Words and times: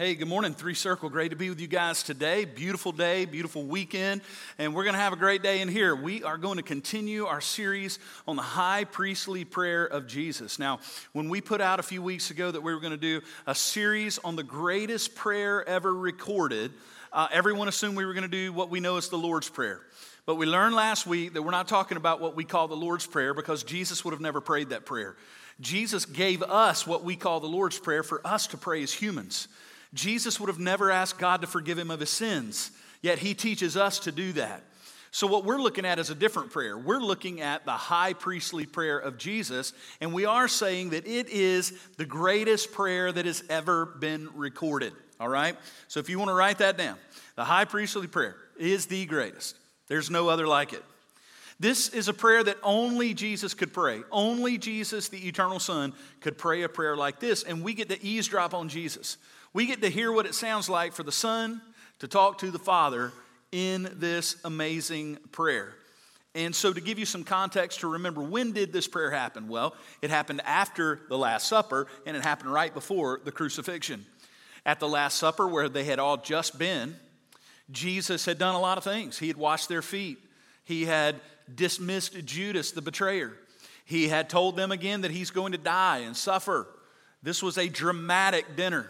Hey, 0.00 0.14
good 0.14 0.28
morning, 0.28 0.54
Three 0.54 0.72
Circle. 0.72 1.10
Great 1.10 1.28
to 1.28 1.36
be 1.36 1.50
with 1.50 1.60
you 1.60 1.66
guys 1.66 2.02
today. 2.02 2.46
Beautiful 2.46 2.90
day, 2.90 3.26
beautiful 3.26 3.64
weekend, 3.64 4.22
and 4.56 4.74
we're 4.74 4.84
going 4.84 4.94
to 4.94 4.98
have 4.98 5.12
a 5.12 5.16
great 5.16 5.42
day 5.42 5.60
in 5.60 5.68
here. 5.68 5.94
We 5.94 6.24
are 6.24 6.38
going 6.38 6.56
to 6.56 6.62
continue 6.62 7.26
our 7.26 7.42
series 7.42 7.98
on 8.26 8.36
the 8.36 8.40
high 8.40 8.84
priestly 8.84 9.44
prayer 9.44 9.84
of 9.84 10.06
Jesus. 10.06 10.58
Now, 10.58 10.80
when 11.12 11.28
we 11.28 11.42
put 11.42 11.60
out 11.60 11.80
a 11.80 11.82
few 11.82 12.00
weeks 12.00 12.30
ago 12.30 12.50
that 12.50 12.62
we 12.62 12.72
were 12.72 12.80
going 12.80 12.92
to 12.92 12.96
do 12.96 13.20
a 13.46 13.54
series 13.54 14.16
on 14.16 14.36
the 14.36 14.42
greatest 14.42 15.14
prayer 15.14 15.68
ever 15.68 15.94
recorded, 15.94 16.72
uh, 17.12 17.28
everyone 17.30 17.68
assumed 17.68 17.94
we 17.94 18.06
were 18.06 18.14
going 18.14 18.22
to 18.22 18.28
do 18.28 18.54
what 18.54 18.70
we 18.70 18.80
know 18.80 18.96
as 18.96 19.10
the 19.10 19.18
Lord's 19.18 19.50
Prayer. 19.50 19.82
But 20.24 20.36
we 20.36 20.46
learned 20.46 20.74
last 20.74 21.06
week 21.06 21.34
that 21.34 21.42
we're 21.42 21.50
not 21.50 21.68
talking 21.68 21.98
about 21.98 22.22
what 22.22 22.34
we 22.34 22.44
call 22.44 22.68
the 22.68 22.74
Lord's 22.74 23.06
Prayer 23.06 23.34
because 23.34 23.64
Jesus 23.64 24.02
would 24.02 24.12
have 24.12 24.22
never 24.22 24.40
prayed 24.40 24.70
that 24.70 24.86
prayer. 24.86 25.14
Jesus 25.60 26.06
gave 26.06 26.42
us 26.42 26.86
what 26.86 27.04
we 27.04 27.16
call 27.16 27.40
the 27.40 27.48
Lord's 27.48 27.78
Prayer 27.78 28.02
for 28.02 28.26
us 28.26 28.46
to 28.46 28.56
pray 28.56 28.82
as 28.82 28.94
humans. 28.94 29.46
Jesus 29.92 30.38
would 30.38 30.48
have 30.48 30.58
never 30.58 30.90
asked 30.90 31.18
God 31.18 31.40
to 31.40 31.46
forgive 31.46 31.78
him 31.78 31.90
of 31.90 32.00
his 32.00 32.10
sins, 32.10 32.70
yet 33.02 33.18
he 33.18 33.34
teaches 33.34 33.76
us 33.76 33.98
to 34.00 34.12
do 34.12 34.32
that. 34.32 34.62
So, 35.12 35.26
what 35.26 35.44
we're 35.44 35.60
looking 35.60 35.84
at 35.84 35.98
is 35.98 36.10
a 36.10 36.14
different 36.14 36.52
prayer. 36.52 36.78
We're 36.78 37.00
looking 37.00 37.40
at 37.40 37.64
the 37.64 37.72
high 37.72 38.12
priestly 38.12 38.64
prayer 38.64 38.98
of 38.98 39.18
Jesus, 39.18 39.72
and 40.00 40.12
we 40.12 40.24
are 40.24 40.46
saying 40.46 40.90
that 40.90 41.06
it 41.06 41.28
is 41.28 41.72
the 41.96 42.04
greatest 42.04 42.70
prayer 42.72 43.10
that 43.10 43.26
has 43.26 43.42
ever 43.50 43.86
been 43.86 44.28
recorded. 44.36 44.92
All 45.18 45.28
right? 45.28 45.56
So, 45.88 45.98
if 45.98 46.08
you 46.08 46.18
want 46.18 46.28
to 46.28 46.34
write 46.34 46.58
that 46.58 46.78
down, 46.78 46.96
the 47.34 47.44
high 47.44 47.64
priestly 47.64 48.06
prayer 48.06 48.36
is 48.56 48.86
the 48.86 49.04
greatest. 49.06 49.56
There's 49.88 50.10
no 50.10 50.28
other 50.28 50.46
like 50.46 50.72
it. 50.72 50.84
This 51.58 51.88
is 51.88 52.08
a 52.08 52.14
prayer 52.14 52.42
that 52.44 52.56
only 52.62 53.12
Jesus 53.12 53.52
could 53.52 53.72
pray. 53.72 54.02
Only 54.10 54.56
Jesus, 54.56 55.08
the 55.08 55.28
eternal 55.28 55.58
Son, 55.58 55.92
could 56.20 56.38
pray 56.38 56.62
a 56.62 56.68
prayer 56.68 56.96
like 56.96 57.18
this, 57.18 57.42
and 57.42 57.62
we 57.62 57.74
get 57.74 57.88
to 57.90 58.02
eavesdrop 58.02 58.54
on 58.54 58.68
Jesus. 58.68 59.18
We 59.52 59.66
get 59.66 59.82
to 59.82 59.90
hear 59.90 60.12
what 60.12 60.26
it 60.26 60.34
sounds 60.36 60.68
like 60.68 60.92
for 60.92 61.02
the 61.02 61.10
Son 61.10 61.60
to 61.98 62.06
talk 62.06 62.38
to 62.38 62.52
the 62.52 62.58
Father 62.58 63.12
in 63.50 63.90
this 63.96 64.36
amazing 64.44 65.18
prayer. 65.32 65.74
And 66.36 66.54
so, 66.54 66.72
to 66.72 66.80
give 66.80 67.00
you 67.00 67.04
some 67.04 67.24
context 67.24 67.80
to 67.80 67.88
remember, 67.88 68.20
when 68.20 68.52
did 68.52 68.72
this 68.72 68.86
prayer 68.86 69.10
happen? 69.10 69.48
Well, 69.48 69.74
it 70.02 70.10
happened 70.10 70.42
after 70.44 71.00
the 71.08 71.18
Last 71.18 71.48
Supper, 71.48 71.88
and 72.06 72.16
it 72.16 72.22
happened 72.22 72.52
right 72.52 72.72
before 72.72 73.20
the 73.24 73.32
crucifixion. 73.32 74.06
At 74.64 74.78
the 74.78 74.86
Last 74.86 75.18
Supper, 75.18 75.48
where 75.48 75.68
they 75.68 75.82
had 75.82 75.98
all 75.98 76.16
just 76.16 76.56
been, 76.56 76.94
Jesus 77.72 78.24
had 78.24 78.38
done 78.38 78.54
a 78.54 78.60
lot 78.60 78.78
of 78.78 78.84
things. 78.84 79.18
He 79.18 79.26
had 79.26 79.36
washed 79.36 79.68
their 79.68 79.82
feet, 79.82 80.18
he 80.62 80.84
had 80.84 81.16
dismissed 81.52 82.24
Judas, 82.24 82.70
the 82.70 82.82
betrayer. 82.82 83.32
He 83.84 84.06
had 84.06 84.30
told 84.30 84.54
them 84.54 84.70
again 84.70 85.00
that 85.00 85.10
he's 85.10 85.32
going 85.32 85.50
to 85.50 85.58
die 85.58 85.98
and 85.98 86.16
suffer. 86.16 86.68
This 87.24 87.42
was 87.42 87.58
a 87.58 87.68
dramatic 87.68 88.54
dinner. 88.54 88.86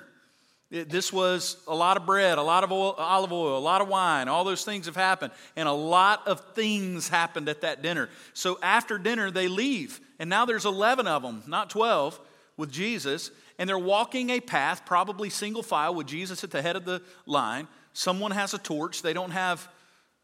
This 0.70 1.12
was 1.12 1.56
a 1.66 1.74
lot 1.74 1.96
of 1.96 2.06
bread, 2.06 2.38
a 2.38 2.42
lot 2.42 2.62
of 2.62 2.70
oil, 2.70 2.94
olive 2.96 3.32
oil, 3.32 3.58
a 3.58 3.60
lot 3.60 3.80
of 3.80 3.88
wine. 3.88 4.28
All 4.28 4.44
those 4.44 4.64
things 4.64 4.86
have 4.86 4.94
happened. 4.94 5.32
And 5.56 5.68
a 5.68 5.72
lot 5.72 6.28
of 6.28 6.54
things 6.54 7.08
happened 7.08 7.48
at 7.48 7.62
that 7.62 7.82
dinner. 7.82 8.08
So 8.34 8.56
after 8.62 8.96
dinner, 8.96 9.32
they 9.32 9.48
leave. 9.48 10.00
And 10.20 10.30
now 10.30 10.44
there's 10.44 10.64
11 10.64 11.08
of 11.08 11.22
them, 11.22 11.42
not 11.48 11.70
12, 11.70 12.20
with 12.56 12.70
Jesus. 12.70 13.32
And 13.58 13.68
they're 13.68 13.78
walking 13.78 14.30
a 14.30 14.38
path, 14.38 14.86
probably 14.86 15.28
single 15.28 15.64
file, 15.64 15.92
with 15.92 16.06
Jesus 16.06 16.44
at 16.44 16.52
the 16.52 16.62
head 16.62 16.76
of 16.76 16.84
the 16.84 17.02
line. 17.26 17.66
Someone 17.92 18.30
has 18.30 18.54
a 18.54 18.58
torch. 18.58 19.02
They 19.02 19.12
don't 19.12 19.32
have 19.32 19.68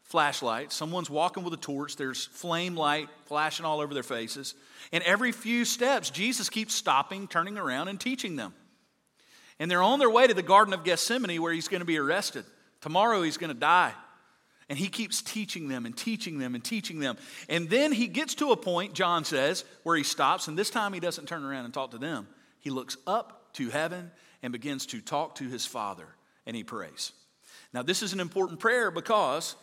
flashlight. 0.03 0.71
Someone's 0.71 1.09
walking 1.09 1.43
with 1.43 1.53
a 1.53 1.57
torch. 1.57 1.97
There's 1.97 2.25
flame 2.25 2.77
light 2.77 3.09
flashing 3.25 3.65
all 3.65 3.81
over 3.81 3.93
their 3.93 4.01
faces. 4.01 4.55
And 4.93 5.03
every 5.03 5.33
few 5.33 5.65
steps, 5.65 6.09
Jesus 6.09 6.49
keeps 6.49 6.73
stopping, 6.73 7.27
turning 7.27 7.57
around, 7.57 7.89
and 7.89 7.99
teaching 7.99 8.37
them. 8.37 8.53
And 9.59 9.69
they're 9.69 9.81
on 9.81 9.99
their 9.99 10.09
way 10.09 10.27
to 10.27 10.33
the 10.33 10.43
Garden 10.43 10.73
of 10.73 10.83
Gethsemane 10.83 11.41
where 11.41 11.53
he's 11.53 11.67
going 11.67 11.81
to 11.81 11.85
be 11.85 11.97
arrested. 11.97 12.45
Tomorrow 12.81 13.23
he's 13.23 13.37
going 13.37 13.53
to 13.53 13.59
die. 13.59 13.93
And 14.69 14.77
he 14.77 14.87
keeps 14.87 15.21
teaching 15.21 15.69
them 15.69 15.85
and 15.85 15.95
teaching 15.95 16.39
them 16.39 16.53
and 16.53 16.63
teaching 16.63 16.99
them. 16.99 17.17
And 17.47 17.69
then 17.69 17.91
he 17.91 18.07
gets 18.07 18.35
to 18.35 18.51
a 18.51 18.57
point, 18.57 18.93
John 18.93 19.23
says, 19.23 19.63
where 19.83 19.95
he 19.95 20.03
stops. 20.03 20.47
And 20.47 20.57
this 20.57 20.69
time 20.69 20.93
he 20.93 20.99
doesn't 20.99 21.25
turn 21.25 21.43
around 21.43 21.65
and 21.65 21.73
talk 21.73 21.91
to 21.91 21.97
them. 21.97 22.27
He 22.59 22.69
looks 22.69 22.97
up 23.07 23.53
to 23.53 23.69
heaven 23.69 24.11
and 24.43 24.51
begins 24.51 24.85
to 24.87 25.01
talk 25.01 25.35
to 25.35 25.47
his 25.47 25.65
Father 25.65 26.07
and 26.45 26.55
he 26.55 26.63
prays. 26.63 27.13
Now, 27.73 27.81
this 27.81 28.03
is 28.03 28.13
an 28.13 28.19
important 28.19 28.59
prayer 28.59 28.91
because 28.91 29.55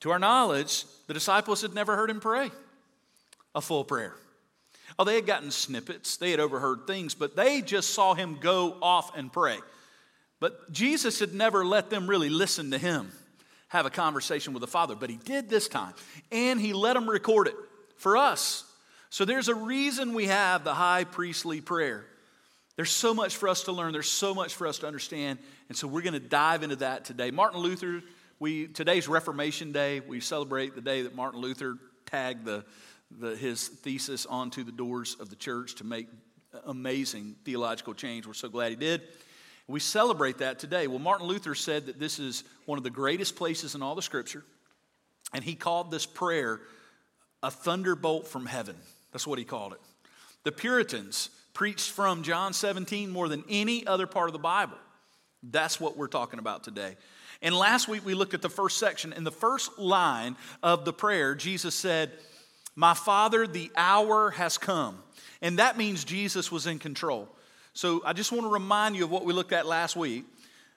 to 0.00 0.10
our 0.10 0.18
knowledge, 0.18 0.84
the 1.06 1.14
disciples 1.14 1.62
had 1.62 1.74
never 1.74 1.96
heard 1.96 2.10
him 2.10 2.20
pray 2.20 2.50
a 3.54 3.60
full 3.60 3.84
prayer. 3.84 4.14
Oh, 4.98 5.04
they 5.04 5.16
had 5.16 5.26
gotten 5.26 5.50
snippets, 5.50 6.16
they 6.16 6.30
had 6.30 6.40
overheard 6.40 6.86
things, 6.86 7.14
but 7.14 7.36
they 7.36 7.60
just 7.60 7.90
saw 7.90 8.14
him 8.14 8.38
go 8.40 8.76
off 8.80 9.16
and 9.16 9.32
pray. 9.32 9.58
But 10.40 10.72
Jesus 10.72 11.18
had 11.20 11.34
never 11.34 11.64
let 11.64 11.90
them 11.90 12.06
really 12.06 12.28
listen 12.28 12.70
to 12.70 12.78
him 12.78 13.10
have 13.68 13.84
a 13.84 13.90
conversation 13.90 14.52
with 14.52 14.60
the 14.60 14.66
Father, 14.66 14.94
but 14.94 15.10
he 15.10 15.16
did 15.16 15.48
this 15.50 15.66
time, 15.66 15.92
and 16.30 16.60
he 16.60 16.72
let 16.72 16.94
them 16.94 17.10
record 17.10 17.48
it 17.48 17.56
for 17.96 18.16
us. 18.16 18.64
So 19.10 19.24
there's 19.24 19.48
a 19.48 19.54
reason 19.54 20.14
we 20.14 20.26
have 20.26 20.62
the 20.62 20.72
high 20.72 21.04
priestly 21.04 21.60
prayer. 21.60 22.06
There's 22.76 22.90
so 22.90 23.12
much 23.12 23.36
for 23.36 23.48
us 23.48 23.64
to 23.64 23.72
learn, 23.72 23.92
there's 23.92 24.08
so 24.08 24.34
much 24.34 24.54
for 24.54 24.66
us 24.66 24.78
to 24.78 24.86
understand, 24.86 25.40
and 25.68 25.76
so 25.76 25.88
we're 25.88 26.02
going 26.02 26.12
to 26.12 26.20
dive 26.20 26.62
into 26.62 26.76
that 26.76 27.04
today. 27.04 27.30
Martin 27.30 27.60
Luther 27.60 28.02
we, 28.38 28.66
today's 28.66 29.08
Reformation 29.08 29.72
Day. 29.72 30.00
We 30.00 30.20
celebrate 30.20 30.74
the 30.74 30.82
day 30.82 31.02
that 31.02 31.14
Martin 31.14 31.40
Luther 31.40 31.78
tagged 32.04 32.44
the, 32.44 32.66
the, 33.10 33.36
his 33.36 33.68
thesis 33.68 34.26
onto 34.26 34.64
the 34.64 34.72
doors 34.72 35.16
of 35.20 35.30
the 35.30 35.36
church 35.36 35.76
to 35.76 35.84
make 35.84 36.08
amazing 36.66 37.36
theological 37.44 37.94
change. 37.94 38.26
We're 38.26 38.34
so 38.34 38.48
glad 38.48 38.70
he 38.70 38.76
did. 38.76 39.02
We 39.68 39.80
celebrate 39.80 40.38
that 40.38 40.58
today. 40.58 40.86
Well, 40.86 40.98
Martin 40.98 41.26
Luther 41.26 41.54
said 41.54 41.86
that 41.86 41.98
this 41.98 42.18
is 42.18 42.44
one 42.66 42.78
of 42.78 42.84
the 42.84 42.90
greatest 42.90 43.36
places 43.36 43.74
in 43.74 43.82
all 43.82 43.94
the 43.94 44.02
scripture, 44.02 44.44
and 45.32 45.42
he 45.42 45.54
called 45.54 45.90
this 45.90 46.06
prayer 46.06 46.60
a 47.42 47.50
thunderbolt 47.50 48.28
from 48.28 48.46
heaven. 48.46 48.76
That's 49.12 49.26
what 49.26 49.38
he 49.38 49.44
called 49.44 49.72
it. 49.72 49.80
The 50.44 50.52
Puritans 50.52 51.30
preached 51.52 51.90
from 51.90 52.22
John 52.22 52.52
17 52.52 53.10
more 53.10 53.28
than 53.28 53.42
any 53.48 53.86
other 53.86 54.06
part 54.06 54.28
of 54.28 54.32
the 54.32 54.38
Bible. 54.38 54.76
That's 55.42 55.80
what 55.80 55.96
we're 55.96 56.06
talking 56.08 56.38
about 56.38 56.64
today. 56.64 56.96
And 57.42 57.54
last 57.54 57.88
week 57.88 58.04
we 58.04 58.14
looked 58.14 58.34
at 58.34 58.42
the 58.42 58.48
first 58.48 58.78
section. 58.78 59.12
In 59.12 59.24
the 59.24 59.30
first 59.30 59.78
line 59.78 60.36
of 60.62 60.84
the 60.84 60.92
prayer, 60.92 61.34
Jesus 61.34 61.74
said, 61.74 62.12
My 62.76 62.94
Father, 62.94 63.46
the 63.46 63.70
hour 63.74 64.30
has 64.30 64.58
come. 64.58 65.02
And 65.42 65.58
that 65.58 65.76
means 65.76 66.04
Jesus 66.04 66.52
was 66.52 66.66
in 66.66 66.78
control. 66.78 67.28
So 67.72 68.02
I 68.04 68.12
just 68.12 68.32
want 68.32 68.44
to 68.44 68.50
remind 68.50 68.96
you 68.96 69.04
of 69.04 69.10
what 69.10 69.24
we 69.24 69.32
looked 69.32 69.52
at 69.52 69.66
last 69.66 69.96
week. 69.96 70.24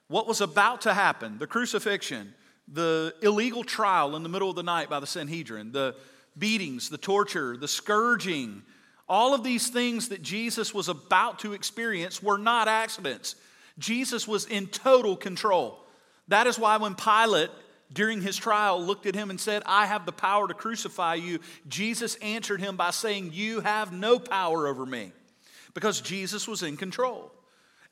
What 0.07 0.27
was 0.27 0.41
about 0.41 0.81
to 0.81 0.93
happen, 0.93 1.37
the 1.37 1.45
crucifixion, 1.45 2.33
the 2.67 3.13
illegal 3.21 3.63
trial 3.63 4.15
in 4.15 4.23
the 4.23 4.29
middle 4.29 4.49
of 4.49 4.55
the 4.55 4.63
night 4.63 4.89
by 4.89 4.99
the 4.99 5.07
Sanhedrin, 5.07 5.71
the 5.71 5.95
beatings, 6.37 6.89
the 6.89 6.97
torture, 6.97 7.57
the 7.57 7.67
scourging, 7.67 8.63
all 9.07 9.33
of 9.33 9.43
these 9.43 9.67
things 9.67 10.09
that 10.09 10.21
Jesus 10.21 10.73
was 10.73 10.87
about 10.87 11.39
to 11.39 11.53
experience 11.53 12.21
were 12.21 12.37
not 12.37 12.67
accidents. 12.67 13.35
Jesus 13.77 14.27
was 14.27 14.45
in 14.45 14.67
total 14.67 15.15
control. 15.15 15.79
That 16.27 16.47
is 16.47 16.59
why 16.59 16.77
when 16.77 16.95
Pilate, 16.95 17.49
during 17.91 18.21
his 18.21 18.37
trial, 18.37 18.81
looked 18.83 19.05
at 19.05 19.15
him 19.15 19.29
and 19.29 19.39
said, 19.39 19.63
I 19.65 19.85
have 19.85 20.05
the 20.05 20.11
power 20.11 20.47
to 20.47 20.53
crucify 20.53 21.15
you, 21.15 21.39
Jesus 21.67 22.15
answered 22.15 22.61
him 22.61 22.75
by 22.75 22.91
saying, 22.91 23.31
You 23.33 23.61
have 23.61 23.91
no 23.91 24.19
power 24.19 24.67
over 24.67 24.85
me. 24.85 25.11
Because 25.73 26.01
Jesus 26.01 26.47
was 26.47 26.63
in 26.63 26.77
control. 26.77 27.31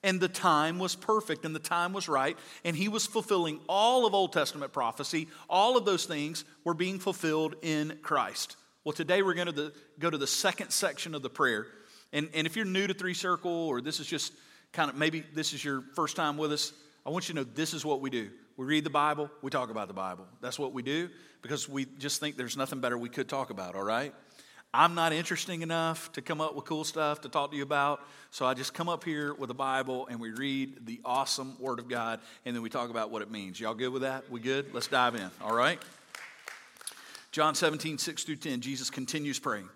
And 0.04 0.20
the 0.20 0.28
time 0.28 0.78
was 0.78 0.96
perfect 0.96 1.44
and 1.44 1.56
the 1.56 1.60
time 1.60 1.92
was 1.92 2.08
right. 2.08 2.38
And 2.64 2.76
he 2.76 2.88
was 2.88 3.06
fulfilling 3.08 3.60
all 3.68 4.06
of 4.06 4.14
Old 4.14 4.34
Testament 4.34 4.72
prophecy. 4.72 5.28
All 5.50 5.76
of 5.76 5.86
those 5.86 6.06
things 6.06 6.46
were 6.64 6.76
being 6.76 7.00
fulfilled 7.00 7.56
in 7.62 7.98
Christ. 8.04 8.58
Well, 8.84 8.94
today 8.94 9.22
we're 9.22 9.34
going 9.34 9.54
to 9.54 9.74
go 10.00 10.10
to 10.10 10.18
the 10.18 10.28
second 10.28 10.70
section 10.70 11.16
of 11.16 11.24
the 11.24 11.30
prayer. 11.30 11.68
And, 12.14 12.30
and 12.34 12.48
if 12.48 12.56
you're 12.56 12.66
new 12.66 12.88
to 12.88 12.94
Three 12.94 13.16
Circle, 13.16 13.52
or 13.52 13.82
this 13.82 14.00
is 14.00 14.08
just 14.08 14.34
kind 14.72 14.90
of 14.90 14.96
maybe 14.96 15.24
this 15.34 15.54
is 15.54 15.64
your 15.64 15.84
first 15.96 16.16
time 16.16 16.38
with 16.38 16.52
us, 16.54 16.74
I 17.06 17.10
want 17.10 17.28
you 17.28 17.36
to 17.36 17.42
know 17.42 17.48
this 17.56 17.74
is 17.74 17.84
what 17.84 18.00
we 18.00 18.10
do. 18.10 18.30
We 18.58 18.66
read 18.66 18.84
the 18.84 18.90
Bible, 18.90 19.30
we 19.44 19.52
talk 19.52 19.70
about 19.70 19.88
the 19.88 19.94
Bible. 19.94 20.26
That's 20.42 20.58
what 20.58 20.74
we 20.74 20.82
do 20.82 21.10
because 21.44 21.70
we 21.70 21.86
just 21.86 22.20
think 22.20 22.38
there's 22.38 22.58
nothing 22.58 22.82
better 22.82 22.98
we 22.98 23.08
could 23.08 23.30
talk 23.30 23.52
about, 23.52 23.76
all 23.76 23.84
right? 23.84 24.16
I'm 24.74 24.96
not 24.96 25.14
interesting 25.14 25.62
enough 25.62 26.12
to 26.14 26.24
come 26.24 26.42
up 26.42 26.56
with 26.56 26.66
cool 26.66 26.84
stuff 26.84 27.22
to 27.22 27.30
talk 27.30 27.52
to 27.52 27.58
you 27.58 27.62
about, 27.62 28.02
so 28.32 28.48
I 28.48 28.56
just 28.56 28.74
come 28.74 28.90
up 28.90 29.04
here 29.04 29.36
with 29.36 29.50
the 29.50 29.54
Bible 29.54 30.08
and 30.08 30.20
we 30.20 30.32
read 30.32 30.88
the 30.88 31.00
awesome 31.06 31.56
Word 31.60 31.78
of 31.78 31.88
God 31.88 32.20
and 32.46 32.56
then 32.56 32.64
we 32.64 32.70
talk 32.70 32.90
about 32.90 33.12
what 33.12 33.22
it 33.22 33.30
means. 33.30 33.60
Y'all 33.60 33.76
good 33.76 33.90
with 33.90 34.02
that? 34.02 34.30
We 34.32 34.40
good? 34.40 34.74
Let's 34.74 34.88
dive 34.88 35.14
in, 35.14 35.30
all 35.40 35.56
right? 35.56 35.80
John 37.32 37.54
17, 37.54 38.00
6 38.00 38.24
through 38.24 38.38
10, 38.38 38.62
Jesus 38.62 38.90
continues 38.90 39.38
praying. 39.38 39.70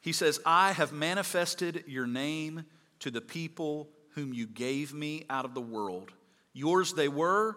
He 0.00 0.10
says, 0.12 0.40
I 0.44 0.72
have 0.72 0.92
manifested 0.92 1.84
your 1.86 2.08
name 2.08 2.64
to 2.98 3.12
the 3.12 3.20
people 3.20 3.88
whom 4.14 4.34
you 4.34 4.48
gave 4.48 4.92
me 4.92 5.24
out 5.30 5.44
of 5.44 5.54
the 5.54 5.60
world. 5.60 6.10
Yours 6.52 6.94
they 6.94 7.08
were, 7.08 7.56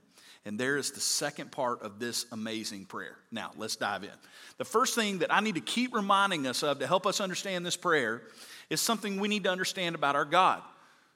And 0.45 0.59
there 0.59 0.77
is 0.77 0.91
the 0.91 0.99
second 0.99 1.51
part 1.51 1.83
of 1.83 1.99
this 1.99 2.25
amazing 2.31 2.85
prayer. 2.85 3.15
Now, 3.31 3.51
let's 3.57 3.75
dive 3.75 4.03
in. 4.03 4.09
The 4.57 4.65
first 4.65 4.95
thing 4.95 5.19
that 5.19 5.31
I 5.31 5.39
need 5.39 5.55
to 5.55 5.61
keep 5.61 5.93
reminding 5.93 6.47
us 6.47 6.63
of 6.63 6.79
to 6.79 6.87
help 6.87 7.05
us 7.05 7.21
understand 7.21 7.65
this 7.65 7.77
prayer 7.77 8.23
is 8.69 8.81
something 8.81 9.19
we 9.19 9.27
need 9.27 9.43
to 9.43 9.51
understand 9.51 9.93
about 9.93 10.15
our 10.15 10.25
God. 10.25 10.61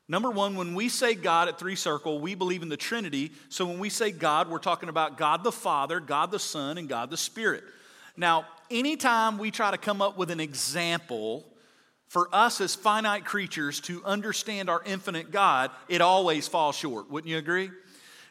Number 0.08 0.30
one, 0.30 0.56
when 0.56 0.76
we 0.76 0.90
say 0.90 1.16
God 1.16 1.48
at 1.48 1.58
Three 1.58 1.76
Circle, 1.76 2.20
we 2.20 2.36
believe 2.36 2.62
in 2.62 2.70
the 2.70 2.78
Trinity. 2.78 3.32
So 3.50 3.66
when 3.66 3.80
we 3.80 3.90
say 3.90 4.12
God, 4.12 4.52
we're 4.52 4.60
talking 4.60 4.90
about 4.90 5.18
God 5.18 5.44
the 5.44 5.52
Father, 5.52 6.00
God 6.00 6.30
the 6.30 6.38
Son, 6.38 6.78
and 6.78 6.88
God 6.88 7.10
the 7.10 7.18
Spirit. 7.18 7.64
Now, 8.16 8.46
anytime 8.70 9.40
we 9.40 9.50
try 9.50 9.72
to 9.72 9.78
come 9.80 10.04
up 10.04 10.18
with 10.18 10.30
an 10.30 10.40
example 10.40 11.44
for 12.08 12.30
us 12.32 12.62
as 12.62 12.76
finite 12.76 13.26
creatures 13.26 13.80
to 13.82 14.04
understand 14.06 14.70
our 14.70 14.84
infinite 14.86 15.32
God, 15.32 15.72
it 15.90 16.02
always 16.02 16.48
falls 16.48 16.76
short. 16.76 17.10
Wouldn't 17.10 17.30
you 17.30 17.40
agree? 17.40 17.72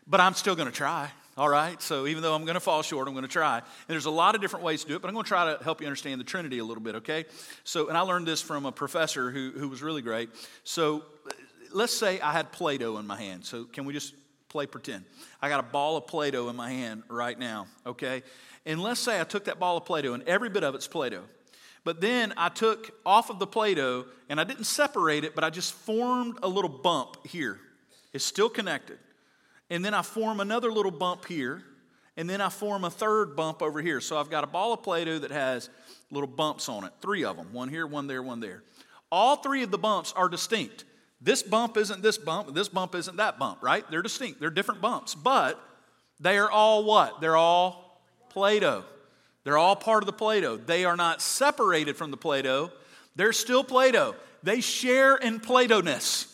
But 0.06 0.20
I'm 0.20 0.34
still 0.34 0.54
going 0.54 0.68
to 0.68 0.74
try. 0.74 1.10
All 1.36 1.48
right, 1.48 1.82
so 1.82 2.06
even 2.06 2.22
though 2.22 2.32
I'm 2.32 2.44
going 2.44 2.54
to 2.54 2.60
fall 2.60 2.82
short, 2.82 3.08
I'm 3.08 3.14
going 3.14 3.24
to 3.24 3.28
try. 3.28 3.58
And 3.58 3.64
there's 3.88 4.04
a 4.04 4.10
lot 4.10 4.36
of 4.36 4.40
different 4.40 4.64
ways 4.64 4.82
to 4.82 4.88
do 4.88 4.94
it, 4.94 5.02
but 5.02 5.08
I'm 5.08 5.14
going 5.14 5.24
to 5.24 5.28
try 5.28 5.52
to 5.52 5.64
help 5.64 5.80
you 5.80 5.86
understand 5.88 6.20
the 6.20 6.24
Trinity 6.24 6.58
a 6.58 6.64
little 6.64 6.82
bit, 6.82 6.94
okay? 6.96 7.24
So, 7.64 7.88
and 7.88 7.98
I 7.98 8.02
learned 8.02 8.28
this 8.28 8.40
from 8.40 8.66
a 8.66 8.72
professor 8.72 9.32
who, 9.32 9.50
who 9.50 9.68
was 9.68 9.82
really 9.82 10.00
great. 10.00 10.30
So, 10.62 11.02
let's 11.72 11.92
say 11.92 12.20
I 12.20 12.30
had 12.30 12.52
Play 12.52 12.78
Doh 12.78 12.98
in 12.98 13.06
my 13.08 13.16
hand. 13.20 13.44
So, 13.44 13.64
can 13.64 13.84
we 13.84 13.92
just 13.92 14.14
play 14.48 14.66
pretend? 14.66 15.06
I 15.42 15.48
got 15.48 15.58
a 15.58 15.64
ball 15.64 15.96
of 15.96 16.06
Play 16.06 16.30
Doh 16.30 16.48
in 16.50 16.54
my 16.54 16.70
hand 16.70 17.02
right 17.08 17.36
now, 17.36 17.66
okay? 17.84 18.22
And 18.64 18.80
let's 18.80 19.00
say 19.00 19.20
I 19.20 19.24
took 19.24 19.46
that 19.46 19.58
ball 19.58 19.76
of 19.76 19.84
Play 19.84 20.02
Doh, 20.02 20.14
and 20.14 20.22
every 20.28 20.50
bit 20.50 20.62
of 20.62 20.76
it's 20.76 20.86
Play 20.86 21.10
Doh. 21.10 21.24
But 21.82 22.00
then 22.00 22.32
I 22.36 22.48
took 22.48 22.92
off 23.04 23.28
of 23.28 23.40
the 23.40 23.46
Play 23.48 23.74
Doh, 23.74 24.04
and 24.28 24.40
I 24.40 24.44
didn't 24.44 24.64
separate 24.64 25.24
it, 25.24 25.34
but 25.34 25.42
I 25.42 25.50
just 25.50 25.72
formed 25.72 26.38
a 26.44 26.48
little 26.48 26.70
bump 26.70 27.26
here. 27.26 27.58
It's 28.12 28.24
still 28.24 28.48
connected 28.48 28.98
and 29.70 29.84
then 29.84 29.94
I 29.94 30.02
form 30.02 30.40
another 30.40 30.72
little 30.72 30.90
bump 30.90 31.26
here, 31.26 31.62
and 32.16 32.28
then 32.28 32.40
I 32.40 32.48
form 32.48 32.84
a 32.84 32.90
third 32.90 33.34
bump 33.36 33.62
over 33.62 33.80
here. 33.80 34.00
So 34.00 34.16
I've 34.18 34.30
got 34.30 34.44
a 34.44 34.46
ball 34.46 34.72
of 34.72 34.82
Play 34.82 35.04
Doh 35.04 35.18
that 35.20 35.30
has 35.30 35.70
little 36.10 36.28
bumps 36.28 36.68
on 36.68 36.84
it, 36.84 36.92
three 37.00 37.24
of 37.24 37.36
them 37.36 37.52
one 37.52 37.68
here, 37.68 37.86
one 37.86 38.06
there, 38.06 38.22
one 38.22 38.40
there. 38.40 38.62
All 39.10 39.36
three 39.36 39.62
of 39.62 39.70
the 39.70 39.78
bumps 39.78 40.12
are 40.16 40.28
distinct. 40.28 40.84
This 41.20 41.42
bump 41.42 41.76
isn't 41.76 42.02
this 42.02 42.18
bump, 42.18 42.54
this 42.54 42.68
bump 42.68 42.94
isn't 42.94 43.16
that 43.16 43.38
bump, 43.38 43.62
right? 43.62 43.88
They're 43.90 44.02
distinct, 44.02 44.40
they're 44.40 44.50
different 44.50 44.80
bumps, 44.80 45.14
but 45.14 45.60
they 46.20 46.38
are 46.38 46.50
all 46.50 46.84
what? 46.84 47.20
They're 47.20 47.36
all 47.36 48.02
Play 48.28 48.60
Doh. 48.60 48.84
They're 49.44 49.58
all 49.58 49.76
part 49.76 50.02
of 50.02 50.06
the 50.06 50.12
Play 50.12 50.40
Doh. 50.40 50.56
They 50.56 50.84
are 50.84 50.96
not 50.96 51.22
separated 51.22 51.96
from 51.96 52.10
the 52.10 52.16
Play 52.16 52.42
Doh, 52.42 52.70
they're 53.16 53.32
still 53.32 53.64
Play 53.64 53.92
Doh. 53.92 54.14
They 54.42 54.60
share 54.60 55.16
in 55.16 55.40
Play 55.40 55.66
Doh 55.66 55.80
ness. 55.80 56.33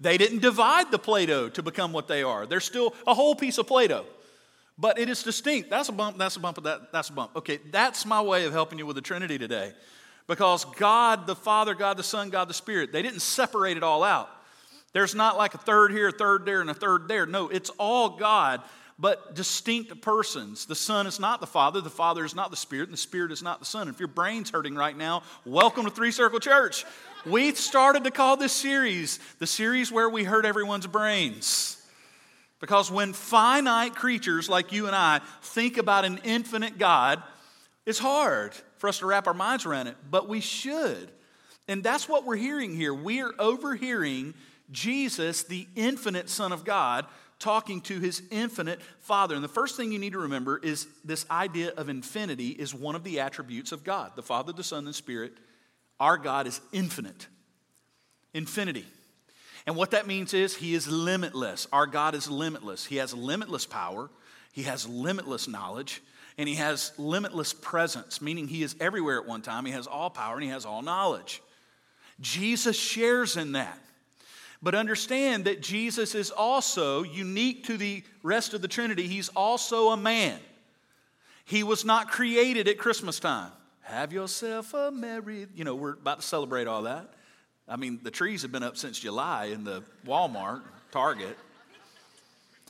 They 0.00 0.16
didn't 0.16 0.40
divide 0.40 0.90
the 0.90 0.98
Play 0.98 1.26
Doh 1.26 1.48
to 1.50 1.62
become 1.62 1.92
what 1.92 2.08
they 2.08 2.22
are. 2.22 2.46
They're 2.46 2.60
still 2.60 2.94
a 3.06 3.14
whole 3.14 3.34
piece 3.34 3.58
of 3.58 3.66
Play 3.66 3.88
Doh. 3.88 4.06
But 4.78 4.98
it 4.98 5.08
is 5.08 5.24
distinct. 5.24 5.70
That's 5.70 5.88
a 5.88 5.92
bump, 5.92 6.18
that's 6.18 6.36
a 6.36 6.40
bump, 6.40 6.62
that, 6.62 6.92
that's 6.92 7.08
a 7.08 7.12
bump. 7.12 7.34
Okay, 7.34 7.58
that's 7.72 8.06
my 8.06 8.22
way 8.22 8.44
of 8.44 8.52
helping 8.52 8.78
you 8.78 8.86
with 8.86 8.94
the 8.94 9.02
Trinity 9.02 9.36
today. 9.36 9.72
Because 10.28 10.64
God 10.64 11.26
the 11.26 11.34
Father, 11.34 11.74
God 11.74 11.96
the 11.96 12.04
Son, 12.04 12.30
God 12.30 12.48
the 12.48 12.54
Spirit, 12.54 12.92
they 12.92 13.02
didn't 13.02 13.20
separate 13.20 13.76
it 13.76 13.82
all 13.82 14.04
out. 14.04 14.30
There's 14.92 15.14
not 15.14 15.36
like 15.36 15.54
a 15.54 15.58
third 15.58 15.90
here, 15.90 16.08
a 16.08 16.12
third 16.12 16.46
there, 16.46 16.60
and 16.60 16.70
a 16.70 16.74
third 16.74 17.08
there. 17.08 17.26
No, 17.26 17.48
it's 17.48 17.70
all 17.70 18.10
God, 18.10 18.62
but 18.98 19.34
distinct 19.34 20.00
persons. 20.00 20.66
The 20.66 20.74
Son 20.74 21.06
is 21.06 21.20
not 21.20 21.40
the 21.40 21.46
Father, 21.46 21.80
the 21.80 21.90
Father 21.90 22.24
is 22.24 22.34
not 22.34 22.50
the 22.50 22.56
Spirit, 22.56 22.88
and 22.88 22.92
the 22.92 22.98
Spirit 22.98 23.32
is 23.32 23.42
not 23.42 23.60
the 23.60 23.66
Son. 23.66 23.88
If 23.88 24.00
your 24.00 24.08
brain's 24.08 24.50
hurting 24.50 24.74
right 24.74 24.96
now, 24.96 25.22
welcome 25.44 25.84
to 25.84 25.90
Three 25.90 26.10
Circle 26.10 26.40
Church 26.40 26.84
we 27.26 27.52
started 27.54 28.04
to 28.04 28.10
call 28.10 28.36
this 28.36 28.52
series 28.52 29.18
the 29.38 29.46
series 29.46 29.92
where 29.92 30.08
we 30.08 30.24
hurt 30.24 30.44
everyone's 30.44 30.86
brains. 30.86 31.74
Because 32.60 32.90
when 32.90 33.12
finite 33.12 33.94
creatures 33.94 34.48
like 34.48 34.72
you 34.72 34.86
and 34.86 34.96
I 34.96 35.20
think 35.42 35.78
about 35.78 36.04
an 36.04 36.20
infinite 36.24 36.78
God, 36.78 37.22
it's 37.86 37.98
hard 37.98 38.52
for 38.78 38.88
us 38.88 38.98
to 38.98 39.06
wrap 39.06 39.26
our 39.26 39.34
minds 39.34 39.64
around 39.64 39.86
it, 39.86 39.96
but 40.10 40.28
we 40.28 40.40
should. 40.40 41.10
And 41.68 41.84
that's 41.84 42.08
what 42.08 42.24
we're 42.24 42.36
hearing 42.36 42.74
here. 42.74 42.92
We 42.92 43.20
are 43.20 43.32
overhearing 43.38 44.34
Jesus, 44.70 45.44
the 45.44 45.68
infinite 45.76 46.28
Son 46.28 46.52
of 46.52 46.64
God, 46.64 47.06
talking 47.38 47.80
to 47.82 48.00
his 48.00 48.22
infinite 48.30 48.80
Father. 49.00 49.34
And 49.34 49.44
the 49.44 49.48
first 49.48 49.76
thing 49.76 49.92
you 49.92 49.98
need 49.98 50.12
to 50.12 50.20
remember 50.20 50.58
is 50.58 50.86
this 51.04 51.24
idea 51.30 51.72
of 51.76 51.88
infinity 51.88 52.48
is 52.48 52.74
one 52.74 52.94
of 52.94 53.04
the 53.04 53.20
attributes 53.20 53.72
of 53.72 53.84
God 53.84 54.12
the 54.16 54.22
Father, 54.22 54.52
the 54.52 54.64
Son, 54.64 54.78
and 54.78 54.88
the 54.88 54.92
Spirit 54.92 55.32
our 56.00 56.16
God 56.16 56.46
is 56.46 56.60
infinite, 56.72 57.26
infinity. 58.32 58.86
And 59.66 59.76
what 59.76 59.90
that 59.90 60.06
means 60.06 60.32
is 60.32 60.54
He 60.54 60.74
is 60.74 60.88
limitless. 60.88 61.66
Our 61.72 61.86
God 61.86 62.14
is 62.14 62.30
limitless. 62.30 62.86
He 62.86 62.96
has 62.96 63.12
limitless 63.14 63.66
power, 63.66 64.10
He 64.52 64.62
has 64.62 64.88
limitless 64.88 65.48
knowledge, 65.48 66.02
and 66.36 66.48
He 66.48 66.54
has 66.54 66.92
limitless 66.98 67.52
presence, 67.52 68.22
meaning 68.22 68.48
He 68.48 68.62
is 68.62 68.76
everywhere 68.80 69.18
at 69.18 69.26
one 69.26 69.42
time. 69.42 69.64
He 69.64 69.72
has 69.72 69.86
all 69.86 70.10
power 70.10 70.34
and 70.34 70.44
He 70.44 70.50
has 70.50 70.64
all 70.64 70.82
knowledge. 70.82 71.42
Jesus 72.20 72.78
shares 72.78 73.36
in 73.36 73.52
that. 73.52 73.78
But 74.60 74.74
understand 74.74 75.44
that 75.44 75.62
Jesus 75.62 76.14
is 76.14 76.30
also 76.30 77.04
unique 77.04 77.64
to 77.64 77.76
the 77.76 78.02
rest 78.22 78.54
of 78.54 78.62
the 78.62 78.68
Trinity. 78.68 79.06
He's 79.06 79.28
also 79.30 79.90
a 79.90 79.96
man. 79.96 80.38
He 81.44 81.62
was 81.62 81.84
not 81.84 82.10
created 82.10 82.68
at 82.68 82.76
Christmas 82.76 83.20
time. 83.20 83.52
Have 83.82 84.12
yourself 84.12 84.74
a 84.74 84.90
merry, 84.90 85.46
you 85.54 85.64
know, 85.64 85.74
we're 85.74 85.94
about 85.94 86.20
to 86.20 86.26
celebrate 86.26 86.66
all 86.66 86.82
that. 86.82 87.14
I 87.66 87.76
mean, 87.76 88.00
the 88.02 88.10
trees 88.10 88.42
have 88.42 88.52
been 88.52 88.62
up 88.62 88.76
since 88.76 88.98
July 88.98 89.46
in 89.46 89.64
the 89.64 89.82
Walmart, 90.06 90.62
Target. 90.90 91.38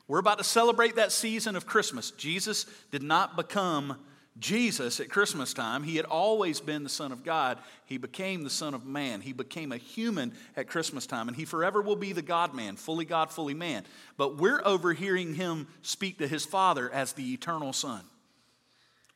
We're 0.07 0.19
about 0.19 0.39
to 0.39 0.45
celebrate 0.45 0.97
that 0.97 1.13
season 1.13 1.57
of 1.57 1.67
Christmas. 1.67 2.11
Jesus 2.13 2.67
did 2.91 3.03
not 3.03 3.37
become 3.37 3.97
Jesus 4.39 5.01
at 5.01 5.09
Christmas 5.09 5.53
time. 5.53 5.83
He 5.83 5.97
had 5.97 6.05
always 6.05 6.61
been 6.61 6.85
the 6.85 6.89
Son 6.89 7.13
of 7.13 7.25
God. 7.25 7.59
He 7.87 7.99
became 7.99 8.45
the 8.45 8.51
Son 8.51 8.75
of 8.75 8.85
Man. 8.85 9.21
He 9.21 9.33
became 9.33 9.73
a 9.73 9.77
human 9.77 10.33
at 10.57 10.69
Christmas 10.69 11.07
time, 11.07 11.29
and 11.29 11.37
he 11.37 11.45
forever 11.45 11.83
will 11.83 11.97
be 11.97 12.13
the 12.13 12.23
God 12.23 12.55
man, 12.55 12.77
fully 12.77 13.05
God, 13.05 13.31
fully 13.31 13.55
man. 13.55 13.85
But 14.17 14.37
we're 14.37 14.63
overhearing 14.65 15.35
him 15.35 15.67
speak 15.83 16.19
to 16.19 16.29
his 16.29 16.45
Father 16.45 16.91
as 16.91 17.13
the 17.13 17.33
eternal 17.33 17.73
Son. 17.73 18.03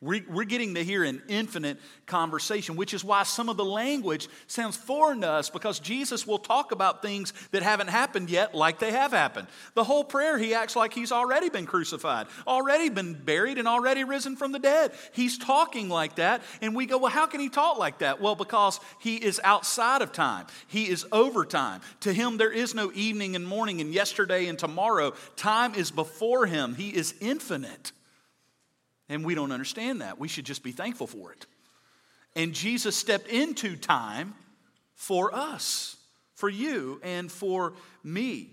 We're 0.02 0.42
getting 0.42 0.75
to 0.75 0.82
hear 0.82 1.04
an 1.04 1.23
infinite 1.28 1.78
conversation, 2.06 2.75
which 2.75 2.92
is 2.92 3.04
why 3.04 3.23
some 3.23 3.49
of 3.49 3.56
the 3.56 3.64
language 3.64 4.28
sounds 4.49 4.76
foreign 4.76 5.21
to 5.21 5.30
us 5.30 5.49
because 5.49 5.78
Jesus 5.78 6.26
will 6.26 6.40
talk 6.40 6.73
about 6.73 7.02
things 7.02 7.32
that 7.52 7.62
haven't 7.62 7.87
happened 7.87 8.28
yet 8.28 8.52
like 8.52 8.80
they 8.80 8.90
have 8.90 9.12
happened. 9.12 9.47
The 9.75 9.85
whole 9.85 10.02
prayer, 10.02 10.38
he 10.38 10.54
acts 10.54 10.75
like 10.75 10.92
he's 10.92 11.12
already 11.12 11.50
been 11.50 11.66
crucified, 11.66 12.26
already 12.49 12.88
been 12.88 13.14
buried, 13.14 13.59
and 13.59 13.68
already 13.68 14.02
risen 14.02 14.35
from 14.35 14.50
the 14.50 14.59
dead. 14.59 14.90
He's 15.12 15.38
talking 15.38 15.88
like 15.88 16.16
that, 16.16 16.42
and 16.61 16.75
we 16.75 16.87
go, 16.87 16.99
Well, 16.99 17.12
how 17.12 17.26
can 17.26 17.38
he 17.38 17.49
talk 17.49 17.78
like 17.78 17.99
that? 17.99 18.21
Well, 18.21 18.35
because 18.35 18.80
he 18.99 19.14
is 19.14 19.40
outside 19.44 20.02
of 20.02 20.11
time, 20.11 20.47
he 20.66 20.88
is 20.88 21.06
over 21.12 21.44
time. 21.44 21.80
To 22.00 22.12
him, 22.12 22.38
there 22.38 22.50
is 22.50 22.75
no 22.75 22.90
evening 22.92 23.37
and 23.37 23.47
morning, 23.47 23.80
and 23.80 23.94
yesterday 23.94 24.49
and 24.49 24.59
tomorrow. 24.59 25.12
Time 25.37 25.76
is 25.76 25.92
before 25.92 26.47
him, 26.47 26.75
he 26.75 26.88
is 26.88 27.14
infinite. 27.21 27.92
And 29.12 29.26
we 29.26 29.35
don't 29.35 29.52
understand 29.52 30.00
that. 30.00 30.19
We 30.19 30.26
should 30.26 30.47
just 30.47 30.62
be 30.62 30.73
thankful 30.73 31.07
for 31.07 31.33
it. 31.33 31.45
And 32.35 32.54
Jesus 32.54 32.97
stepped 32.97 33.28
into 33.28 33.76
time 33.76 34.33
for 34.95 35.35
us, 35.35 35.99
for 36.35 36.49
you, 36.49 36.99
and 37.04 37.31
for 37.31 37.75
me. 38.02 38.49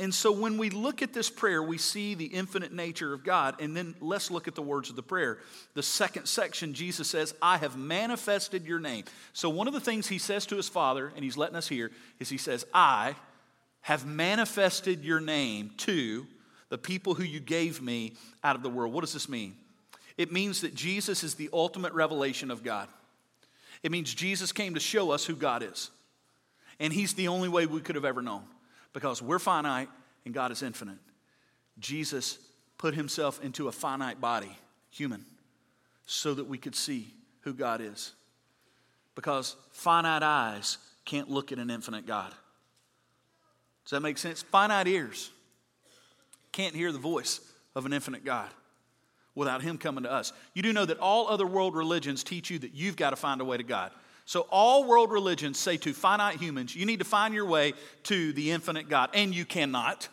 And 0.00 0.12
so 0.12 0.32
when 0.32 0.58
we 0.58 0.70
look 0.70 1.00
at 1.00 1.12
this 1.12 1.30
prayer, 1.30 1.62
we 1.62 1.78
see 1.78 2.16
the 2.16 2.24
infinite 2.24 2.72
nature 2.72 3.14
of 3.14 3.22
God. 3.22 3.60
And 3.60 3.76
then 3.76 3.94
let's 4.00 4.32
look 4.32 4.48
at 4.48 4.56
the 4.56 4.62
words 4.62 4.90
of 4.90 4.96
the 4.96 5.02
prayer. 5.02 5.38
The 5.74 5.82
second 5.84 6.26
section, 6.26 6.74
Jesus 6.74 7.08
says, 7.08 7.32
I 7.40 7.58
have 7.58 7.76
manifested 7.76 8.66
your 8.66 8.80
name. 8.80 9.04
So 9.32 9.48
one 9.48 9.68
of 9.68 9.74
the 9.74 9.80
things 9.80 10.08
he 10.08 10.18
says 10.18 10.44
to 10.46 10.56
his 10.56 10.68
Father, 10.68 11.12
and 11.14 11.24
he's 11.24 11.36
letting 11.36 11.54
us 11.54 11.68
hear, 11.68 11.92
is 12.18 12.28
he 12.28 12.38
says, 12.38 12.66
I 12.74 13.14
have 13.82 14.04
manifested 14.04 15.04
your 15.04 15.20
name 15.20 15.70
to 15.76 16.26
the 16.68 16.78
people 16.78 17.14
who 17.14 17.22
you 17.22 17.38
gave 17.38 17.80
me 17.80 18.14
out 18.42 18.56
of 18.56 18.64
the 18.64 18.70
world. 18.70 18.92
What 18.92 19.02
does 19.02 19.12
this 19.12 19.28
mean? 19.28 19.54
It 20.16 20.32
means 20.32 20.60
that 20.60 20.74
Jesus 20.74 21.24
is 21.24 21.34
the 21.34 21.50
ultimate 21.52 21.92
revelation 21.92 22.50
of 22.50 22.62
God. 22.62 22.88
It 23.82 23.90
means 23.90 24.14
Jesus 24.14 24.52
came 24.52 24.74
to 24.74 24.80
show 24.80 25.10
us 25.10 25.24
who 25.24 25.34
God 25.34 25.62
is. 25.62 25.90
And 26.78 26.92
He's 26.92 27.14
the 27.14 27.28
only 27.28 27.48
way 27.48 27.66
we 27.66 27.80
could 27.80 27.96
have 27.96 28.04
ever 28.04 28.22
known 28.22 28.42
because 28.92 29.20
we're 29.20 29.38
finite 29.38 29.88
and 30.24 30.32
God 30.32 30.52
is 30.52 30.62
infinite. 30.62 30.98
Jesus 31.78 32.38
put 32.78 32.94
Himself 32.94 33.42
into 33.42 33.68
a 33.68 33.72
finite 33.72 34.20
body, 34.20 34.56
human, 34.90 35.24
so 36.06 36.34
that 36.34 36.44
we 36.44 36.58
could 36.58 36.74
see 36.74 37.08
who 37.40 37.52
God 37.52 37.80
is. 37.80 38.12
Because 39.14 39.56
finite 39.70 40.22
eyes 40.22 40.78
can't 41.04 41.28
look 41.28 41.52
at 41.52 41.58
an 41.58 41.70
infinite 41.70 42.06
God. 42.06 42.32
Does 43.84 43.90
that 43.90 44.00
make 44.00 44.18
sense? 44.18 44.42
Finite 44.42 44.86
ears 44.86 45.30
can't 46.52 46.74
hear 46.74 46.92
the 46.92 46.98
voice 46.98 47.40
of 47.74 47.84
an 47.84 47.92
infinite 47.92 48.24
God 48.24 48.48
without 49.34 49.62
Him 49.62 49.78
coming 49.78 50.04
to 50.04 50.12
us. 50.12 50.32
You 50.54 50.62
do 50.62 50.72
know 50.72 50.84
that 50.84 50.98
all 50.98 51.28
other 51.28 51.46
world 51.46 51.74
religions 51.74 52.24
teach 52.24 52.50
you 52.50 52.58
that 52.60 52.74
you've 52.74 52.96
got 52.96 53.10
to 53.10 53.16
find 53.16 53.40
a 53.40 53.44
way 53.44 53.56
to 53.56 53.62
God. 53.62 53.90
So, 54.26 54.46
all 54.50 54.84
world 54.84 55.10
religions 55.10 55.58
say 55.58 55.76
to 55.78 55.92
finite 55.92 56.36
humans, 56.36 56.74
you 56.74 56.86
need 56.86 57.00
to 57.00 57.04
find 57.04 57.34
your 57.34 57.44
way 57.44 57.74
to 58.04 58.32
the 58.32 58.52
infinite 58.52 58.88
God, 58.88 59.10
and 59.12 59.34
you 59.34 59.44
cannot. 59.44 60.08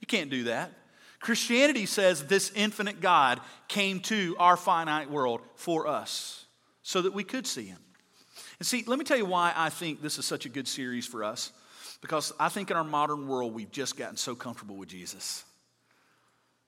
You 0.00 0.06
can't 0.06 0.30
do 0.30 0.44
that. 0.44 0.72
Christianity 1.18 1.84
says 1.86 2.24
this 2.24 2.50
infinite 2.54 3.00
God 3.00 3.40
came 3.68 4.00
to 4.00 4.36
our 4.38 4.56
finite 4.56 5.10
world 5.10 5.40
for 5.56 5.86
us 5.86 6.46
so 6.82 7.02
that 7.02 7.12
we 7.12 7.24
could 7.24 7.46
see 7.46 7.66
Him. 7.66 7.78
And 8.58 8.66
see, 8.66 8.84
let 8.86 8.98
me 8.98 9.04
tell 9.04 9.16
you 9.16 9.26
why 9.26 9.52
I 9.56 9.68
think 9.68 10.00
this 10.00 10.18
is 10.18 10.24
such 10.24 10.46
a 10.46 10.48
good 10.48 10.68
series 10.68 11.06
for 11.06 11.24
us. 11.24 11.52
Because 12.00 12.32
I 12.40 12.48
think 12.48 12.70
in 12.70 12.76
our 12.76 12.84
modern 12.84 13.28
world, 13.28 13.54
we've 13.54 13.70
just 13.70 13.96
gotten 13.96 14.16
so 14.16 14.34
comfortable 14.34 14.76
with 14.76 14.88
Jesus. 14.88 15.44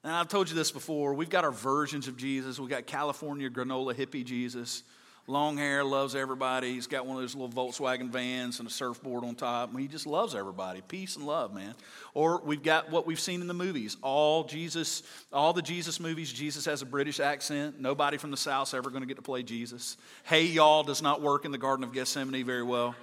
And 0.04 0.12
I've 0.12 0.28
told 0.28 0.48
you 0.48 0.56
this 0.56 0.72
before. 0.72 1.14
We've 1.14 1.30
got 1.30 1.44
our 1.44 1.52
versions 1.52 2.08
of 2.08 2.16
Jesus. 2.16 2.58
We've 2.58 2.68
got 2.68 2.86
California 2.86 3.48
granola 3.48 3.94
hippie 3.94 4.24
Jesus. 4.24 4.82
Long 5.28 5.56
hair, 5.56 5.84
loves 5.84 6.16
everybody. 6.16 6.72
He's 6.72 6.88
got 6.88 7.06
one 7.06 7.14
of 7.14 7.22
those 7.22 7.36
little 7.36 7.48
Volkswagen 7.48 8.10
vans 8.10 8.58
and 8.58 8.68
a 8.68 8.70
surfboard 8.72 9.22
on 9.22 9.36
top. 9.36 9.78
He 9.78 9.86
just 9.86 10.04
loves 10.04 10.34
everybody. 10.34 10.80
Peace 10.80 11.14
and 11.14 11.24
love, 11.24 11.54
man. 11.54 11.74
Or 12.12 12.42
we've 12.44 12.62
got 12.62 12.90
what 12.90 13.06
we've 13.06 13.20
seen 13.20 13.40
in 13.40 13.46
the 13.46 13.54
movies. 13.54 13.96
All 14.02 14.42
Jesus, 14.42 15.04
all 15.32 15.52
the 15.52 15.62
Jesus 15.62 16.00
movies, 16.00 16.32
Jesus 16.32 16.64
has 16.64 16.82
a 16.82 16.86
British 16.86 17.20
accent. 17.20 17.80
Nobody 17.80 18.16
from 18.16 18.32
the 18.32 18.36
South's 18.36 18.74
ever 18.74 18.90
going 18.90 19.02
to 19.02 19.06
get 19.06 19.14
to 19.14 19.22
play 19.22 19.44
Jesus. 19.44 19.96
Hey, 20.24 20.46
y'all 20.46 20.82
does 20.82 21.02
not 21.02 21.22
work 21.22 21.44
in 21.44 21.52
the 21.52 21.58
Garden 21.58 21.84
of 21.84 21.92
Gethsemane 21.92 22.44
very 22.44 22.64
well. 22.64 22.96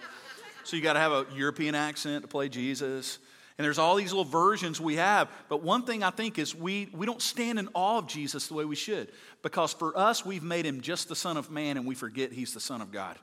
So 0.66 0.76
you 0.76 0.84
got 0.84 0.94
to 0.94 1.00
have 1.00 1.14
a 1.14 1.26
European 1.34 1.74
accent 1.74 2.24
to 2.24 2.28
play 2.28 2.50
Jesus. 2.50 3.20
And 3.60 3.66
there's 3.66 3.78
all 3.78 3.96
these 3.96 4.14
little 4.14 4.24
versions 4.24 4.80
we 4.80 4.96
have. 4.96 5.30
But 5.50 5.62
one 5.62 5.84
thing 5.84 6.02
I 6.02 6.12
think 6.12 6.40
is 6.40 6.56
we, 6.56 6.90
we 6.94 7.06
don't 7.06 7.22
stand 7.22 7.60
in 7.60 7.68
awe 7.74 7.98
of 7.98 8.08
Jesus 8.08 8.48
the 8.48 8.54
way 8.54 8.64
we 8.64 8.78
should. 8.78 9.10
Because 9.44 9.74
for 9.74 9.96
us, 9.98 10.26
we've 10.26 10.44
made 10.44 10.66
him 10.66 10.80
just 10.80 11.10
the 11.10 11.16
Son 11.16 11.36
of 11.36 11.52
Man 11.52 11.76
and 11.76 11.86
we 11.86 11.94
forget 11.94 12.32
he's 12.32 12.54
the 12.54 12.62
Son 12.62 12.82
of 12.82 12.90
God. 12.94 13.20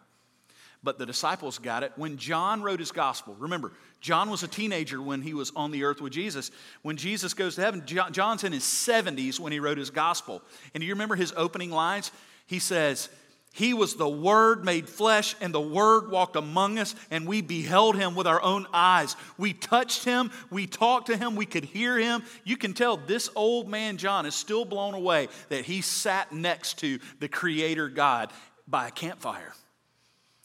But 0.83 0.99
the 0.99 1.07
disciples 1.07 1.57
got 1.57 1.85
it. 1.85 1.93
When 1.97 2.19
John 2.19 2.61
wrote 2.61 2.81
his 2.81 2.93
gospel, 2.93 3.35
remember, 3.38 3.73
John 4.02 4.28
was 4.28 4.43
a 4.43 4.49
teenager 4.49 5.00
when 5.00 5.23
he 5.23 5.33
was 5.33 5.52
on 5.57 5.71
the 5.71 5.85
earth 5.85 6.02
with 6.02 6.12
Jesus. 6.12 6.50
When 6.83 6.99
Jesus 6.99 7.33
goes 7.33 7.55
to 7.55 7.62
heaven, 7.62 7.83
John's 7.87 8.45
in 8.45 8.52
his 8.52 8.64
70s 8.64 9.40
when 9.40 9.52
he 9.52 9.59
wrote 9.59 9.78
his 9.78 9.88
gospel. 9.88 10.43
And 10.75 10.83
do 10.83 10.87
you 10.87 10.93
remember 10.93 11.16
his 11.16 11.33
opening 11.35 11.71
lines? 11.71 12.12
He 12.47 12.59
says, 12.59 13.09
he 13.56 13.72
was 13.72 13.94
the 13.94 14.06
Word 14.06 14.66
made 14.66 14.86
flesh, 14.86 15.34
and 15.40 15.54
the 15.54 15.58
Word 15.58 16.10
walked 16.10 16.36
among 16.36 16.78
us, 16.78 16.94
and 17.10 17.26
we 17.26 17.40
beheld 17.40 17.96
Him 17.96 18.14
with 18.14 18.26
our 18.26 18.42
own 18.42 18.66
eyes. 18.70 19.16
We 19.38 19.54
touched 19.54 20.04
Him, 20.04 20.30
we 20.50 20.66
talked 20.66 21.06
to 21.06 21.16
Him, 21.16 21.36
we 21.36 21.46
could 21.46 21.64
hear 21.64 21.98
Him. 21.98 22.22
You 22.44 22.58
can 22.58 22.75
tell 22.75 22.98
this 22.98 23.30
old 23.34 23.66
man, 23.66 23.96
John, 23.96 24.26
is 24.26 24.34
still 24.34 24.66
blown 24.66 24.92
away 24.92 25.28
that 25.48 25.64
he 25.64 25.80
sat 25.80 26.32
next 26.32 26.80
to 26.80 26.98
the 27.18 27.28
Creator 27.28 27.88
God 27.88 28.30
by 28.68 28.88
a 28.88 28.90
campfire. 28.90 29.54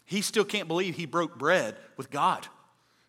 He 0.06 0.22
still 0.22 0.46
can't 0.46 0.70
believe 0.70 0.96
he 0.96 1.06
broke 1.06 1.38
bread 1.38 1.76
with 1.98 2.12
God. 2.12 2.48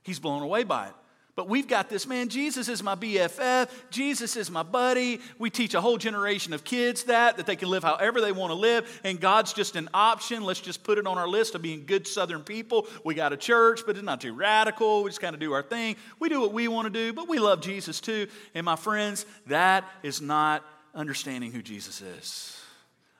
He's 0.02 0.18
blown 0.18 0.42
away 0.42 0.64
by 0.64 0.88
it. 0.88 0.94
But 1.35 1.49
we've 1.49 1.67
got 1.67 1.89
this 1.89 2.07
man, 2.07 2.29
Jesus 2.29 2.69
is 2.69 2.83
my 2.83 2.95
BFF, 2.95 3.71
Jesus 3.89 4.37
is 4.37 4.51
my 4.51 4.62
buddy. 4.62 5.19
We 5.39 5.49
teach 5.49 5.73
a 5.73 5.81
whole 5.81 5.97
generation 5.97 6.53
of 6.53 6.62
kids 6.62 7.05
that, 7.05 7.39
that 7.39 7.47
they 7.47 7.57
can 7.57 7.71
live 7.71 7.83
however 7.83 8.21
they 8.21 8.33
want 8.33 8.51
to 8.51 8.55
live, 8.55 9.01
and 9.03 9.19
God's 9.19 9.55
just 9.55 9.75
an 9.75 9.89
option. 9.95 10.43
Let's 10.43 10.61
just 10.61 10.85
put 10.85 10.99
it 10.99 11.07
on 11.07 11.17
our 11.17 11.27
list 11.27 11.55
of 11.55 11.62
being 11.62 11.87
good 11.87 12.07
Southern 12.07 12.43
people. 12.43 12.87
We 13.03 13.15
got 13.15 13.33
a 13.33 13.39
church, 13.39 13.81
but 13.87 13.97
it's 13.97 14.05
not 14.05 14.21
too 14.21 14.35
radical. 14.35 15.05
We 15.05 15.11
just 15.11 15.23
kind 15.23 15.33
of 15.33 15.41
do 15.41 15.53
our 15.53 15.62
thing. 15.62 15.97
We 16.19 16.29
do 16.29 16.41
what 16.41 16.53
we 16.53 16.69
want 16.69 16.85
to 16.85 16.91
do, 16.91 17.15
but 17.15 17.29
we 17.29 17.39
love 17.39 17.62
Jesus 17.62 17.99
too. 18.01 18.27
And 18.55 18.67
my 18.67 18.77
friends, 18.77 19.25
that 19.47 19.85
is 20.03 20.21
not 20.21 20.62
understanding 20.95 21.51
who 21.51 21.62
Jesus 21.62 22.03
is. 22.03 22.61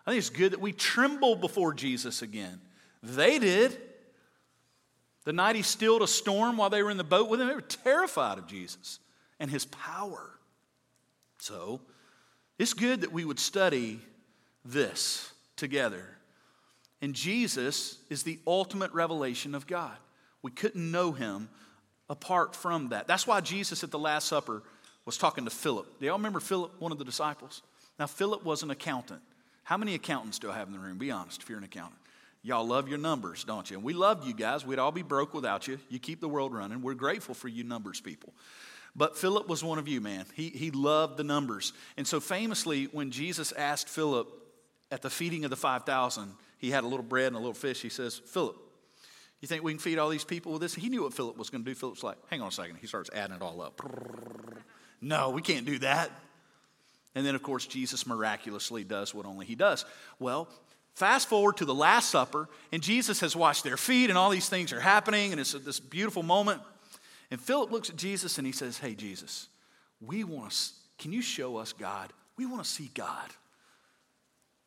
I 0.07 0.11
think 0.11 0.19
it's 0.19 0.31
good 0.31 0.53
that 0.53 0.61
we 0.61 0.73
tremble 0.73 1.37
before 1.37 1.73
Jesus 1.73 2.21
again. 2.21 2.61
They 3.03 3.39
did. 3.39 3.81
The 5.25 5.33
night 5.33 5.57
he 5.57 5.63
stilled 5.63 6.03
a 6.03 6.09
storm 6.09 6.57
while 6.57 6.71
they 6.71 6.83
were 6.83 6.91
in 6.91 6.97
the 6.97 7.05
boat 7.05 7.29
with 7.29 7.41
him, 7.41 7.49
they 7.49 7.55
were 7.55 7.61
terrified 7.61 8.39
of 8.39 8.47
Jesus 8.47 8.99
and 9.39 9.51
his 9.51 9.65
power. 9.67 10.31
So, 11.39 11.81
it's 12.59 12.75
good 12.75 13.01
that 13.01 13.13
we 13.13 13.25
would 13.25 13.41
study 13.41 14.01
this 14.65 15.33
together. 15.57 16.05
And 17.01 17.15
Jesus 17.15 17.99
is 18.11 18.23
the 18.23 18.39
ultimate 18.47 18.93
revelation 18.93 19.55
of 19.55 19.67
God. 19.67 19.97
We 20.43 20.51
couldn't 20.51 20.91
know 20.91 21.13
him 21.13 21.49
apart 22.09 22.55
from 22.55 22.91
that. 22.91 23.07
That's 23.07 23.27
why 23.27 23.41
Jesus 23.41 23.83
at 23.83 23.91
the 23.91 23.99
Last 23.99 24.29
Supper 24.29 24.63
was 25.05 25.17
talking 25.17 25.45
to 25.45 25.51
Philip. 25.51 25.99
Do 25.99 26.07
y'all 26.07 26.17
remember 26.17 26.41
Philip, 26.41 26.81
one 26.81 26.93
of 26.93 26.99
the 26.99 27.05
disciples? 27.05 27.63
Now, 27.99 28.07
Philip 28.07 28.45
was 28.45 28.63
an 28.63 28.71
accountant. 28.71 29.21
How 29.65 29.77
many 29.77 29.95
accountants 29.95 30.39
do 30.39 30.51
I 30.51 30.55
have 30.55 30.69
in 30.69 30.73
the 30.73 30.79
room? 30.79 30.99
Be 30.99 31.11
honest 31.11 31.43
if 31.43 31.49
you're 31.49 31.59
an 31.59 31.65
accountant. 31.65 32.02
Y'all 32.43 32.67
love 32.67 32.89
your 32.89 32.99
numbers, 32.99 33.45
don't 33.45 33.71
you? 33.71 33.77
And 33.77 33.85
we 33.85 33.93
love 33.93 34.27
you 34.27 34.35
guys. 34.35 34.67
We'd 34.67 34.81
all 34.81 34.91
be 34.91 35.03
broke 35.03 35.33
without 35.33 35.69
you. 35.69 35.79
You 35.89 35.99
keep 35.99 36.21
the 36.21 36.29
world 36.29 36.53
running. 36.53 36.83
We're 36.83 36.95
grateful 36.95 37.35
for 37.35 37.49
you 37.49 37.63
numbers 37.63 38.01
people. 38.01 38.35
But 38.97 39.17
Philip 39.17 39.49
was 39.49 39.63
one 39.63 39.79
of 39.79 39.89
you, 39.89 40.01
man. 40.01 40.27
He, 40.35 40.49
he 40.49 40.71
loved 40.71 41.17
the 41.17 41.25
numbers. 41.25 41.73
And 41.97 42.07
so, 42.07 42.21
famously, 42.21 42.87
when 42.87 43.11
Jesus 43.11 43.53
asked 43.53 43.89
Philip 43.89 44.29
at 44.91 45.03
the 45.03 45.09
feeding 45.09 45.45
of 45.45 45.51
the 45.51 45.57
5,000, 45.57 46.33
he 46.59 46.71
had 46.71 46.85
a 46.85 46.87
little 46.87 47.05
bread 47.05 47.29
and 47.29 47.37
a 47.37 47.39
little 47.39 47.55
fish. 47.55 47.81
He 47.81 47.89
says, 47.89 48.21
Philip, 48.27 48.57
you 49.41 49.49
think 49.49 49.63
we 49.63 49.73
can 49.73 49.79
feed 49.79 49.99
all 49.99 50.09
these 50.09 50.25
people 50.25 50.53
with 50.53 50.61
this? 50.61 50.75
He 50.75 50.89
knew 50.89 51.05
what 51.05 51.15
Philip 51.15 51.39
was 51.39 51.49
going 51.49 51.65
to 51.65 51.71
do. 51.71 51.75
Philip's 51.75 52.03
like, 52.03 52.17
hang 52.29 52.43
on 52.43 52.49
a 52.49 52.53
second. 52.53 52.77
He 52.81 52.87
starts 52.87 53.09
adding 53.15 53.37
it 53.37 53.43
all 53.43 53.63
up. 53.63 53.81
No, 55.01 55.31
we 55.31 55.43
can't 55.43 55.65
do 55.65 55.79
that. 55.81 56.11
And 57.15 57.27
then, 57.27 57.35
of 57.35 57.43
course, 57.43 57.67
Jesus 57.67 58.07
miraculously 58.07 58.85
does 58.85 59.15
what 59.15 59.27
only 59.27 59.47
he 59.47 59.55
does. 59.55 59.85
Well, 60.19 60.49
Fast 60.95 61.29
forward 61.29 61.57
to 61.57 61.65
the 61.65 61.75
Last 61.75 62.11
Supper, 62.11 62.49
and 62.71 62.83
Jesus 62.83 63.21
has 63.21 63.35
washed 63.35 63.65
their 63.65 63.77
feet, 63.77 64.11
and 64.11 64.19
all 64.19 64.31
these 64.31 64.49
things 64.49 64.73
are 64.73 64.81
happening, 64.81 65.33
and 65.33 65.41
it's 65.41 65.53
this 65.53 65.81
beautiful 65.81 66.23
moment. 66.23 66.61
And 67.31 67.41
Philip 67.41 67.71
looks 67.71 67.89
at 67.89 67.97
Jesus 67.97 68.37
and 68.37 68.47
he 68.47 68.53
says, 68.53 68.79
Hey, 68.79 68.95
Jesus, 68.95 69.49
we 70.01 70.23
want 70.23 70.51
to, 70.51 70.59
can 70.99 71.13
you 71.13 71.23
show 71.23 71.57
us 71.57 71.73
God? 71.73 72.13
We 72.37 72.45
want 72.45 72.63
to 72.63 72.69
see 72.69 72.91
God. 72.95 73.31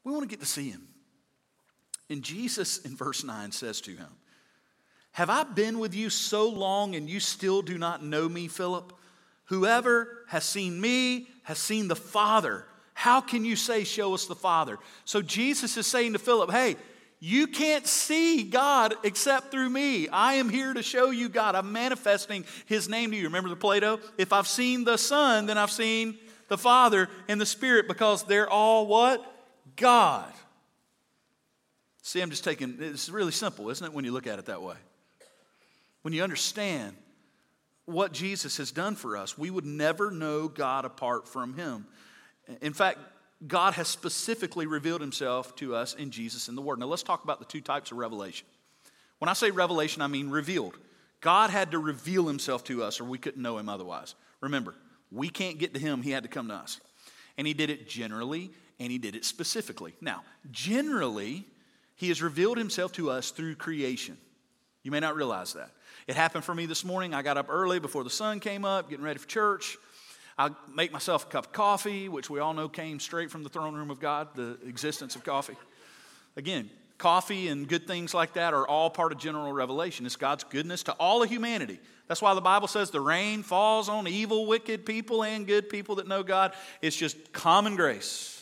We 0.03 0.11
want 0.11 0.23
to 0.23 0.27
get 0.27 0.39
to 0.39 0.45
see 0.45 0.69
Him. 0.69 0.87
And 2.09 2.23
Jesus 2.23 2.79
in 2.79 2.95
verse 2.95 3.23
9 3.23 3.51
says 3.51 3.81
to 3.81 3.91
him, 3.91 4.09
Have 5.13 5.29
I 5.29 5.43
been 5.43 5.79
with 5.79 5.95
you 5.95 6.09
so 6.09 6.49
long 6.49 6.95
and 6.95 7.09
you 7.09 7.19
still 7.19 7.61
do 7.61 7.77
not 7.77 8.03
know 8.03 8.29
me, 8.29 8.47
Philip? 8.47 8.93
Whoever 9.45 10.23
has 10.27 10.43
seen 10.43 10.79
me 10.79 11.27
has 11.43 11.57
seen 11.57 11.87
the 11.87 11.95
Father. 11.95 12.65
How 12.95 13.21
can 13.21 13.45
you 13.45 13.55
say, 13.55 13.83
Show 13.83 14.15
us 14.15 14.25
the 14.25 14.35
Father? 14.35 14.79
So 15.03 15.21
Jesus 15.21 15.77
is 15.77 15.85
saying 15.85 16.13
to 16.13 16.19
Philip, 16.19 16.49
Hey, 16.49 16.77
you 17.19 17.45
can't 17.45 17.85
see 17.85 18.43
God 18.43 18.95
except 19.03 19.51
through 19.51 19.69
me. 19.69 20.07
I 20.07 20.35
am 20.35 20.49
here 20.49 20.73
to 20.73 20.81
show 20.81 21.11
you 21.11 21.29
God. 21.29 21.55
I'm 21.55 21.71
manifesting 21.71 22.45
His 22.65 22.89
name 22.89 23.11
to 23.11 23.17
you. 23.17 23.25
Remember 23.25 23.49
the 23.49 23.55
Play 23.55 23.81
Doh? 23.81 23.99
If 24.17 24.33
I've 24.33 24.47
seen 24.47 24.85
the 24.85 24.97
Son, 24.97 25.45
then 25.45 25.57
I've 25.57 25.71
seen 25.71 26.17
the 26.47 26.57
Father 26.57 27.09
and 27.27 27.39
the 27.39 27.45
Spirit 27.45 27.87
because 27.87 28.23
they're 28.23 28.49
all 28.49 28.87
what? 28.87 29.23
God. 29.75 30.31
See, 32.01 32.21
I'm 32.21 32.29
just 32.29 32.43
taking, 32.43 32.77
it's 32.79 33.09
really 33.09 33.31
simple, 33.31 33.69
isn't 33.69 33.85
it, 33.85 33.93
when 33.93 34.05
you 34.05 34.11
look 34.11 34.27
at 34.27 34.39
it 34.39 34.45
that 34.45 34.61
way? 34.61 34.75
When 36.03 36.13
you 36.13 36.23
understand 36.23 36.95
what 37.85 38.13
Jesus 38.13 38.57
has 38.57 38.71
done 38.71 38.95
for 38.95 39.17
us, 39.17 39.37
we 39.37 39.49
would 39.49 39.65
never 39.65 40.11
know 40.11 40.47
God 40.47 40.85
apart 40.85 41.27
from 41.27 41.55
Him. 41.55 41.87
In 42.61 42.73
fact, 42.73 42.99
God 43.47 43.73
has 43.73 43.87
specifically 43.87 44.65
revealed 44.65 45.01
himself 45.01 45.55
to 45.57 45.75
us 45.75 45.93
in 45.93 46.11
Jesus 46.11 46.47
in 46.47 46.55
the 46.55 46.61
Word. 46.61 46.79
Now, 46.79 46.85
let's 46.85 47.03
talk 47.03 47.23
about 47.23 47.39
the 47.39 47.45
two 47.45 47.61
types 47.61 47.91
of 47.91 47.97
revelation. 47.97 48.47
When 49.19 49.29
I 49.29 49.33
say 49.33 49.51
revelation, 49.51 50.01
I 50.01 50.07
mean 50.07 50.29
revealed. 50.29 50.77
God 51.21 51.49
had 51.49 51.71
to 51.71 51.79
reveal 51.79 52.27
himself 52.27 52.63
to 52.65 52.83
us, 52.83 52.99
or 52.99 53.05
we 53.05 53.17
couldn't 53.17 53.41
know 53.41 53.57
him 53.57 53.69
otherwise. 53.69 54.15
Remember, 54.41 54.75
we 55.11 55.29
can't 55.29 55.57
get 55.57 55.73
to 55.73 55.79
him, 55.79 56.01
he 56.01 56.11
had 56.11 56.23
to 56.23 56.29
come 56.29 56.47
to 56.49 56.53
us. 56.53 56.79
And 57.37 57.47
he 57.47 57.53
did 57.53 57.69
it 57.69 57.89
generally, 57.89 58.51
and 58.79 58.91
he 58.91 58.97
did 58.97 59.15
it 59.15 59.25
specifically. 59.25 59.93
Now, 60.01 60.23
generally, 60.51 61.45
he 61.95 62.09
has 62.09 62.21
revealed 62.21 62.57
himself 62.57 62.91
to 62.93 63.09
us 63.09 63.31
through 63.31 63.55
creation. 63.55 64.17
You 64.83 64.91
may 64.91 64.99
not 64.99 65.15
realize 65.15 65.53
that. 65.53 65.71
It 66.07 66.15
happened 66.15 66.43
for 66.43 66.53
me 66.53 66.67
this 66.67 66.85
morning. 66.85 67.13
I 67.13 67.21
got 67.21 67.37
up 67.37 67.47
early 67.49 67.79
before 67.79 68.03
the 68.03 68.09
sun 68.09 68.39
came 68.39 68.63
up, 68.63 68.89
getting 68.89 69.03
ready 69.03 69.17
for 69.17 69.27
church. 69.27 69.77
I 70.37 70.49
make 70.73 70.91
myself 70.91 71.25
a 71.25 71.27
cup 71.27 71.45
of 71.45 71.51
coffee, 71.53 72.09
which 72.09 72.29
we 72.29 72.39
all 72.39 72.53
know 72.53 72.67
came 72.67 72.99
straight 72.99 73.31
from 73.31 73.43
the 73.43 73.49
throne 73.49 73.73
room 73.73 73.89
of 73.89 73.99
God, 73.99 74.29
the 74.35 74.57
existence 74.67 75.15
of 75.15 75.23
coffee. 75.23 75.55
Again, 76.35 76.69
coffee 76.97 77.47
and 77.47 77.67
good 77.67 77.87
things 77.87 78.13
like 78.13 78.33
that 78.33 78.53
are 78.53 78.67
all 78.67 78.89
part 78.89 79.13
of 79.13 79.17
general 79.17 79.53
revelation. 79.53 80.05
It's 80.05 80.17
God's 80.17 80.43
goodness 80.43 80.83
to 80.83 80.91
all 80.93 81.23
of 81.23 81.29
humanity. 81.29 81.79
That's 82.07 82.21
why 82.21 82.33
the 82.33 82.41
Bible 82.41 82.67
says 82.67 82.91
the 82.91 83.01
rain 83.01 83.43
falls 83.43 83.87
on 83.89 84.07
evil, 84.07 84.45
wicked 84.45 84.85
people 84.85 85.23
and 85.23 85.47
good 85.47 85.69
people 85.69 85.95
that 85.95 86.07
know 86.07 86.21
God. 86.21 86.53
It's 86.81 86.95
just 86.95 87.31
common 87.31 87.75
grace. 87.75 88.33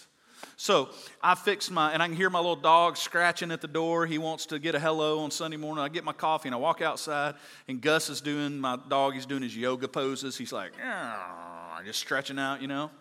So 0.57 0.89
I 1.21 1.35
fix 1.35 1.69
my, 1.69 1.93
and 1.93 2.01
I 2.01 2.07
can 2.07 2.15
hear 2.15 2.29
my 2.29 2.39
little 2.39 2.55
dog 2.55 2.97
scratching 2.97 3.51
at 3.51 3.61
the 3.61 3.67
door. 3.67 4.05
He 4.05 4.17
wants 4.17 4.47
to 4.47 4.59
get 4.59 4.75
a 4.75 4.79
hello 4.79 5.19
on 5.19 5.31
Sunday 5.31 5.57
morning. 5.57 5.83
I 5.83 5.89
get 5.89 6.03
my 6.03 6.13
coffee 6.13 6.47
and 6.47 6.55
I 6.55 6.57
walk 6.57 6.81
outside, 6.81 7.35
and 7.67 7.81
Gus 7.81 8.09
is 8.09 8.21
doing, 8.21 8.59
my 8.59 8.77
dog, 8.87 9.13
he's 9.13 9.25
doing 9.25 9.43
his 9.43 9.55
yoga 9.55 9.87
poses. 9.87 10.37
He's 10.37 10.53
like, 10.53 10.71
just 11.83 11.99
stretching 11.99 12.39
out, 12.39 12.61
you 12.61 12.67
know. 12.67 12.91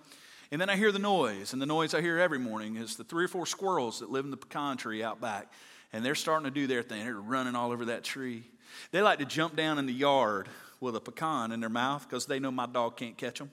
And 0.51 0.61
then 0.61 0.69
I 0.69 0.77
hear 0.77 0.93
the 0.93 0.99
noise, 0.99 1.55
and 1.55 1.63
the 1.63 1.67
noise 1.67 1.95
I 1.95 2.03
hear 2.03 2.19
every 2.19 2.39
morning 2.39 2.77
is 2.77 2.97
the 2.97 3.05
three 3.05 3.25
or 3.25 3.29
four 3.29 3.47
squirrels 3.47 4.01
that 4.01 4.11
live 4.11 4.25
in 4.25 4.31
the 4.31 4.37
pecan 4.37 4.77
tree 4.77 5.03
out 5.03 5.21
back. 5.21 5.51
And 5.95 6.05
they're 6.05 6.15
starting 6.15 6.45
to 6.45 6.51
do 6.51 6.67
their 6.67 6.83
thing. 6.83 7.05
They're 7.05 7.15
running 7.15 7.55
all 7.55 7.73
over 7.73 7.87
that 7.87 8.05
tree. 8.05 8.45
They 8.91 9.03
like 9.03 9.19
to 9.19 9.25
jump 9.25 9.57
down 9.57 9.79
in 9.79 9.87
the 9.87 9.93
yard 9.93 10.49
with 10.81 10.97
a 10.97 11.01
pecan 11.01 11.53
in 11.53 11.61
their 11.61 11.69
mouth 11.69 12.07
because 12.09 12.27
they 12.27 12.39
know 12.39 12.51
my 12.51 12.67
dog 12.67 12.97
can't 12.97 13.17
catch 13.17 13.39
them. 13.39 13.51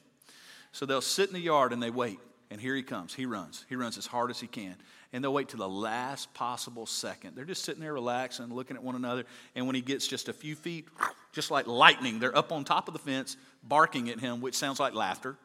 So 0.72 0.86
they'll 0.86 1.02
sit 1.02 1.30
in 1.30 1.34
the 1.34 1.42
yard 1.42 1.74
and 1.74 1.82
they 1.82 1.90
wait. 1.90 2.20
And 2.52 2.60
here 2.60 2.76
he 2.76 2.84
comes. 2.84 3.14
He 3.14 3.26
runs. 3.26 3.66
He 3.70 3.76
runs 3.76 3.98
as 3.98 4.08
hard 4.08 4.32
as 4.32 4.40
he 4.40 4.48
can. 4.48 4.76
And 5.14 5.24
they'll 5.24 5.34
wait 5.34 5.50
to 5.50 5.58
the 5.58 5.70
last 5.70 6.34
possible 6.34 6.86
second. 6.86 7.36
They're 7.36 7.46
just 7.46 7.64
sitting 7.64 7.82
there 7.82 7.94
relaxing, 7.94 8.54
looking 8.54 8.76
at 8.76 8.84
one 8.84 8.96
another. 8.96 9.26
And 9.56 9.68
when 9.68 9.76
he 9.76 9.82
gets 9.82 10.08
just 10.08 10.30
a 10.30 10.34
few 10.34 10.56
feet, 10.56 10.88
just 11.32 11.52
like 11.52 11.68
lightning, 11.68 12.20
they're 12.20 12.36
up 12.36 12.52
on 12.52 12.64
top 12.64 12.88
of 12.88 12.94
the 12.94 13.00
fence, 13.00 13.38
barking 13.64 14.10
at 14.10 14.20
him, 14.20 14.42
which 14.42 14.56
sounds 14.56 14.80
like 14.80 14.94
laughter. 14.94 15.36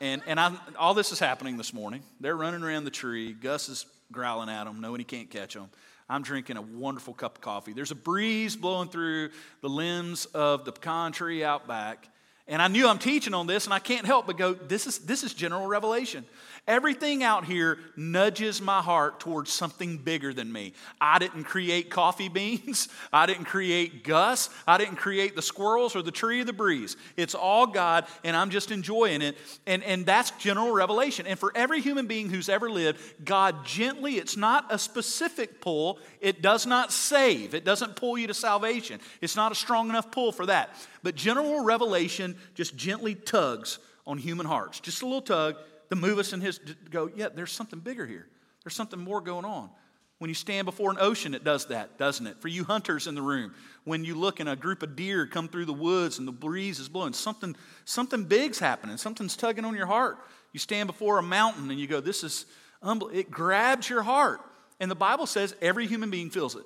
And, 0.00 0.22
and 0.26 0.38
I, 0.38 0.52
all 0.78 0.94
this 0.94 1.12
is 1.12 1.18
happening 1.18 1.56
this 1.56 1.72
morning. 1.72 2.02
They're 2.20 2.36
running 2.36 2.62
around 2.62 2.84
the 2.84 2.90
tree. 2.90 3.32
Gus 3.32 3.68
is 3.68 3.86
growling 4.12 4.48
at 4.48 4.64
them, 4.64 4.80
knowing 4.80 5.00
he 5.00 5.04
can't 5.04 5.30
catch 5.30 5.54
them. 5.54 5.70
I'm 6.08 6.22
drinking 6.22 6.56
a 6.56 6.62
wonderful 6.62 7.14
cup 7.14 7.36
of 7.36 7.40
coffee. 7.40 7.72
There's 7.72 7.90
a 7.90 7.96
breeze 7.96 8.54
blowing 8.54 8.88
through 8.88 9.30
the 9.60 9.68
limbs 9.68 10.26
of 10.26 10.64
the 10.64 10.72
pecan 10.72 11.12
tree 11.12 11.42
out 11.42 11.66
back. 11.66 12.08
And 12.46 12.62
I 12.62 12.68
knew 12.68 12.86
I'm 12.86 12.98
teaching 12.98 13.34
on 13.34 13.48
this, 13.48 13.64
and 13.64 13.74
I 13.74 13.80
can't 13.80 14.06
help 14.06 14.26
but 14.26 14.36
go, 14.36 14.54
this 14.54 14.86
is, 14.86 15.00
this 15.00 15.24
is 15.24 15.34
general 15.34 15.66
revelation. 15.66 16.24
Everything 16.66 17.22
out 17.22 17.44
here 17.44 17.78
nudges 17.94 18.60
my 18.60 18.82
heart 18.82 19.20
towards 19.20 19.52
something 19.52 19.98
bigger 19.98 20.34
than 20.34 20.52
me. 20.52 20.72
I 21.00 21.20
didn't 21.20 21.44
create 21.44 21.90
coffee 21.90 22.28
beans. 22.28 22.88
I 23.12 23.26
didn't 23.26 23.44
create 23.44 24.02
Gus. 24.02 24.50
I 24.66 24.76
didn't 24.76 24.96
create 24.96 25.36
the 25.36 25.42
squirrels 25.42 25.94
or 25.94 26.02
the 26.02 26.10
tree 26.10 26.40
or 26.40 26.44
the 26.44 26.52
breeze. 26.52 26.96
It's 27.16 27.36
all 27.36 27.68
God, 27.68 28.06
and 28.24 28.36
I'm 28.36 28.50
just 28.50 28.72
enjoying 28.72 29.22
it. 29.22 29.36
And, 29.68 29.84
and 29.84 30.04
that's 30.04 30.32
general 30.32 30.72
revelation. 30.72 31.24
And 31.28 31.38
for 31.38 31.52
every 31.54 31.80
human 31.80 32.08
being 32.08 32.30
who's 32.30 32.48
ever 32.48 32.68
lived, 32.68 33.00
God 33.24 33.64
gently, 33.64 34.16
it's 34.16 34.36
not 34.36 34.66
a 34.68 34.78
specific 34.78 35.60
pull, 35.60 36.00
it 36.20 36.42
does 36.42 36.66
not 36.66 36.90
save, 36.92 37.54
it 37.54 37.64
doesn't 37.64 37.94
pull 37.94 38.18
you 38.18 38.26
to 38.26 38.34
salvation. 38.34 38.98
It's 39.20 39.36
not 39.36 39.52
a 39.52 39.54
strong 39.54 39.88
enough 39.88 40.10
pull 40.10 40.32
for 40.32 40.46
that. 40.46 40.70
But 41.04 41.14
general 41.14 41.62
revelation 41.62 42.36
just 42.56 42.76
gently 42.76 43.14
tugs 43.14 43.78
on 44.04 44.18
human 44.18 44.46
hearts. 44.46 44.80
Just 44.80 45.02
a 45.02 45.04
little 45.04 45.22
tug 45.22 45.56
to 45.90 45.96
move 45.96 46.18
us 46.18 46.32
in 46.32 46.40
His, 46.40 46.58
go, 46.90 47.10
yeah, 47.14 47.28
there's 47.34 47.52
something 47.52 47.80
bigger 47.80 48.06
here. 48.06 48.26
There's 48.64 48.74
something 48.74 48.98
more 48.98 49.20
going 49.20 49.44
on. 49.44 49.70
When 50.18 50.30
you 50.30 50.34
stand 50.34 50.64
before 50.64 50.90
an 50.90 50.96
ocean, 50.98 51.34
it 51.34 51.44
does 51.44 51.66
that, 51.66 51.98
doesn't 51.98 52.26
it? 52.26 52.40
For 52.40 52.48
you 52.48 52.64
hunters 52.64 53.06
in 53.06 53.14
the 53.14 53.22
room, 53.22 53.54
when 53.84 54.02
you 54.02 54.14
look 54.14 54.40
and 54.40 54.48
a 54.48 54.56
group 54.56 54.82
of 54.82 54.96
deer 54.96 55.26
come 55.26 55.46
through 55.46 55.66
the 55.66 55.74
woods 55.74 56.18
and 56.18 56.26
the 56.26 56.32
breeze 56.32 56.78
is 56.78 56.88
blowing, 56.88 57.12
something, 57.12 57.54
something 57.84 58.24
big's 58.24 58.58
happening. 58.58 58.96
Something's 58.96 59.36
tugging 59.36 59.66
on 59.66 59.76
your 59.76 59.86
heart. 59.86 60.18
You 60.52 60.58
stand 60.58 60.86
before 60.86 61.18
a 61.18 61.22
mountain 61.22 61.70
and 61.70 61.78
you 61.78 61.86
go, 61.86 62.00
this 62.00 62.24
is, 62.24 62.46
it 62.82 63.30
grabs 63.30 63.90
your 63.90 64.02
heart. 64.02 64.40
And 64.80 64.90
the 64.90 64.96
Bible 64.96 65.26
says 65.26 65.54
every 65.60 65.86
human 65.86 66.10
being 66.10 66.30
feels 66.30 66.56
it, 66.56 66.64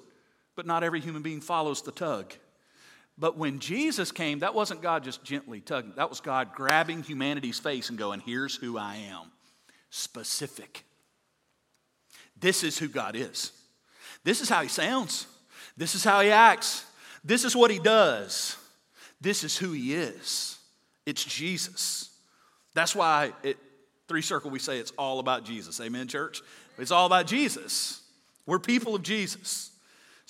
but 0.54 0.64
not 0.64 0.84
every 0.84 1.00
human 1.00 1.22
being 1.22 1.40
follows 1.40 1.82
the 1.82 1.92
tug. 1.92 2.32
But 3.18 3.36
when 3.36 3.58
Jesus 3.58 4.12
came, 4.12 4.38
that 4.38 4.54
wasn't 4.54 4.82
God 4.82 5.04
just 5.04 5.22
gently 5.22 5.60
tugging, 5.60 5.92
that 5.96 6.08
was 6.08 6.20
God 6.20 6.52
grabbing 6.54 7.02
humanity's 7.02 7.58
face 7.58 7.90
and 7.90 7.98
going, 7.98 8.20
Here's 8.20 8.56
who 8.56 8.78
I 8.78 8.96
am. 9.10 9.30
Specific. 9.90 10.84
This 12.38 12.64
is 12.64 12.78
who 12.78 12.88
God 12.88 13.16
is. 13.16 13.52
This 14.24 14.40
is 14.40 14.48
how 14.48 14.62
He 14.62 14.68
sounds. 14.68 15.26
This 15.76 15.94
is 15.94 16.02
how 16.02 16.20
He 16.20 16.30
acts. 16.30 16.84
This 17.24 17.44
is 17.44 17.54
what 17.54 17.70
He 17.70 17.78
does. 17.78 18.56
This 19.20 19.44
is 19.44 19.56
who 19.56 19.72
He 19.72 19.94
is. 19.94 20.58
It's 21.04 21.24
Jesus. 21.24 22.10
That's 22.74 22.94
why 22.94 23.32
at 23.44 23.56
Three 24.08 24.22
Circle 24.22 24.50
we 24.50 24.58
say 24.58 24.78
it's 24.78 24.92
all 24.98 25.18
about 25.18 25.44
Jesus. 25.44 25.80
Amen, 25.80 26.08
church? 26.08 26.40
It's 26.78 26.90
all 26.90 27.06
about 27.06 27.26
Jesus. 27.26 28.00
We're 28.46 28.58
people 28.58 28.94
of 28.94 29.02
Jesus. 29.02 29.69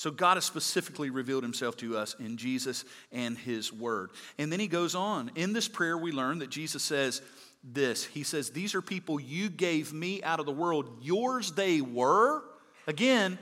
So 0.00 0.10
God 0.10 0.38
has 0.38 0.46
specifically 0.46 1.10
revealed 1.10 1.42
himself 1.42 1.76
to 1.76 1.98
us 1.98 2.16
in 2.18 2.38
Jesus 2.38 2.86
and 3.12 3.36
his 3.36 3.70
word. 3.70 4.08
And 4.38 4.50
then 4.50 4.58
he 4.58 4.66
goes 4.66 4.94
on. 4.94 5.30
In 5.34 5.52
this 5.52 5.68
prayer, 5.68 5.98
we 5.98 6.10
learn 6.10 6.38
that 6.38 6.48
Jesus 6.48 6.82
says 6.82 7.20
this 7.62 8.06
He 8.06 8.22
says, 8.22 8.48
These 8.48 8.74
are 8.74 8.80
people 8.80 9.20
you 9.20 9.50
gave 9.50 9.92
me 9.92 10.22
out 10.22 10.40
of 10.40 10.46
the 10.46 10.52
world. 10.52 10.88
Yours 11.02 11.52
they 11.52 11.82
were. 11.82 12.42
Again, 12.86 13.38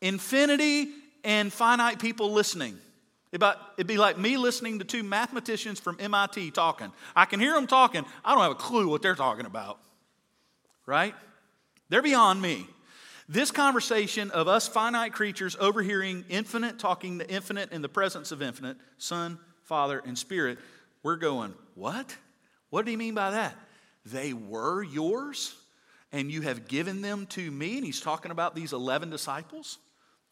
infinity 0.00 0.88
and 1.24 1.52
finite 1.52 1.98
people 2.00 2.32
listening. 2.32 2.78
It'd 3.30 3.86
be 3.86 3.98
like 3.98 4.16
me 4.16 4.38
listening 4.38 4.78
to 4.78 4.86
two 4.86 5.02
mathematicians 5.02 5.78
from 5.78 5.98
MIT 6.00 6.52
talking. 6.52 6.90
I 7.14 7.26
can 7.26 7.38
hear 7.38 7.52
them 7.52 7.66
talking. 7.66 8.06
I 8.24 8.32
don't 8.32 8.42
have 8.42 8.52
a 8.52 8.54
clue 8.54 8.88
what 8.88 9.02
they're 9.02 9.14
talking 9.14 9.44
about. 9.44 9.78
Right? 10.86 11.14
They're 11.90 12.00
beyond 12.00 12.40
me. 12.40 12.66
This 13.28 13.50
conversation 13.50 14.30
of 14.30 14.48
us 14.48 14.66
finite 14.66 15.12
creatures 15.12 15.56
overhearing 15.60 16.24
infinite 16.28 16.78
talking 16.78 17.18
the 17.18 17.28
infinite 17.28 17.72
in 17.72 17.82
the 17.82 17.88
presence 17.88 18.32
of 18.32 18.42
infinite, 18.42 18.76
Son, 18.98 19.38
Father, 19.62 20.02
and 20.04 20.18
Spirit, 20.18 20.58
we're 21.02 21.16
going, 21.16 21.54
What? 21.74 22.16
What 22.70 22.84
do 22.84 22.90
you 22.90 22.98
mean 22.98 23.14
by 23.14 23.32
that? 23.32 23.54
They 24.04 24.32
were 24.32 24.82
yours, 24.82 25.54
and 26.10 26.32
you 26.32 26.40
have 26.42 26.66
given 26.66 27.02
them 27.02 27.26
to 27.26 27.50
me. 27.50 27.76
And 27.76 27.84
he's 27.84 28.00
talking 28.00 28.30
about 28.30 28.54
these 28.54 28.72
11 28.72 29.10
disciples 29.10 29.78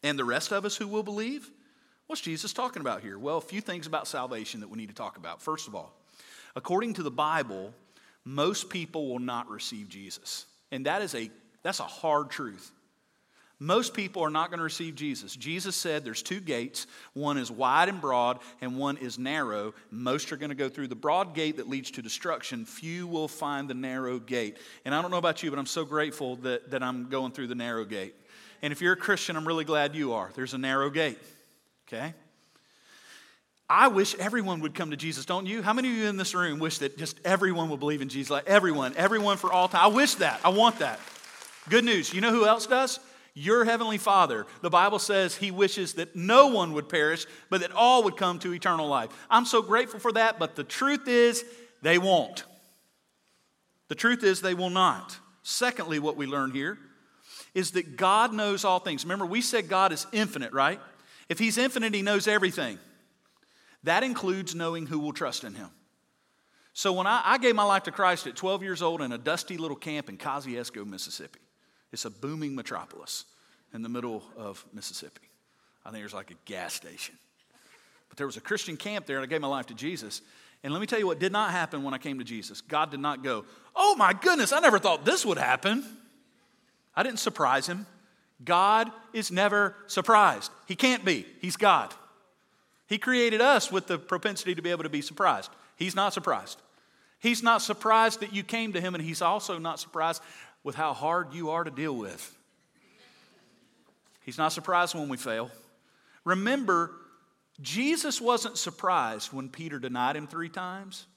and 0.03 0.17
the 0.17 0.25
rest 0.25 0.51
of 0.51 0.65
us 0.65 0.75
who 0.75 0.87
will 0.87 1.03
believe. 1.03 1.49
What's 2.07 2.21
Jesus 2.21 2.51
talking 2.51 2.81
about 2.81 3.01
here? 3.01 3.17
Well, 3.17 3.37
a 3.37 3.41
few 3.41 3.61
things 3.61 3.87
about 3.87 4.07
salvation 4.07 4.59
that 4.59 4.69
we 4.69 4.77
need 4.77 4.89
to 4.89 4.95
talk 4.95 5.17
about. 5.17 5.41
First 5.41 5.67
of 5.67 5.75
all, 5.75 5.93
according 6.55 6.95
to 6.95 7.03
the 7.03 7.11
Bible, 7.11 7.73
most 8.25 8.69
people 8.69 9.07
will 9.07 9.19
not 9.19 9.49
receive 9.49 9.87
Jesus. 9.87 10.45
And 10.71 10.85
that 10.87 11.01
is 11.01 11.15
a 11.15 11.29
that's 11.63 11.79
a 11.79 11.83
hard 11.83 12.29
truth. 12.31 12.71
Most 13.63 13.93
people 13.93 14.23
are 14.23 14.31
not 14.31 14.49
going 14.49 14.57
to 14.57 14.63
receive 14.63 14.95
Jesus. 14.95 15.35
Jesus 15.35 15.75
said 15.75 16.03
there's 16.03 16.23
two 16.23 16.39
gates. 16.39 16.87
One 17.13 17.37
is 17.37 17.51
wide 17.51 17.89
and 17.89 18.01
broad, 18.01 18.39
and 18.59 18.75
one 18.75 18.97
is 18.97 19.19
narrow. 19.19 19.75
Most 19.91 20.31
are 20.31 20.37
going 20.37 20.49
to 20.49 20.55
go 20.55 20.67
through 20.67 20.87
the 20.87 20.95
broad 20.95 21.35
gate 21.35 21.57
that 21.57 21.69
leads 21.69 21.91
to 21.91 22.01
destruction. 22.01 22.65
Few 22.65 23.05
will 23.05 23.27
find 23.27 23.69
the 23.69 23.75
narrow 23.75 24.17
gate. 24.17 24.57
And 24.83 24.95
I 24.95 25.01
don't 25.03 25.11
know 25.11 25.19
about 25.19 25.43
you, 25.43 25.51
but 25.51 25.59
I'm 25.59 25.67
so 25.67 25.85
grateful 25.85 26.37
that, 26.37 26.71
that 26.71 26.81
I'm 26.81 27.07
going 27.07 27.33
through 27.33 27.47
the 27.47 27.55
narrow 27.55 27.85
gate. 27.85 28.15
And 28.63 28.73
if 28.73 28.81
you're 28.81 28.93
a 28.93 28.97
Christian, 28.97 29.35
I'm 29.37 29.47
really 29.47 29.63
glad 29.63 29.93
you 29.95 30.13
are. 30.13 30.31
There's 30.33 30.55
a 30.55 30.57
narrow 30.57 30.89
gate, 30.89 31.19
okay? 31.87 32.15
I 33.69 33.89
wish 33.89 34.15
everyone 34.15 34.61
would 34.61 34.73
come 34.73 34.89
to 34.89 34.97
Jesus, 34.97 35.23
don't 35.23 35.45
you? 35.45 35.61
How 35.61 35.73
many 35.73 35.87
of 35.91 35.95
you 35.95 36.07
in 36.07 36.17
this 36.17 36.33
room 36.33 36.57
wish 36.57 36.79
that 36.79 36.97
just 36.97 37.19
everyone 37.23 37.69
would 37.69 37.79
believe 37.79 38.01
in 38.01 38.09
Jesus? 38.09 38.31
Like 38.31 38.47
everyone, 38.47 38.95
everyone 38.97 39.37
for 39.37 39.53
all 39.53 39.67
time. 39.67 39.81
I 39.83 39.87
wish 39.87 40.15
that. 40.15 40.39
I 40.43 40.49
want 40.49 40.79
that. 40.79 40.99
Good 41.69 41.85
news. 41.85 42.11
You 42.11 42.21
know 42.21 42.31
who 42.31 42.47
else 42.47 42.65
does? 42.65 42.99
Your 43.33 43.63
heavenly 43.63 43.97
Father, 43.97 44.45
the 44.61 44.69
Bible 44.69 44.99
says 44.99 45.35
He 45.35 45.51
wishes 45.51 45.93
that 45.93 46.15
no 46.15 46.47
one 46.47 46.73
would 46.73 46.89
perish, 46.89 47.25
but 47.49 47.61
that 47.61 47.71
all 47.71 48.03
would 48.03 48.17
come 48.17 48.39
to 48.39 48.53
eternal 48.53 48.87
life. 48.87 49.09
I'm 49.29 49.45
so 49.45 49.61
grateful 49.61 49.99
for 49.99 50.11
that, 50.13 50.37
but 50.37 50.55
the 50.55 50.63
truth 50.63 51.07
is, 51.07 51.45
they 51.81 51.97
won't. 51.97 52.43
The 53.87 53.95
truth 53.95 54.23
is, 54.23 54.41
they 54.41 54.53
will 54.53 54.69
not. 54.69 55.17
Secondly, 55.43 55.99
what 55.99 56.17
we 56.17 56.25
learn 56.25 56.51
here 56.51 56.77
is 57.53 57.71
that 57.71 57.97
God 57.97 58.33
knows 58.33 58.63
all 58.65 58.79
things. 58.79 59.03
Remember, 59.03 59.25
we 59.25 59.41
said 59.41 59.67
God 59.67 59.91
is 59.91 60.07
infinite, 60.11 60.53
right? 60.53 60.79
If 61.29 61.39
He's 61.39 61.57
infinite, 61.57 61.93
He 61.93 62.01
knows 62.01 62.27
everything. 62.27 62.79
That 63.83 64.03
includes 64.03 64.53
knowing 64.53 64.87
who 64.87 64.99
will 64.99 65.13
trust 65.13 65.43
in 65.43 65.55
Him. 65.55 65.69
So 66.73 66.93
when 66.93 67.07
I, 67.07 67.21
I 67.23 67.37
gave 67.37 67.55
my 67.55 67.63
life 67.63 67.83
to 67.83 67.91
Christ 67.91 68.27
at 68.27 68.35
12 68.35 68.63
years 68.63 68.81
old 68.81 69.01
in 69.01 69.11
a 69.11 69.17
dusty 69.17 69.57
little 69.57 69.75
camp 69.75 70.09
in 70.09 70.17
Kosciusko, 70.17 70.85
Mississippi, 70.85 71.39
it's 71.91 72.05
a 72.05 72.09
booming 72.09 72.55
metropolis 72.55 73.25
in 73.73 73.81
the 73.81 73.89
middle 73.89 74.23
of 74.37 74.63
Mississippi. 74.73 75.27
I 75.85 75.89
think 75.89 76.01
there's 76.01 76.13
like 76.13 76.31
a 76.31 76.35
gas 76.45 76.73
station. 76.73 77.15
But 78.09 78.17
there 78.17 78.27
was 78.27 78.37
a 78.37 78.41
Christian 78.41 78.77
camp 78.77 79.05
there, 79.05 79.17
and 79.17 79.23
I 79.23 79.27
gave 79.27 79.41
my 79.41 79.47
life 79.47 79.67
to 79.67 79.73
Jesus. 79.73 80.21
And 80.63 80.73
let 80.73 80.79
me 80.79 80.85
tell 80.85 80.99
you 80.99 81.07
what 81.07 81.19
did 81.19 81.31
not 81.31 81.51
happen 81.51 81.83
when 81.83 81.93
I 81.93 81.97
came 81.97 82.19
to 82.19 82.25
Jesus. 82.25 82.61
God 82.61 82.91
did 82.91 82.99
not 82.99 83.23
go, 83.23 83.45
Oh 83.75 83.95
my 83.95 84.13
goodness, 84.13 84.51
I 84.51 84.59
never 84.59 84.79
thought 84.79 85.05
this 85.05 85.25
would 85.25 85.37
happen. 85.37 85.83
I 86.95 87.03
didn't 87.03 87.19
surprise 87.19 87.67
him. 87.67 87.85
God 88.43 88.91
is 89.13 89.31
never 89.31 89.75
surprised. 89.87 90.51
He 90.67 90.75
can't 90.75 91.05
be, 91.05 91.25
He's 91.39 91.57
God. 91.57 91.93
He 92.87 92.97
created 92.97 93.39
us 93.39 93.71
with 93.71 93.87
the 93.87 93.97
propensity 93.97 94.55
to 94.55 94.61
be 94.61 94.71
able 94.71 94.83
to 94.83 94.89
be 94.89 95.01
surprised. 95.01 95.51
He's 95.77 95.95
not 95.95 96.13
surprised. 96.13 96.59
He's 97.19 97.43
not 97.43 97.61
surprised 97.61 98.19
that 98.19 98.33
you 98.33 98.43
came 98.43 98.73
to 98.73 98.81
Him, 98.81 98.95
and 98.95 99.03
He's 99.03 99.21
also 99.21 99.57
not 99.57 99.79
surprised 99.79 100.21
with 100.63 100.75
how 100.75 100.93
hard 100.93 101.33
you 101.33 101.49
are 101.51 101.63
to 101.63 101.71
deal 101.71 101.95
with. 101.95 102.37
He's 104.23 104.37
not 104.37 104.53
surprised 104.53 104.93
when 104.93 105.09
we 105.09 105.17
fail. 105.17 105.49
Remember, 106.23 106.91
Jesus 107.59 108.21
wasn't 108.21 108.57
surprised 108.57 109.33
when 109.33 109.49
Peter 109.49 109.79
denied 109.79 110.15
him 110.15 110.27
three 110.27 110.49
times, 110.49 111.07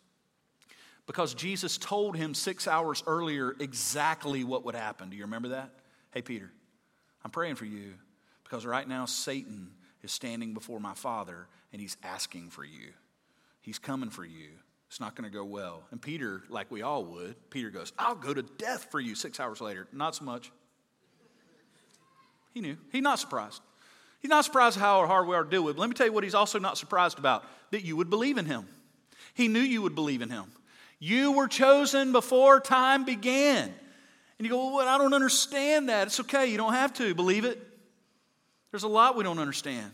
because 1.07 1.35
Jesus 1.35 1.77
told 1.77 2.17
him 2.17 2.33
six 2.35 2.67
hours 2.67 3.03
earlier 3.07 3.55
exactly 3.61 4.43
what 4.43 4.65
would 4.65 4.75
happen. 4.75 5.11
Do 5.11 5.17
you 5.17 5.25
remember 5.25 5.49
that? 5.49 5.71
Hey, 6.13 6.23
Peter, 6.23 6.51
I'm 7.25 7.31
praying 7.31 7.57
for 7.57 7.67
you 7.67 7.95
because 8.43 8.65
right 8.65 8.89
now 8.89 9.05
Satan 9.05 9.73
is 10.03 10.13
standing 10.13 10.55
before 10.55 10.81
my 10.81 10.95
Father 10.95 11.47
and 11.73 11.81
he's 11.81 11.97
asking 12.03 12.51
for 12.51 12.65
you. 12.65 12.93
He's 13.61 13.79
coming 13.79 14.11
for 14.11 14.25
you. 14.25 14.51
It's 14.88 15.01
not 15.01 15.16
going 15.16 15.29
to 15.29 15.37
go 15.37 15.44
well. 15.44 15.83
And 15.90 16.01
Peter, 16.01 16.42
like 16.49 16.70
we 16.70 16.83
all 16.83 17.05
would, 17.05 17.35
Peter 17.51 17.70
goes, 17.70 17.92
I'll 17.99 18.14
go 18.14 18.33
to 18.33 18.42
death 18.42 18.88
for 18.90 19.01
you 19.01 19.14
six 19.14 19.40
hours 19.40 19.61
later. 19.61 19.88
Not 19.92 20.14
so 20.14 20.25
much. 20.25 20.53
He 22.53 22.61
knew. 22.61 22.77
He's 22.92 23.03
not 23.03 23.18
surprised. 23.18 23.61
He's 24.20 24.31
not 24.31 24.44
surprised 24.44 24.79
how 24.79 25.07
hard 25.07 25.27
we 25.27 25.35
are 25.35 25.44
to 25.44 25.51
deal 25.51 25.64
with. 25.64 25.77
Let 25.77 25.88
me 25.88 25.94
tell 25.94 26.07
you 26.07 26.12
what 26.12 26.25
he's 26.25 26.35
also 26.35 26.59
not 26.59 26.79
surprised 26.79 27.18
about 27.18 27.44
that 27.73 27.85
you 27.85 27.97
would 27.97 28.09
believe 28.09 28.38
in 28.38 28.47
him. 28.47 28.66
He 29.35 29.49
knew 29.49 29.61
you 29.61 29.83
would 29.83 29.94
believe 29.94 30.23
in 30.23 30.31
him. 30.31 30.44
You 31.01 31.33
were 31.33 31.49
chosen 31.49 32.12
before 32.12 32.61
time 32.61 33.05
began. 33.05 33.64
And 34.38 34.47
you 34.47 34.49
go, 34.49 34.57
well, 34.57 34.73
what? 34.73 34.88
I 34.88 34.97
don't 34.97 35.12
understand 35.12 35.88
that. 35.88 36.07
It's 36.07 36.20
okay. 36.20 36.47
You 36.47 36.57
don't 36.57 36.73
have 36.73 36.94
to 36.94 37.14
believe 37.14 37.44
it. 37.44 37.61
There's 38.70 38.85
a 38.85 38.88
lot 38.88 39.16
we 39.16 39.25
don't 39.25 39.38
understand. 39.38 39.90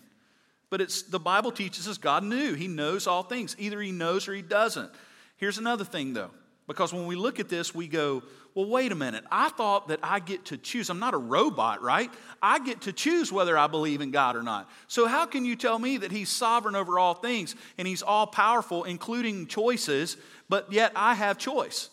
But 0.71 0.81
it's 0.81 1.03
the 1.03 1.19
Bible 1.19 1.53
teaches 1.53 1.87
us 1.89 1.99
God 1.99 2.25
knew. 2.25 2.55
He 2.55 2.69
knows 2.69 3.07
all 3.07 3.23
things. 3.25 3.57
Either 3.59 3.81
he 3.81 3.93
knows 3.93 4.29
or 4.29 4.35
he 4.35 4.43
doesn't. 4.43 4.91
Here's 5.37 5.59
another 5.59 5.85
thing 5.85 6.15
though. 6.15 6.31
Because 6.67 6.93
when 6.93 7.07
we 7.07 7.17
look 7.17 7.41
at 7.41 7.49
this, 7.49 7.75
we 7.75 7.89
go, 7.89 8.23
well, 8.55 8.69
wait 8.69 8.93
a 8.93 8.95
minute. 8.95 9.25
I 9.31 9.49
thought 9.49 9.89
that 9.89 10.01
I 10.03 10.21
get 10.21 10.47
to 10.47 10.57
choose. 10.57 10.91
I'm 10.91 10.99
not 10.99 11.15
a 11.15 11.19
robot, 11.19 11.83
right? 11.83 12.11
I 12.43 12.59
get 12.61 12.83
to 12.83 12.93
choose 12.93 13.33
whether 13.33 13.57
I 13.57 13.67
believe 13.67 14.01
in 14.01 14.11
God 14.11 14.37
or 14.37 14.43
not. 14.43 14.69
So, 14.89 15.07
how 15.07 15.27
can 15.27 15.45
you 15.45 15.57
tell 15.57 15.79
me 15.79 15.99
that 15.99 16.13
He's 16.13 16.29
sovereign 16.29 16.77
over 16.77 16.99
all 16.99 17.15
things 17.15 17.55
and 17.79 17.87
He's 17.87 18.03
all 18.03 18.27
powerful, 18.27 18.85
including 18.85 19.47
choices, 19.47 20.17
but 20.49 20.73
yet 20.73 20.93
I 20.97 21.15
have 21.15 21.39
choice? 21.39 21.91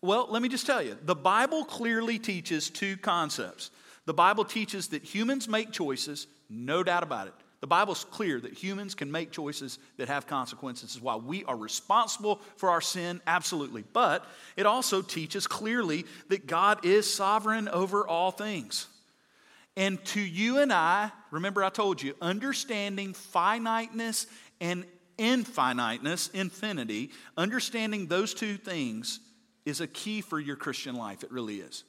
Well, 0.00 0.26
let 0.30 0.42
me 0.42 0.48
just 0.48 0.66
tell 0.66 0.82
you 0.82 0.96
the 1.02 1.14
Bible 1.14 1.64
clearly 1.64 2.18
teaches 2.18 2.70
two 2.70 2.96
concepts. 2.96 3.70
The 4.06 4.14
Bible 4.14 4.44
teaches 4.44 4.88
that 4.88 5.02
humans 5.02 5.48
make 5.48 5.70
choices, 5.70 6.26
no 6.50 6.82
doubt 6.82 7.02
about 7.02 7.28
it. 7.28 7.34
The 7.64 7.68
Bible's 7.68 8.04
clear 8.04 8.38
that 8.40 8.52
humans 8.52 8.94
can 8.94 9.10
make 9.10 9.30
choices 9.30 9.78
that 9.96 10.08
have 10.08 10.26
consequences. 10.26 10.90
This 10.90 10.96
is 10.96 11.00
why 11.00 11.16
we 11.16 11.44
are 11.44 11.56
responsible 11.56 12.42
for 12.56 12.68
our 12.68 12.82
sin, 12.82 13.22
absolutely. 13.26 13.84
But 13.94 14.26
it 14.54 14.66
also 14.66 15.00
teaches 15.00 15.46
clearly 15.46 16.04
that 16.28 16.46
God 16.46 16.84
is 16.84 17.10
sovereign 17.10 17.70
over 17.70 18.06
all 18.06 18.32
things. 18.32 18.86
And 19.78 20.04
to 20.08 20.20
you 20.20 20.58
and 20.58 20.74
I, 20.74 21.10
remember 21.30 21.64
I 21.64 21.70
told 21.70 22.02
you, 22.02 22.14
understanding 22.20 23.14
finiteness 23.14 24.26
and 24.60 24.84
infiniteness, 25.16 26.28
infinity, 26.34 27.12
understanding 27.34 28.08
those 28.08 28.34
two 28.34 28.58
things 28.58 29.20
is 29.64 29.80
a 29.80 29.86
key 29.86 30.20
for 30.20 30.38
your 30.38 30.56
Christian 30.56 30.96
life. 30.96 31.24
It 31.24 31.32
really 31.32 31.60
is. 31.60 31.84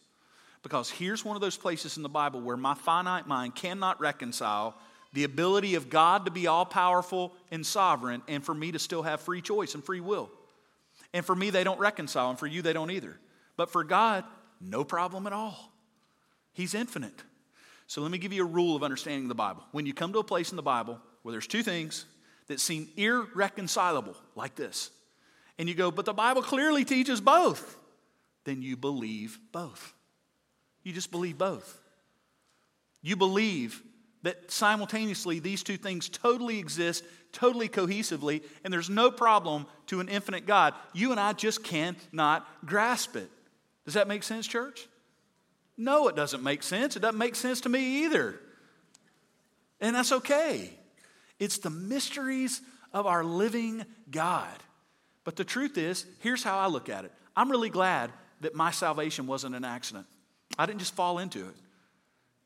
Because 0.64 0.90
here's 0.90 1.26
one 1.26 1.36
of 1.36 1.42
those 1.42 1.58
places 1.58 1.98
in 1.98 2.04
the 2.04 2.08
Bible 2.08 2.40
where 2.40 2.56
my 2.56 2.76
finite 2.76 3.28
mind 3.28 3.56
cannot 3.56 4.00
reconcile 4.00 4.74
the 5.15 5.23
ability 5.23 5.75
of 5.75 5.89
God 5.89 6.25
to 6.25 6.32
be 6.32 6.45
all 6.45 6.65
powerful 6.65 7.34
and 7.49 7.65
sovereign, 7.65 8.21
and 8.28 8.43
for 8.43 8.54
me 8.54 8.71
to 8.73 8.80
still 8.80 9.01
have 9.01 9.21
free 9.21 9.41
choice 9.41 9.73
and 9.73 9.84
free 9.84 10.01
will. 10.01 10.30
And 11.13 11.25
for 11.25 11.36
me, 11.36 11.49
they 11.49 11.63
don't 11.63 11.80
reconcile, 11.80 12.30
and 12.30 12.38
for 12.38 12.47
you, 12.47 12.62
they 12.62 12.73
don't 12.73 12.91
either. 12.91 13.17
But 13.56 13.71
for 13.71 13.84
God, 13.86 14.25
no 14.60 14.84
problem 14.84 15.25
at 15.25 15.34
all. 15.34 15.71
He's 16.54 16.73
infinite. 16.73 17.23
So 17.88 18.01
let 18.01 18.12
me 18.12 18.17
give 18.17 18.34
you 18.34 18.43
a 18.43 18.47
rule 18.47 18.75
of 18.75 18.84
understanding 18.84 19.28
the 19.30 19.36
Bible. 19.36 19.63
When 19.71 19.86
you 19.86 19.93
come 19.93 20.12
to 20.13 20.19
a 20.19 20.23
place 20.23 20.51
in 20.51 20.58
the 20.58 20.62
Bible 20.62 20.99
where 21.21 21.32
there's 21.32 21.47
two 21.47 21.63
things 21.63 22.06
that 22.47 22.60
seem 22.60 22.89
irreconcilable, 22.97 24.15
like 24.36 24.56
this, 24.56 24.91
and 25.58 25.69
you 25.69 25.75
go, 25.75 25.91
but 25.91 26.06
the 26.06 26.13
Bible 26.13 26.41
clearly 26.41 26.84
teaches 26.84 27.21
both, 27.21 27.78
then 28.43 28.62
you 28.62 28.75
believe 28.75 29.39
both. 29.51 29.93
You 30.84 30.91
just 30.91 31.10
believe 31.10 31.38
both. 31.38 31.80
You 33.01 33.15
believe 33.15 33.82
that 34.26 34.50
simultaneously 34.52 35.38
these 35.38 35.62
two 35.62 35.78
things 35.78 36.10
totally 36.10 36.58
exist, 36.58 37.04
totally 37.32 37.70
cohesively, 37.70 38.44
and 38.64 38.74
there's 38.74 38.90
no 38.90 39.12
problem 39.12 39.68
to 39.86 40.00
an 40.00 40.10
infinite 40.10 40.48
God. 40.48 40.74
You 40.94 41.12
and 41.12 41.20
I 41.20 41.34
just 41.34 41.64
cannot 41.64 42.48
grasp 42.66 43.16
it. 43.16 43.30
Does 43.86 43.94
that 43.94 44.08
make 44.08 44.24
sense, 44.24 44.48
church? 44.48 44.88
No, 45.78 46.08
it 46.08 46.16
doesn't 46.16 46.42
make 46.42 46.64
sense. 46.64 46.96
It 46.96 47.02
doesn't 47.02 47.20
make 47.20 47.36
sense 47.36 47.62
to 47.62 47.70
me 47.70 48.06
either. 48.06 48.40
And 49.80 49.96
that's 49.96 50.12
okay. 50.12 50.72
It's 51.38 51.60
the 51.60 51.70
mysteries 51.70 52.62
of 52.94 53.06
our 53.06 53.24
living 53.24 53.86
God. 54.10 54.58
But 55.24 55.36
the 55.36 55.44
truth 55.44 55.78
is, 55.78 56.04
here's 56.22 56.44
how 56.44 56.58
I 56.58 56.66
look 56.66 56.90
at 56.90 57.06
it 57.06 57.12
I'm 57.36 57.52
really 57.52 57.70
glad 57.70 58.12
that 58.42 58.56
my 58.56 58.72
salvation 58.72 59.28
wasn't 59.28 59.54
an 59.54 59.66
accident. 59.66 60.08
I 60.58 60.66
didn't 60.66 60.80
just 60.80 60.96
fall 60.96 61.20
into 61.20 61.48
it. 61.48 61.56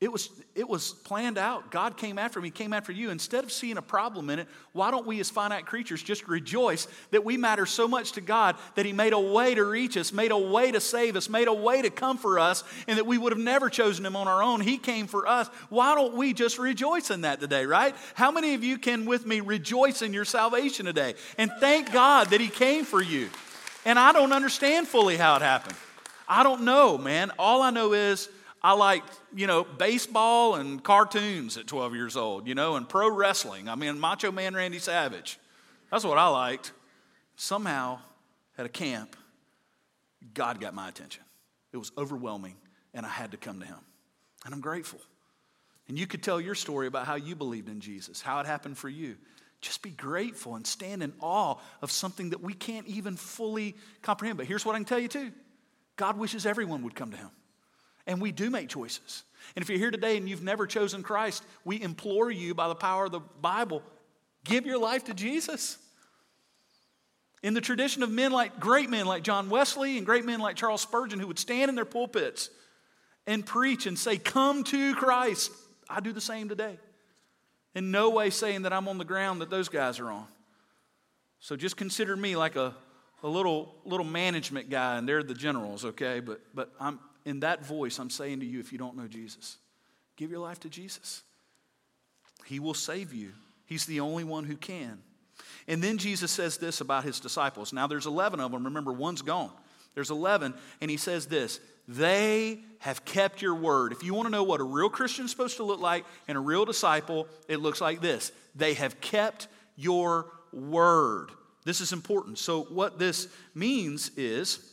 It 0.00 0.10
was, 0.10 0.30
it 0.54 0.66
was 0.66 0.92
planned 0.92 1.36
out. 1.36 1.70
God 1.70 1.98
came 1.98 2.18
after 2.18 2.40
me, 2.40 2.48
came 2.50 2.72
after 2.72 2.90
you. 2.90 3.10
Instead 3.10 3.44
of 3.44 3.52
seeing 3.52 3.76
a 3.76 3.82
problem 3.82 4.30
in 4.30 4.38
it, 4.38 4.48
why 4.72 4.90
don't 4.90 5.06
we 5.06 5.20
as 5.20 5.28
finite 5.28 5.66
creatures 5.66 6.02
just 6.02 6.26
rejoice 6.26 6.88
that 7.10 7.22
we 7.22 7.36
matter 7.36 7.66
so 7.66 7.86
much 7.86 8.12
to 8.12 8.22
God 8.22 8.56
that 8.76 8.86
He 8.86 8.94
made 8.94 9.12
a 9.12 9.20
way 9.20 9.54
to 9.54 9.62
reach 9.62 9.98
us, 9.98 10.10
made 10.10 10.30
a 10.30 10.38
way 10.38 10.72
to 10.72 10.80
save 10.80 11.16
us, 11.16 11.28
made 11.28 11.48
a 11.48 11.52
way 11.52 11.82
to 11.82 11.90
come 11.90 12.16
for 12.16 12.38
us, 12.38 12.64
and 12.88 12.96
that 12.96 13.04
we 13.04 13.18
would 13.18 13.32
have 13.32 13.38
never 13.38 13.68
chosen 13.68 14.06
Him 14.06 14.16
on 14.16 14.26
our 14.26 14.42
own? 14.42 14.62
He 14.62 14.78
came 14.78 15.06
for 15.06 15.26
us. 15.28 15.48
Why 15.68 15.94
don't 15.94 16.16
we 16.16 16.32
just 16.32 16.58
rejoice 16.58 17.10
in 17.10 17.20
that 17.20 17.38
today, 17.38 17.66
right? 17.66 17.94
How 18.14 18.30
many 18.30 18.54
of 18.54 18.64
you 18.64 18.78
can 18.78 19.04
with 19.04 19.26
me 19.26 19.40
rejoice 19.40 20.00
in 20.00 20.14
your 20.14 20.24
salvation 20.24 20.86
today 20.86 21.14
and 21.36 21.52
thank 21.60 21.92
God 21.92 22.28
that 22.28 22.40
He 22.40 22.48
came 22.48 22.86
for 22.86 23.02
you? 23.02 23.28
And 23.84 23.98
I 23.98 24.12
don't 24.12 24.32
understand 24.32 24.88
fully 24.88 25.18
how 25.18 25.36
it 25.36 25.42
happened. 25.42 25.76
I 26.26 26.42
don't 26.42 26.62
know, 26.62 26.96
man. 26.96 27.32
All 27.38 27.60
I 27.60 27.68
know 27.68 27.92
is, 27.92 28.30
I 28.62 28.72
liked, 28.72 29.10
you 29.34 29.46
know, 29.46 29.64
baseball 29.64 30.56
and 30.56 30.82
cartoons 30.82 31.56
at 31.56 31.66
12 31.66 31.94
years 31.94 32.16
old, 32.16 32.46
you 32.46 32.54
know, 32.54 32.76
and 32.76 32.88
pro 32.88 33.10
wrestling. 33.10 33.68
I 33.68 33.74
mean, 33.74 33.98
Macho 33.98 34.30
Man 34.30 34.54
Randy 34.54 34.78
Savage. 34.78 35.38
That's 35.90 36.04
what 36.04 36.18
I 36.18 36.28
liked. 36.28 36.72
Somehow, 37.36 38.00
at 38.58 38.66
a 38.66 38.68
camp, 38.68 39.16
God 40.34 40.60
got 40.60 40.74
my 40.74 40.88
attention. 40.88 41.24
It 41.72 41.78
was 41.78 41.90
overwhelming, 41.96 42.56
and 42.92 43.06
I 43.06 43.08
had 43.08 43.30
to 43.30 43.38
come 43.38 43.60
to 43.60 43.66
Him. 43.66 43.78
And 44.44 44.52
I'm 44.52 44.60
grateful. 44.60 45.00
And 45.88 45.98
you 45.98 46.06
could 46.06 46.22
tell 46.22 46.40
your 46.40 46.54
story 46.54 46.86
about 46.86 47.06
how 47.06 47.14
you 47.14 47.34
believed 47.34 47.68
in 47.68 47.80
Jesus, 47.80 48.20
how 48.20 48.40
it 48.40 48.46
happened 48.46 48.76
for 48.76 48.88
you. 48.88 49.16
Just 49.60 49.82
be 49.82 49.90
grateful 49.90 50.54
and 50.54 50.66
stand 50.66 51.02
in 51.02 51.12
awe 51.20 51.56
of 51.82 51.90
something 51.90 52.30
that 52.30 52.42
we 52.42 52.54
can't 52.54 52.86
even 52.86 53.16
fully 53.16 53.76
comprehend. 54.02 54.38
But 54.38 54.46
here's 54.46 54.64
what 54.64 54.74
I 54.74 54.78
can 54.78 54.84
tell 54.84 54.98
you 54.98 55.08
too 55.08 55.32
God 55.96 56.18
wishes 56.18 56.46
everyone 56.46 56.82
would 56.82 56.94
come 56.94 57.10
to 57.10 57.16
Him. 57.16 57.30
And 58.06 58.20
we 58.20 58.32
do 58.32 58.50
make 58.50 58.68
choices. 58.68 59.24
And 59.54 59.62
if 59.62 59.68
you're 59.68 59.78
here 59.78 59.90
today 59.90 60.16
and 60.16 60.28
you've 60.28 60.42
never 60.42 60.66
chosen 60.66 61.02
Christ, 61.02 61.42
we 61.64 61.80
implore 61.80 62.30
you 62.30 62.54
by 62.54 62.68
the 62.68 62.74
power 62.74 63.06
of 63.06 63.12
the 63.12 63.20
Bible 63.20 63.82
give 64.44 64.66
your 64.66 64.78
life 64.78 65.04
to 65.04 65.14
Jesus. 65.14 65.78
In 67.42 67.54
the 67.54 67.60
tradition 67.60 68.02
of 68.02 68.10
men 68.10 68.32
like 68.32 68.60
great 68.60 68.90
men 68.90 69.06
like 69.06 69.22
John 69.22 69.48
Wesley 69.48 69.96
and 69.96 70.06
great 70.06 70.24
men 70.24 70.40
like 70.40 70.56
Charles 70.56 70.82
Spurgeon 70.82 71.18
who 71.18 71.26
would 71.26 71.38
stand 71.38 71.68
in 71.68 71.74
their 71.74 71.84
pulpits 71.84 72.50
and 73.26 73.44
preach 73.44 73.86
and 73.86 73.98
say, 73.98 74.18
Come 74.18 74.64
to 74.64 74.94
Christ. 74.94 75.50
I 75.88 76.00
do 76.00 76.12
the 76.12 76.20
same 76.20 76.48
today. 76.48 76.78
In 77.74 77.90
no 77.90 78.10
way 78.10 78.30
saying 78.30 78.62
that 78.62 78.72
I'm 78.72 78.88
on 78.88 78.98
the 78.98 79.04
ground 79.04 79.40
that 79.40 79.50
those 79.50 79.68
guys 79.68 79.98
are 80.00 80.10
on. 80.10 80.26
So 81.38 81.56
just 81.56 81.76
consider 81.76 82.16
me 82.16 82.36
like 82.36 82.56
a, 82.56 82.74
a 83.22 83.28
little, 83.28 83.74
little 83.84 84.04
management 84.04 84.68
guy, 84.68 84.98
and 84.98 85.08
they're 85.08 85.22
the 85.22 85.34
generals, 85.34 85.84
okay? 85.84 86.20
But, 86.20 86.40
but 86.54 86.72
I'm, 86.78 86.98
in 87.24 87.40
that 87.40 87.64
voice, 87.64 87.98
I'm 87.98 88.10
saying 88.10 88.40
to 88.40 88.46
you 88.46 88.60
if 88.60 88.72
you 88.72 88.78
don't 88.78 88.96
know 88.96 89.06
Jesus, 89.06 89.58
give 90.16 90.30
your 90.30 90.40
life 90.40 90.60
to 90.60 90.68
Jesus. 90.68 91.22
He 92.46 92.58
will 92.58 92.74
save 92.74 93.12
you, 93.12 93.32
He's 93.66 93.86
the 93.86 94.00
only 94.00 94.24
one 94.24 94.44
who 94.44 94.56
can. 94.56 94.98
And 95.68 95.82
then 95.82 95.98
Jesus 95.98 96.30
says 96.30 96.56
this 96.56 96.80
about 96.80 97.04
His 97.04 97.20
disciples. 97.20 97.72
Now, 97.72 97.86
there's 97.86 98.06
11 98.06 98.40
of 98.40 98.50
them. 98.50 98.64
Remember, 98.64 98.92
one's 98.92 99.22
gone. 99.22 99.52
There's 99.94 100.10
11, 100.10 100.54
and 100.80 100.90
He 100.90 100.96
says 100.96 101.26
this 101.26 101.60
They 101.86 102.60
have 102.80 103.04
kept 103.04 103.42
your 103.42 103.54
word. 103.54 103.92
If 103.92 104.02
you 104.02 104.14
want 104.14 104.26
to 104.26 104.32
know 104.32 104.42
what 104.42 104.60
a 104.60 104.64
real 104.64 104.90
Christian 104.90 105.24
is 105.24 105.30
supposed 105.30 105.58
to 105.58 105.64
look 105.64 105.80
like 105.80 106.04
and 106.28 106.36
a 106.36 106.40
real 106.40 106.64
disciple, 106.64 107.28
it 107.48 107.58
looks 107.58 107.80
like 107.80 108.00
this 108.00 108.32
They 108.54 108.74
have 108.74 109.00
kept 109.00 109.48
your 109.76 110.26
word. 110.52 111.30
This 111.64 111.80
is 111.80 111.92
important. 111.92 112.38
So, 112.38 112.62
what 112.64 112.98
this 112.98 113.28
means 113.54 114.10
is 114.16 114.69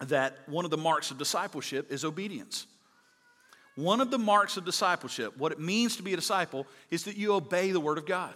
that 0.00 0.38
one 0.46 0.64
of 0.64 0.70
the 0.70 0.76
marks 0.76 1.10
of 1.10 1.18
discipleship 1.18 1.90
is 1.90 2.04
obedience. 2.04 2.66
One 3.74 4.00
of 4.00 4.10
the 4.10 4.18
marks 4.18 4.56
of 4.56 4.64
discipleship, 4.64 5.36
what 5.36 5.52
it 5.52 5.60
means 5.60 5.96
to 5.96 6.02
be 6.02 6.12
a 6.12 6.16
disciple, 6.16 6.66
is 6.90 7.04
that 7.04 7.16
you 7.16 7.34
obey 7.34 7.70
the 7.70 7.80
Word 7.80 7.98
of 7.98 8.06
God. 8.06 8.34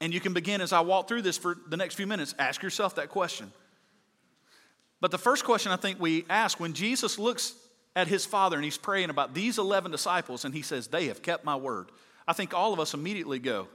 And 0.00 0.12
you 0.12 0.20
can 0.20 0.32
begin 0.32 0.60
as 0.60 0.72
I 0.72 0.80
walk 0.80 1.08
through 1.08 1.22
this 1.22 1.38
for 1.38 1.56
the 1.68 1.76
next 1.76 1.94
few 1.94 2.06
minutes, 2.06 2.34
ask 2.38 2.62
yourself 2.62 2.96
that 2.96 3.10
question. 3.10 3.52
But 5.00 5.10
the 5.10 5.18
first 5.18 5.44
question 5.44 5.70
I 5.70 5.76
think 5.76 6.00
we 6.00 6.24
ask 6.28 6.58
when 6.58 6.72
Jesus 6.72 7.18
looks 7.18 7.54
at 7.94 8.08
his 8.08 8.26
Father 8.26 8.56
and 8.56 8.64
he's 8.64 8.78
praying 8.78 9.10
about 9.10 9.34
these 9.34 9.58
11 9.58 9.90
disciples 9.90 10.44
and 10.44 10.54
he 10.54 10.62
says, 10.62 10.88
They 10.88 11.06
have 11.06 11.22
kept 11.22 11.44
my 11.44 11.56
word, 11.56 11.90
I 12.26 12.32
think 12.32 12.54
all 12.54 12.72
of 12.72 12.80
us 12.80 12.94
immediately 12.94 13.38
go, 13.38 13.68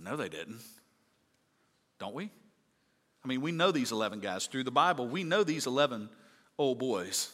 No, 0.00 0.16
they 0.16 0.28
didn't. 0.28 0.60
Don't 1.98 2.14
we? 2.14 2.30
I 3.24 3.28
mean, 3.28 3.40
we 3.40 3.52
know 3.52 3.70
these 3.70 3.92
11 3.92 4.20
guys 4.20 4.46
through 4.46 4.64
the 4.64 4.70
Bible. 4.70 5.06
We 5.06 5.24
know 5.24 5.44
these 5.44 5.66
11 5.66 6.08
old 6.58 6.78
boys 6.78 7.30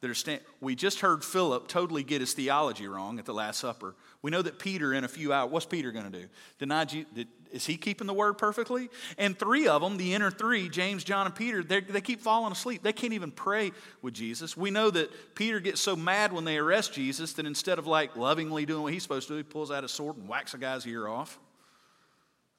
that 0.00 0.10
are 0.10 0.14
stand- 0.14 0.40
We 0.60 0.74
just 0.74 1.00
heard 1.00 1.24
Philip 1.24 1.68
totally 1.68 2.02
get 2.02 2.20
his 2.20 2.32
theology 2.32 2.86
wrong 2.86 3.18
at 3.18 3.24
the 3.24 3.34
Last 3.34 3.60
Supper. 3.60 3.94
We 4.22 4.30
know 4.30 4.42
that 4.42 4.58
Peter, 4.58 4.92
in 4.92 5.04
a 5.04 5.08
few 5.08 5.32
hours, 5.32 5.50
what's 5.50 5.66
Peter 5.66 5.92
going 5.92 6.10
to 6.10 6.20
do? 6.20 6.28
Deny 6.58 6.86
you, 6.90 7.06
is 7.52 7.66
he 7.66 7.76
keeping 7.76 8.06
the 8.06 8.14
word 8.14 8.38
perfectly? 8.38 8.88
And 9.18 9.38
three 9.38 9.68
of 9.68 9.82
them, 9.82 9.96
the 9.96 10.14
inner 10.14 10.30
three, 10.30 10.68
James, 10.68 11.04
John, 11.04 11.26
and 11.26 11.34
Peter, 11.34 11.62
they 11.62 12.00
keep 12.00 12.20
falling 12.20 12.52
asleep. 12.52 12.82
They 12.82 12.92
can't 12.92 13.12
even 13.12 13.30
pray 13.30 13.72
with 14.02 14.14
Jesus. 14.14 14.56
We 14.56 14.70
know 14.70 14.90
that 14.90 15.34
Peter 15.34 15.60
gets 15.60 15.80
so 15.80 15.96
mad 15.96 16.32
when 16.32 16.44
they 16.44 16.58
arrest 16.58 16.92
Jesus 16.92 17.34
that 17.34 17.46
instead 17.46 17.78
of 17.78 17.86
like 17.86 18.16
lovingly 18.16 18.66
doing 18.66 18.82
what 18.82 18.92
he's 18.92 19.02
supposed 19.02 19.28
to 19.28 19.34
do, 19.34 19.38
he 19.38 19.42
pulls 19.42 19.70
out 19.70 19.82
his 19.82 19.92
sword 19.92 20.16
and 20.16 20.28
whacks 20.28 20.54
a 20.54 20.58
guy's 20.58 20.86
ear 20.86 21.08
off. 21.08 21.38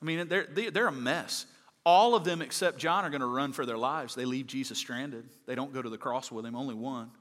I 0.02 0.06
mean, 0.06 0.28
they're, 0.28 0.46
they're 0.46 0.88
a 0.88 0.92
mess. 0.92 1.46
All 1.88 2.16
of 2.16 2.26
them 2.26 2.42
except 2.42 2.80
John 2.80 3.06
are 3.06 3.10
going 3.10 3.22
to 3.22 3.28
run 3.28 3.54
for 3.54 3.66
their 3.66 3.78
lives. 3.78 4.14
They 4.14 4.26
leave 4.26 4.46
Jesus 4.46 4.78
stranded. 4.78 5.24
They 5.46 5.56
don't 5.56 5.74
go 5.74 5.82
to 5.82 5.90
the 5.90 5.98
cross 5.98 6.30
with 6.30 6.46
him, 6.46 6.54
only 6.54 6.76
one. 6.76 7.12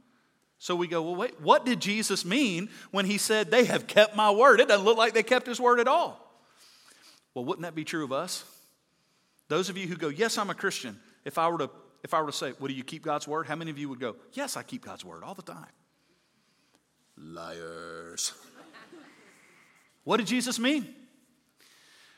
So 0.59 0.74
we 0.74 0.88
go, 0.88 1.02
well, 1.02 1.14
wait, 1.14 1.40
what 1.40 1.64
did 1.64 1.79
Jesus 1.79 2.24
mean 2.24 2.68
when 2.90 3.07
he 3.07 3.16
said, 3.16 3.48
They 3.48 3.66
have 3.66 3.87
kept 3.87 4.16
my 4.16 4.33
word? 4.33 4.59
It 4.59 4.66
doesn't 4.66 4.85
look 4.85 4.98
like 4.98 5.14
they 5.14 5.22
kept 5.22 5.46
his 5.46 5.61
word 5.61 5.79
at 5.79 5.87
all. 5.87 6.20
Well, 7.33 7.44
wouldn't 7.44 7.62
that 7.62 7.76
be 7.76 7.85
true 7.85 8.02
of 8.02 8.11
us? 8.11 8.42
Those 9.46 9.68
of 9.68 9.76
you 9.76 9.87
who 9.87 9.94
go, 9.94 10.09
Yes, 10.09 10.37
I'm 10.37 10.50
a 10.50 10.55
Christian, 10.55 10.98
if 11.24 11.38
I 11.38 11.46
were 11.46 11.59
to, 11.59 11.70
if 12.02 12.12
I 12.12 12.20
were 12.20 12.33
to 12.33 12.37
say, 12.37 12.52
Well, 12.59 12.66
do 12.66 12.74
you 12.74 12.83
keep 12.83 13.05
God's 13.05 13.29
word? 13.29 13.46
How 13.46 13.55
many 13.55 13.70
of 13.70 13.79
you 13.79 13.88
would 13.88 14.00
go, 14.00 14.16
Yes, 14.33 14.57
I 14.57 14.64
keep 14.64 14.85
God's 14.85 15.05
word 15.05 15.22
all 15.22 15.35
the 15.35 15.42
time? 15.42 15.70
Liars. 17.16 18.33
what 20.02 20.16
did 20.16 20.26
Jesus 20.26 20.59
mean? 20.59 20.92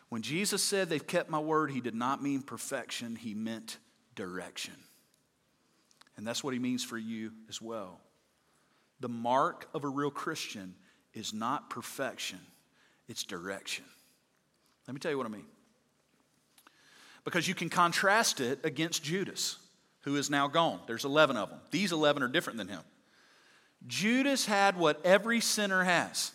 When 0.08 0.22
Jesus 0.22 0.62
said 0.62 0.88
they've 0.88 1.06
kept 1.06 1.28
my 1.28 1.38
word, 1.38 1.70
he 1.70 1.80
did 1.80 1.94
not 1.94 2.22
mean 2.22 2.42
perfection, 2.42 3.16
he 3.16 3.34
meant 3.34 3.78
direction. 4.14 4.74
And 6.16 6.26
that's 6.26 6.42
what 6.42 6.54
he 6.54 6.58
means 6.58 6.82
for 6.82 6.98
you 6.98 7.32
as 7.48 7.60
well. 7.60 8.00
The 9.00 9.08
mark 9.08 9.68
of 9.74 9.84
a 9.84 9.88
real 9.88 10.10
Christian 10.10 10.74
is 11.14 11.32
not 11.32 11.70
perfection, 11.70 12.40
it's 13.06 13.22
direction. 13.22 13.84
Let 14.86 14.94
me 14.94 15.00
tell 15.00 15.10
you 15.10 15.18
what 15.18 15.26
I 15.26 15.30
mean. 15.30 15.44
Because 17.24 17.46
you 17.46 17.54
can 17.54 17.68
contrast 17.68 18.40
it 18.40 18.60
against 18.64 19.04
Judas, 19.04 19.58
who 20.00 20.16
is 20.16 20.30
now 20.30 20.48
gone. 20.48 20.80
There's 20.86 21.04
11 21.04 21.36
of 21.36 21.50
them. 21.50 21.58
These 21.70 21.92
11 21.92 22.22
are 22.22 22.28
different 22.28 22.56
than 22.56 22.68
him. 22.68 22.80
Judas 23.86 24.46
had 24.46 24.78
what 24.78 25.04
every 25.04 25.40
sinner 25.40 25.84
has. 25.84 26.32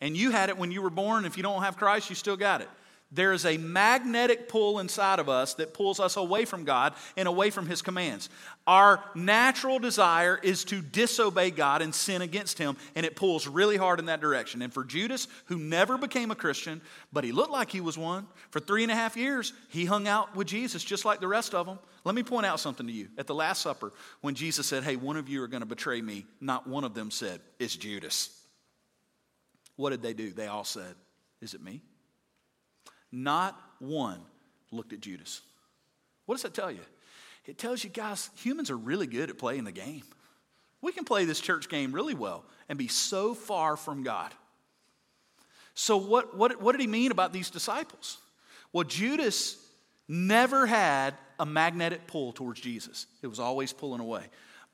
And 0.00 0.16
you 0.16 0.30
had 0.30 0.48
it 0.48 0.56
when 0.56 0.70
you 0.70 0.82
were 0.82 0.90
born. 0.90 1.24
If 1.24 1.36
you 1.36 1.42
don't 1.42 1.62
have 1.62 1.76
Christ, 1.76 2.08
you 2.08 2.14
still 2.16 2.36
got 2.36 2.60
it. 2.60 2.68
There 3.12 3.32
is 3.32 3.46
a 3.46 3.56
magnetic 3.56 4.48
pull 4.48 4.80
inside 4.80 5.20
of 5.20 5.28
us 5.28 5.54
that 5.54 5.72
pulls 5.72 6.00
us 6.00 6.16
away 6.16 6.44
from 6.44 6.64
God 6.64 6.92
and 7.16 7.28
away 7.28 7.50
from 7.50 7.66
His 7.66 7.80
commands. 7.80 8.28
Our 8.66 9.02
natural 9.14 9.78
desire 9.78 10.40
is 10.42 10.64
to 10.64 10.82
disobey 10.82 11.52
God 11.52 11.82
and 11.82 11.94
sin 11.94 12.20
against 12.20 12.58
Him, 12.58 12.76
and 12.96 13.06
it 13.06 13.14
pulls 13.14 13.46
really 13.46 13.76
hard 13.76 14.00
in 14.00 14.06
that 14.06 14.20
direction. 14.20 14.60
And 14.60 14.74
for 14.74 14.82
Judas, 14.82 15.28
who 15.44 15.56
never 15.56 15.96
became 15.96 16.32
a 16.32 16.34
Christian, 16.34 16.80
but 17.12 17.22
he 17.22 17.30
looked 17.30 17.52
like 17.52 17.70
he 17.70 17.80
was 17.80 17.96
one, 17.96 18.26
for 18.50 18.58
three 18.58 18.82
and 18.82 18.90
a 18.90 18.96
half 18.96 19.16
years, 19.16 19.52
he 19.68 19.84
hung 19.84 20.08
out 20.08 20.34
with 20.34 20.48
Jesus 20.48 20.82
just 20.82 21.04
like 21.04 21.20
the 21.20 21.28
rest 21.28 21.54
of 21.54 21.64
them. 21.64 21.78
Let 22.02 22.16
me 22.16 22.24
point 22.24 22.46
out 22.46 22.58
something 22.58 22.88
to 22.88 22.92
you. 22.92 23.08
At 23.18 23.28
the 23.28 23.34
Last 23.36 23.62
Supper, 23.62 23.92
when 24.20 24.34
Jesus 24.34 24.66
said, 24.66 24.82
Hey, 24.82 24.96
one 24.96 25.16
of 25.16 25.28
you 25.28 25.44
are 25.44 25.48
going 25.48 25.62
to 25.62 25.66
betray 25.66 26.02
me, 26.02 26.26
not 26.40 26.66
one 26.66 26.82
of 26.82 26.92
them 26.92 27.12
said, 27.12 27.40
It's 27.60 27.76
Judas. 27.76 28.30
What 29.76 29.90
did 29.90 30.02
they 30.02 30.12
do? 30.12 30.32
They 30.32 30.48
all 30.48 30.64
said, 30.64 30.96
Is 31.40 31.54
it 31.54 31.62
me? 31.62 31.82
Not 33.12 33.60
one 33.78 34.20
looked 34.70 34.92
at 34.92 35.00
Judas. 35.00 35.40
What 36.26 36.34
does 36.36 36.42
that 36.42 36.54
tell 36.54 36.70
you? 36.70 36.80
It 37.46 37.58
tells 37.58 37.84
you, 37.84 37.90
guys, 37.90 38.30
humans 38.36 38.70
are 38.70 38.76
really 38.76 39.06
good 39.06 39.30
at 39.30 39.38
playing 39.38 39.64
the 39.64 39.72
game. 39.72 40.02
We 40.82 40.92
can 40.92 41.04
play 41.04 41.24
this 41.24 41.40
church 41.40 41.68
game 41.68 41.92
really 41.92 42.14
well 42.14 42.44
and 42.68 42.78
be 42.78 42.88
so 42.88 43.34
far 43.34 43.76
from 43.76 44.02
God. 44.02 44.32
So, 45.74 45.96
what, 45.96 46.36
what, 46.36 46.60
what 46.60 46.72
did 46.72 46.80
he 46.80 46.86
mean 46.86 47.10
about 47.10 47.32
these 47.32 47.50
disciples? 47.50 48.18
Well, 48.72 48.84
Judas 48.84 49.56
never 50.08 50.66
had 50.66 51.14
a 51.38 51.46
magnetic 51.46 52.06
pull 52.06 52.32
towards 52.32 52.60
Jesus, 52.60 53.06
it 53.22 53.26
was 53.26 53.38
always 53.38 53.72
pulling 53.72 54.00
away. 54.00 54.24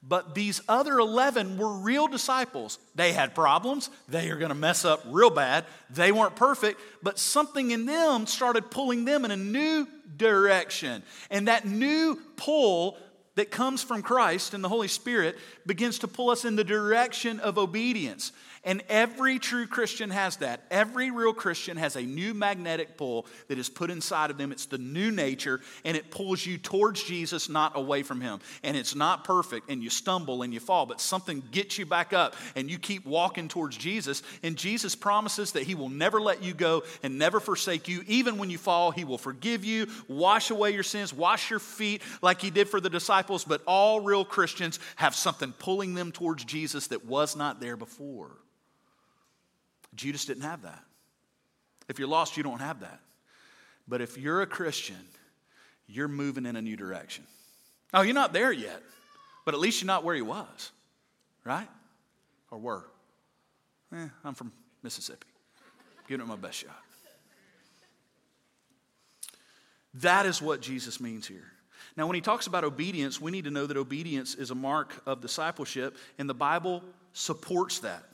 But 0.03 0.35
these 0.35 0.61
other 0.69 0.99
11 0.99 1.59
were 1.59 1.73
real 1.73 2.09
disciples. 2.09 2.79
They 2.95 3.13
had 3.13 3.35
problems. 3.35 3.89
They 4.09 4.31
are 4.31 4.37
going 4.37 4.49
to 4.49 4.55
mess 4.55 4.85
up 4.85 5.03
real 5.07 5.31
bad. 5.31 5.65
They 5.91 6.11
weren't 6.11 6.35
perfect, 6.35 6.81
but 7.03 7.21
something 7.21 7.71
in 7.71 7.87
them 7.87 8.27
started 8.27 8.71
pulling 8.71 9.05
them 9.05 9.25
in 9.25 9.31
a 9.31 9.37
new 9.37 9.87
direction. 10.17 11.05
And 11.31 11.47
that 11.47 11.67
new 11.67 12.19
pull 12.37 12.99
that 13.37 13.51
comes 13.51 13.83
from 13.83 14.03
Christ 14.03 14.55
and 14.55 14.63
the 14.63 14.69
Holy 14.69 14.89
Spirit 14.89 15.39
begins 15.67 16.01
to 16.01 16.09
pull 16.09 16.31
us 16.31 16.45
in 16.45 16.57
the 16.57 16.65
direction 16.65 17.41
of 17.41 17.57
obedience. 17.57 18.33
And 18.65 18.85
every 18.89 19.41
true 19.41 19.67
Christian 19.67 20.11
has 20.11 20.37
that. 20.37 20.63
Every 20.71 21.11
real 21.11 21.33
Christian 21.33 21.77
has 21.79 21.97
a 21.97 22.03
new 22.03 22.33
magnetic 22.33 22.97
pull 22.97 23.27
that 23.49 23.59
is 23.59 23.69
put 23.69 23.91
inside 23.91 24.31
of 24.31 24.39
them. 24.39 24.53
It's 24.53 24.67
the 24.67 24.79
new 24.79 25.11
nature, 25.11 25.61
and 25.85 25.97
it 25.97 26.13
pulls 26.13 26.47
you 26.47 26.59
towards 26.59 27.03
Jesus, 27.03 27.49
not 27.49 27.77
away 27.77 28.05
from 28.05 28.21
Him. 28.21 28.39
And 28.63 28.77
it's 28.77 28.95
not 28.95 29.25
perfect, 29.25 29.69
and 29.69 29.83
you 29.83 29.91
stumble 29.91 30.43
and 30.43 30.55
you 30.55 30.61
fall, 30.61 30.87
but 30.87 31.01
something 31.01 31.43
gets 31.51 31.77
you 31.77 31.87
back 31.87 32.13
up, 32.13 32.37
and 32.55 32.71
you 32.71 32.79
keep 32.79 33.05
walking 33.05 33.49
towards 33.49 33.77
Jesus. 33.77 34.23
And 34.45 34.57
Jesus 34.57 34.95
promises 34.95 35.53
that 35.53 35.65
He 35.65 35.75
will 35.75 35.89
never 35.89 36.21
let 36.21 36.45
you 36.45 36.55
go 36.55 36.85
and 37.03 37.19
never 37.19 37.41
forsake 37.41 37.89
you. 37.89 38.05
Even 38.07 38.39
when 38.39 38.49
you 38.49 38.59
fall, 38.59 38.93
He 38.93 39.03
will 39.03 39.19
forgive 39.19 39.65
you, 39.65 39.89
wash 40.07 40.51
away 40.51 40.71
your 40.71 40.85
sins, 40.85 41.13
wash 41.13 41.51
your 41.51 41.59
feet 41.59 42.01
like 42.23 42.41
He 42.41 42.51
did 42.51 42.69
for 42.69 42.81
the 42.81 42.91
disciples. 42.91 43.43
But 43.43 43.63
all 43.67 43.99
real 43.99 44.25
Christians 44.25 44.79
have 44.95 45.17
something 45.17 45.53
pulling 45.59 45.95
them 45.95 46.13
towards 46.13 46.45
Jesus 46.45 46.87
that 46.89 47.05
was 47.05 47.35
not 47.35 47.59
there 47.59 47.77
before. 47.77 48.31
Judas 49.95 50.25
didn't 50.25 50.43
have 50.43 50.63
that. 50.63 50.83
If 51.89 51.99
you're 51.99 52.09
lost, 52.09 52.37
you 52.37 52.43
don't 52.43 52.61
have 52.61 52.81
that. 52.81 53.01
But 53.87 54.01
if 54.01 54.17
you're 54.17 54.43
a 54.43 54.47
Christian, 54.47 54.97
you're 55.87 56.09
moving 56.09 56.47
in 56.47 56.57
a 56.57 56.63
new 56.63 56.77
direction. 56.77 57.25
Oh, 57.93 58.03
you're 58.03 58.15
not 58.15 58.33
there 58.33 58.53
yet, 58.53 58.83
but 59.45 59.55
at 59.55 59.61
least 59.61 59.83
you're 59.83 59.87
not 59.87 60.05
where 60.05 60.15
he 60.15 60.23
was, 60.23 60.71
right? 61.45 61.69
Or 62.51 62.59
were. 62.59 62.85
Eh, 63.95 64.09
I'm 64.25 64.35
from 64.35 64.53
Mississippi. 64.83 65.27
Giving 66.09 66.25
it 66.25 66.29
my 66.29 66.37
best 66.37 66.59
shot. 66.59 66.81
That 69.95 70.25
is 70.25 70.41
what 70.41 70.63
Jesus 70.63 71.01
means 71.01 71.27
here. 71.27 71.53
Now, 71.97 72.07
when 72.07 72.15
he 72.15 72.23
talks 72.23 72.47
about 72.47 72.65
obedience, 72.65 73.21
we 73.21 73.31
need 73.31 73.45
to 73.45 73.51
know 73.51 73.67
that 73.67 73.77
obedience 73.77 74.35
is 74.35 74.51
a 74.51 74.55
mark 74.55 75.03
of 75.05 75.21
discipleship, 75.21 75.97
and 76.19 76.29
the 76.29 76.35
Bible 76.35 76.83
supports 77.13 77.81
that. 77.81 78.05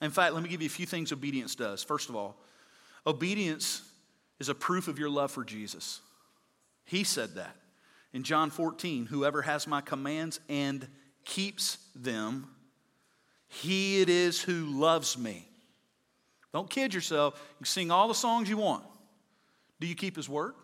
In 0.00 0.10
fact, 0.10 0.34
let 0.34 0.42
me 0.42 0.48
give 0.48 0.62
you 0.62 0.66
a 0.66 0.70
few 0.70 0.86
things 0.86 1.12
obedience 1.12 1.54
does. 1.54 1.82
First 1.82 2.08
of 2.08 2.16
all, 2.16 2.36
obedience 3.06 3.82
is 4.38 4.48
a 4.48 4.54
proof 4.54 4.88
of 4.88 4.98
your 4.98 5.10
love 5.10 5.30
for 5.30 5.44
Jesus. 5.44 6.00
He 6.84 7.04
said 7.04 7.34
that. 7.34 7.56
In 8.12 8.24
John 8.24 8.50
14, 8.50 9.06
whoever 9.06 9.42
has 9.42 9.66
my 9.66 9.80
commands 9.80 10.40
and 10.48 10.86
keeps 11.24 11.78
them, 11.94 12.48
he 13.46 14.00
it 14.00 14.08
is 14.08 14.40
who 14.40 14.64
loves 14.64 15.16
me. 15.16 15.46
Don't 16.52 16.68
kid 16.68 16.92
yourself. 16.92 17.40
You 17.60 17.66
sing 17.66 17.90
all 17.90 18.08
the 18.08 18.14
songs 18.14 18.48
you 18.48 18.56
want. 18.56 18.84
Do 19.78 19.86
you 19.86 19.94
keep 19.94 20.16
his 20.16 20.28
word? 20.28 20.54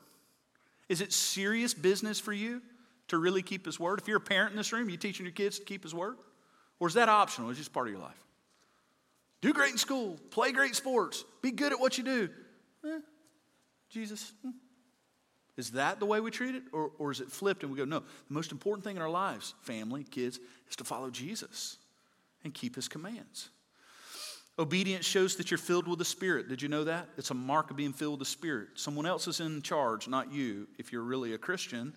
Is 0.88 1.00
it 1.00 1.12
serious 1.12 1.74
business 1.74 2.18
for 2.18 2.32
you 2.32 2.62
to 3.08 3.18
really 3.18 3.42
keep 3.42 3.64
his 3.64 3.78
word? 3.78 4.00
If 4.00 4.08
you're 4.08 4.16
a 4.16 4.20
parent 4.20 4.50
in 4.50 4.56
this 4.56 4.72
room, 4.72 4.88
are 4.88 4.90
you 4.90 4.96
teaching 4.96 5.24
your 5.24 5.32
kids 5.32 5.58
to 5.58 5.64
keep 5.64 5.82
his 5.82 5.94
word? 5.94 6.16
Or 6.80 6.88
is 6.88 6.94
that 6.94 7.08
optional? 7.08 7.50
It's 7.50 7.58
just 7.58 7.72
part 7.72 7.86
of 7.86 7.92
your 7.92 8.02
life? 8.02 8.25
Do 9.46 9.52
great 9.52 9.70
in 9.70 9.78
school, 9.78 10.18
play 10.32 10.50
great 10.50 10.74
sports, 10.74 11.24
be 11.40 11.52
good 11.52 11.70
at 11.70 11.78
what 11.78 11.96
you 11.96 12.02
do. 12.02 12.28
Eh, 12.84 12.98
Jesus. 13.88 14.32
Hmm. 14.42 14.50
Is 15.56 15.70
that 15.70 16.00
the 16.00 16.04
way 16.04 16.18
we 16.18 16.32
treat 16.32 16.56
it? 16.56 16.64
Or, 16.72 16.90
or 16.98 17.12
is 17.12 17.20
it 17.20 17.30
flipped 17.30 17.62
and 17.62 17.70
we 17.70 17.78
go, 17.78 17.84
no, 17.84 18.00
the 18.00 18.34
most 18.34 18.50
important 18.50 18.84
thing 18.84 18.96
in 18.96 19.02
our 19.02 19.08
lives, 19.08 19.54
family, 19.62 20.02
kids, 20.02 20.40
is 20.68 20.74
to 20.74 20.84
follow 20.84 21.10
Jesus 21.10 21.76
and 22.42 22.52
keep 22.52 22.74
his 22.74 22.88
commands. 22.88 23.50
Obedience 24.58 25.06
shows 25.06 25.36
that 25.36 25.52
you're 25.52 25.58
filled 25.58 25.86
with 25.86 26.00
the 26.00 26.04
Spirit. 26.04 26.48
Did 26.48 26.60
you 26.60 26.68
know 26.68 26.82
that? 26.82 27.08
It's 27.16 27.30
a 27.30 27.34
mark 27.34 27.70
of 27.70 27.76
being 27.76 27.92
filled 27.92 28.18
with 28.18 28.26
the 28.28 28.32
Spirit. 28.32 28.70
Someone 28.74 29.06
else 29.06 29.28
is 29.28 29.38
in 29.38 29.62
charge, 29.62 30.08
not 30.08 30.32
you, 30.32 30.66
if 30.76 30.90
you're 30.90 31.02
really 31.02 31.34
a 31.34 31.38
Christian. 31.38 31.94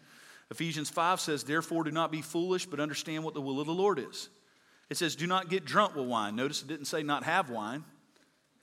Ephesians 0.51 0.91
5 0.91 1.19
says, 1.19 1.43
Therefore, 1.43 1.83
do 1.83 1.89
not 1.89 2.11
be 2.11 2.21
foolish, 2.21 2.67
but 2.67 2.79
understand 2.79 3.23
what 3.23 3.33
the 3.33 3.41
will 3.41 3.59
of 3.59 3.65
the 3.65 3.73
Lord 3.73 3.97
is. 3.97 4.29
It 4.89 4.97
says, 4.97 5.15
do 5.15 5.27
not 5.27 5.49
get 5.49 5.65
drunk 5.65 5.95
with 5.95 6.07
wine. 6.07 6.35
Notice 6.35 6.61
it 6.61 6.67
didn't 6.67 6.85
say 6.85 7.03
not 7.03 7.23
have 7.23 7.49
wine. 7.49 7.83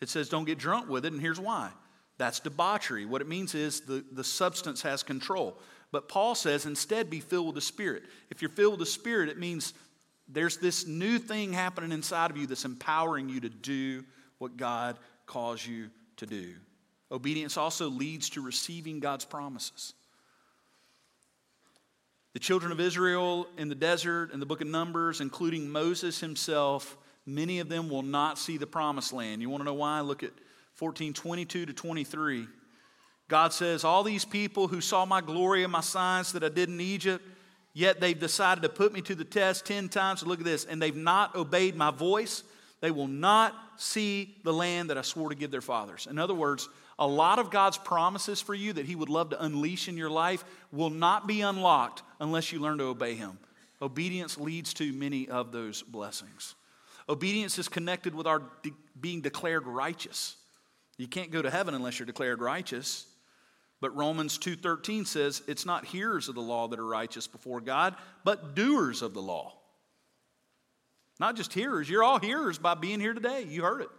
It 0.01 0.09
says 0.09 0.29
don't 0.29 0.45
get 0.45 0.59
drunk 0.59 0.89
with 0.89 1.05
it, 1.05 1.13
and 1.13 1.21
here's 1.21 1.41
why. 1.41 1.71
That's 2.19 2.41
debauchery. 2.41 3.05
What 3.05 3.21
it 3.21 3.29
means 3.29 3.55
is 3.55 3.81
the, 3.83 4.05
the 4.13 4.25
substance 4.25 4.83
has 4.83 5.03
control. 5.03 5.59
But 5.93 6.09
Paul 6.09 6.35
says 6.35 6.67
instead 6.67 7.11
be 7.11 7.21
filled 7.21 7.47
with 7.47 7.55
the 7.55 7.61
Spirit. 7.61 8.05
If 8.31 8.43
you're 8.43 8.51
filled 8.51 8.73
with 8.73 8.81
the 8.81 8.87
Spirit, 8.87 9.29
it 9.29 9.39
means 9.39 9.73
there's 10.29 10.57
this 10.57 10.87
new 10.87 11.19
thing 11.19 11.53
happening 11.53 11.93
inside 11.93 12.31
of 12.31 12.37
you 12.37 12.47
that's 12.47 12.65
empowering 12.65 13.29
you 13.29 13.41
to 13.41 13.49
do 13.49 14.05
what 14.39 14.57
God 14.57 14.99
calls 15.27 15.65
you 15.65 15.91
to 16.17 16.27
do. 16.27 16.55
Obedience 17.13 17.57
also 17.57 17.89
leads 17.89 18.31
to 18.31 18.41
receiving 18.41 18.99
God's 18.99 19.25
promises. 19.25 19.95
The 22.37 22.41
children 22.41 22.71
of 22.71 22.81
Israel 22.81 23.47
in 23.57 23.71
the 23.71 23.75
desert, 23.75 24.31
in 24.31 24.41
the 24.41 24.45
book 24.45 24.61
of 24.61 24.67
Numbers, 24.67 25.23
including 25.23 25.71
Moses 25.71 26.21
himself, 26.21 26.99
many 27.25 27.61
of 27.61 27.71
them 27.71 27.89
will 27.89 28.03
not 28.03 28.39
see 28.39 28.59
the 28.59 28.67
promised 28.67 29.15
land. 29.15 29.41
You 29.41 29.49
want 29.49 29.63
to 29.63 29.65
know 29.65 29.73
why? 29.73 30.01
Look 30.01 30.23
at 30.23 30.33
14 30.75 31.15
22 31.15 31.65
to 31.65 31.73
23. 31.73 32.47
God 33.29 33.55
says, 33.55 33.85
All 33.85 34.03
these 34.03 34.27
people 34.27 34.69
who 34.69 34.83
saw 34.83 35.07
my 35.07 35.23
glory 35.23 35.63
and 35.63 35.73
my 35.73 35.81
signs 35.81 36.33
that 36.33 36.45
I 36.45 36.51
did 36.51 36.69
in 36.69 36.79
Egypt, 36.79 37.25
yet 37.73 38.03
they've 38.03 38.21
decided 38.21 38.61
to 38.65 38.69
put 38.69 38.93
me 38.93 39.01
to 39.01 39.15
the 39.15 39.25
test 39.25 39.65
10 39.65 39.89
times. 39.89 40.23
Look 40.23 40.41
at 40.41 40.45
this, 40.45 40.67
and 40.67 40.83
they've 40.83 40.95
not 40.95 41.35
obeyed 41.37 41.75
my 41.75 41.91
voice. 41.91 42.43
They 42.83 42.91
will 42.91 43.09
not 43.09 43.55
see 43.79 44.37
the 44.45 44.53
land 44.53 44.91
that 44.91 44.99
I 44.99 45.03
swore 45.03 45.31
to 45.31 45.35
give 45.35 45.51
their 45.51 45.63
fathers. 45.63 46.07
In 46.07 46.19
other 46.19 46.35
words, 46.35 46.69
a 46.99 47.07
lot 47.07 47.39
of 47.39 47.51
God's 47.51 47.79
promises 47.79 48.41
for 48.41 48.55
you 48.55 48.73
that 48.73 48.87
He 48.87 48.95
would 48.95 49.09
love 49.09 49.31
to 49.31 49.43
unleash 49.43 49.89
in 49.89 49.97
your 49.97 50.11
life 50.11 50.45
will 50.73 50.91
not 50.91 51.27
be 51.27 51.43
unlocked 51.43 52.03
unless 52.21 52.53
you 52.53 52.59
learn 52.59 52.79
to 52.79 52.85
obey 52.85 53.15
Him. 53.15 53.39
Obedience 53.83 54.39
leads 54.39 54.73
to 54.75 54.93
many 54.93 55.29
of 55.29 55.53
those 55.53 55.83
blessings. 55.83 56.55
Obedience 57.09 57.59
is 57.59 57.69
connected 57.69 58.15
with 58.15 58.27
our 58.27 58.43
de- 58.63 58.73
being 58.99 59.21
declared 59.21 59.67
righteous. 59.67 60.37
You 60.97 61.07
can't 61.07 61.31
go 61.31 61.43
to 61.43 61.51
heaven 61.51 61.75
unless 61.75 61.99
you're 61.99 62.07
declared 62.07 62.41
righteous. 62.41 63.07
But 63.81 63.95
Romans 63.95 64.39
2:13 64.39 65.05
says 65.05 65.43
it's 65.47 65.67
not 65.67 65.85
hearers 65.85 66.29
of 66.29 66.35
the 66.35 66.43
law 66.43 66.69
that 66.69 66.79
are 66.79 66.87
righteous 66.87 67.27
before 67.27 67.61
God, 67.61 67.95
but 68.25 68.55
doers 68.55 69.03
of 69.03 69.13
the 69.13 69.23
law. 69.23 69.55
Not 71.21 71.37
just 71.37 71.53
hearers, 71.53 71.89
you're 71.89 72.03
all 72.03 72.19
hearers 72.19 72.59
by 72.59 72.75
being 72.75 73.01
here 73.01 73.15
today. 73.15 73.43
You 73.43 73.63
heard 73.63 73.83
it. 73.83 73.91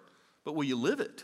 But 0.44 0.54
will 0.54 0.64
you 0.64 0.76
live 0.76 1.00
it? 1.00 1.24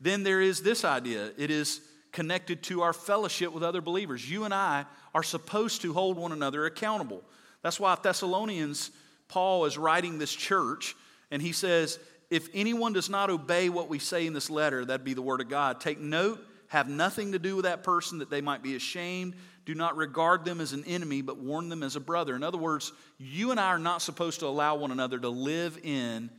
Then 0.00 0.22
there 0.22 0.40
is 0.40 0.62
this 0.62 0.84
idea. 0.84 1.32
It 1.36 1.50
is 1.50 1.80
connected 2.12 2.62
to 2.64 2.82
our 2.82 2.92
fellowship 2.92 3.52
with 3.52 3.62
other 3.62 3.80
believers. 3.80 4.28
You 4.28 4.44
and 4.44 4.54
I 4.54 4.86
are 5.14 5.22
supposed 5.22 5.82
to 5.82 5.92
hold 5.92 6.16
one 6.16 6.32
another 6.32 6.66
accountable. 6.66 7.22
That's 7.62 7.80
why 7.80 7.96
Thessalonians 8.02 8.90
Paul 9.28 9.64
is 9.64 9.76
writing 9.76 10.18
this 10.18 10.32
church 10.32 10.94
and 11.30 11.42
he 11.42 11.52
says, 11.52 11.98
if 12.30 12.48
anyone 12.54 12.92
does 12.92 13.10
not 13.10 13.30
obey 13.30 13.68
what 13.68 13.88
we 13.88 13.98
say 13.98 14.26
in 14.26 14.32
this 14.32 14.50
letter, 14.50 14.84
that'd 14.84 15.04
be 15.04 15.14
the 15.14 15.22
word 15.22 15.40
of 15.40 15.48
God. 15.48 15.80
Take 15.80 16.00
note, 16.00 16.44
have 16.68 16.88
nothing 16.88 17.32
to 17.32 17.38
do 17.38 17.56
with 17.56 17.64
that 17.64 17.84
person 17.84 18.18
that 18.18 18.30
they 18.30 18.40
might 18.40 18.62
be 18.62 18.76
ashamed. 18.76 19.34
Do 19.64 19.74
not 19.74 19.96
regard 19.96 20.44
them 20.44 20.60
as 20.60 20.72
an 20.72 20.84
enemy, 20.84 21.22
but 21.22 21.38
warn 21.38 21.68
them 21.68 21.82
as 21.82 21.96
a 21.96 22.00
brother. 22.00 22.34
In 22.34 22.42
other 22.42 22.58
words, 22.58 22.92
you 23.18 23.50
and 23.50 23.60
I 23.60 23.66
are 23.66 23.78
not 23.78 24.02
supposed 24.02 24.40
to 24.40 24.46
allow 24.46 24.76
one 24.76 24.90
another 24.90 25.18
to 25.18 25.28
live 25.28 25.78
in 25.82 26.30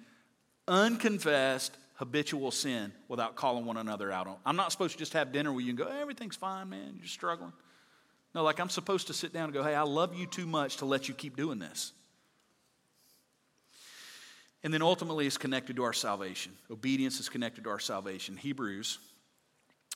unconfessed, 0.67 1.77
habitual 1.97 2.51
sin 2.51 2.93
without 3.07 3.35
calling 3.35 3.65
one 3.65 3.77
another 3.77 4.11
out 4.11 4.27
on. 4.27 4.37
I'm 4.45 4.55
not 4.55 4.71
supposed 4.71 4.93
to 4.93 4.99
just 4.99 5.13
have 5.13 5.31
dinner 5.31 5.51
with 5.51 5.65
you 5.65 5.71
and 5.71 5.77
go, 5.77 5.89
hey, 5.89 5.99
everything's 5.99 6.35
fine, 6.35 6.69
man, 6.69 6.95
you're 6.97 7.07
struggling. 7.07 7.53
No, 8.35 8.43
like 8.43 8.59
I'm 8.59 8.69
supposed 8.69 9.07
to 9.07 9.13
sit 9.13 9.33
down 9.33 9.45
and 9.45 9.53
go, 9.53 9.63
hey, 9.63 9.73
I 9.73 9.81
love 9.81 10.15
you 10.15 10.27
too 10.27 10.45
much 10.45 10.77
to 10.77 10.85
let 10.85 11.07
you 11.07 11.13
keep 11.13 11.35
doing 11.35 11.59
this. 11.59 11.91
And 14.63 14.73
then 14.73 14.81
ultimately, 14.81 15.25
it's 15.25 15.37
connected 15.37 15.75
to 15.77 15.83
our 15.83 15.93
salvation. 15.93 16.51
Obedience 16.69 17.19
is 17.19 17.29
connected 17.29 17.63
to 17.63 17.69
our 17.69 17.79
salvation. 17.79 18.37
Hebrews, 18.37 18.99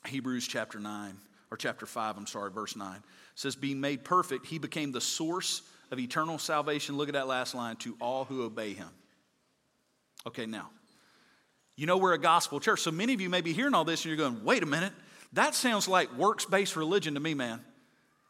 Hebrews 0.06 0.46
chapter 0.46 0.80
9, 0.80 1.16
or 1.50 1.56
chapter 1.56 1.86
5, 1.86 2.16
I'm 2.16 2.26
sorry, 2.26 2.50
verse 2.50 2.74
9, 2.74 3.02
says, 3.34 3.54
Being 3.54 3.80
made 3.80 4.02
perfect, 4.02 4.46
he 4.46 4.58
became 4.58 4.90
the 4.90 5.00
source 5.00 5.62
of 5.90 5.98
eternal 5.98 6.38
salvation. 6.38 6.96
Look 6.96 7.08
at 7.08 7.14
that 7.14 7.28
last 7.28 7.54
line 7.54 7.76
to 7.76 7.96
all 8.00 8.24
who 8.24 8.42
obey 8.44 8.72
him. 8.72 8.88
Okay, 10.26 10.46
now, 10.46 10.70
you 11.76 11.86
know 11.86 11.96
we're 11.96 12.12
a 12.12 12.18
gospel 12.18 12.60
church. 12.60 12.80
So 12.80 12.90
many 12.90 13.14
of 13.14 13.20
you 13.20 13.30
may 13.30 13.40
be 13.40 13.52
hearing 13.52 13.74
all 13.74 13.84
this 13.84 14.04
and 14.04 14.16
you're 14.16 14.16
going, 14.16 14.44
wait 14.44 14.62
a 14.62 14.66
minute, 14.66 14.92
that 15.32 15.54
sounds 15.54 15.88
like 15.88 16.12
works 16.16 16.44
based 16.44 16.76
religion 16.76 17.14
to 17.14 17.20
me, 17.20 17.34
man. 17.34 17.60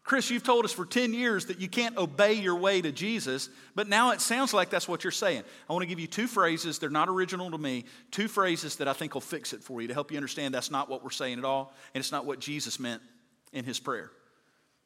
Chris, 0.05 0.31
you've 0.31 0.43
told 0.43 0.65
us 0.65 0.73
for 0.73 0.85
10 0.85 1.15
years 1.15 1.47
that 1.47 1.61
you 1.61 1.69
can't 1.69 1.97
obey 1.97 2.33
your 2.33 2.57
way 2.57 2.83
to 2.83 2.91
Jesus, 2.91 3.49
but 3.77 3.89
now 3.89 4.11
it 4.11 4.21
sounds 4.21 4.53
like 4.53 4.69
that's 4.69 4.89
what 4.89 5.05
you're 5.05 5.13
saying. 5.13 5.45
I 5.71 5.73
want 5.73 5.85
to 5.85 5.87
give 5.87 6.01
you 6.01 6.09
two 6.09 6.27
phrases. 6.27 6.81
They're 6.81 6.91
not 6.91 7.09
original 7.09 7.53
to 7.53 7.59
me. 7.59 7.85
Two 8.11 8.27
phrases 8.27 8.77
that 8.77 8.89
I 8.89 8.95
think 8.95 9.15
will 9.15 9.21
fix 9.21 9.53
it 9.53 9.63
for 9.63 9.81
you 9.81 9.87
to 9.89 9.95
help 9.95 10.11
you 10.11 10.17
understand 10.17 10.53
that's 10.53 10.73
not 10.73 10.89
what 10.89 11.05
we're 11.05 11.11
saying 11.11 11.39
at 11.39 11.45
all, 11.45 11.73
and 11.95 12.01
it's 12.01 12.11
not 12.11 12.27
what 12.27 12.41
Jesus 12.41 12.81
meant 12.81 13.01
in 13.53 13.65
his 13.65 13.79
prayer. 13.79 14.11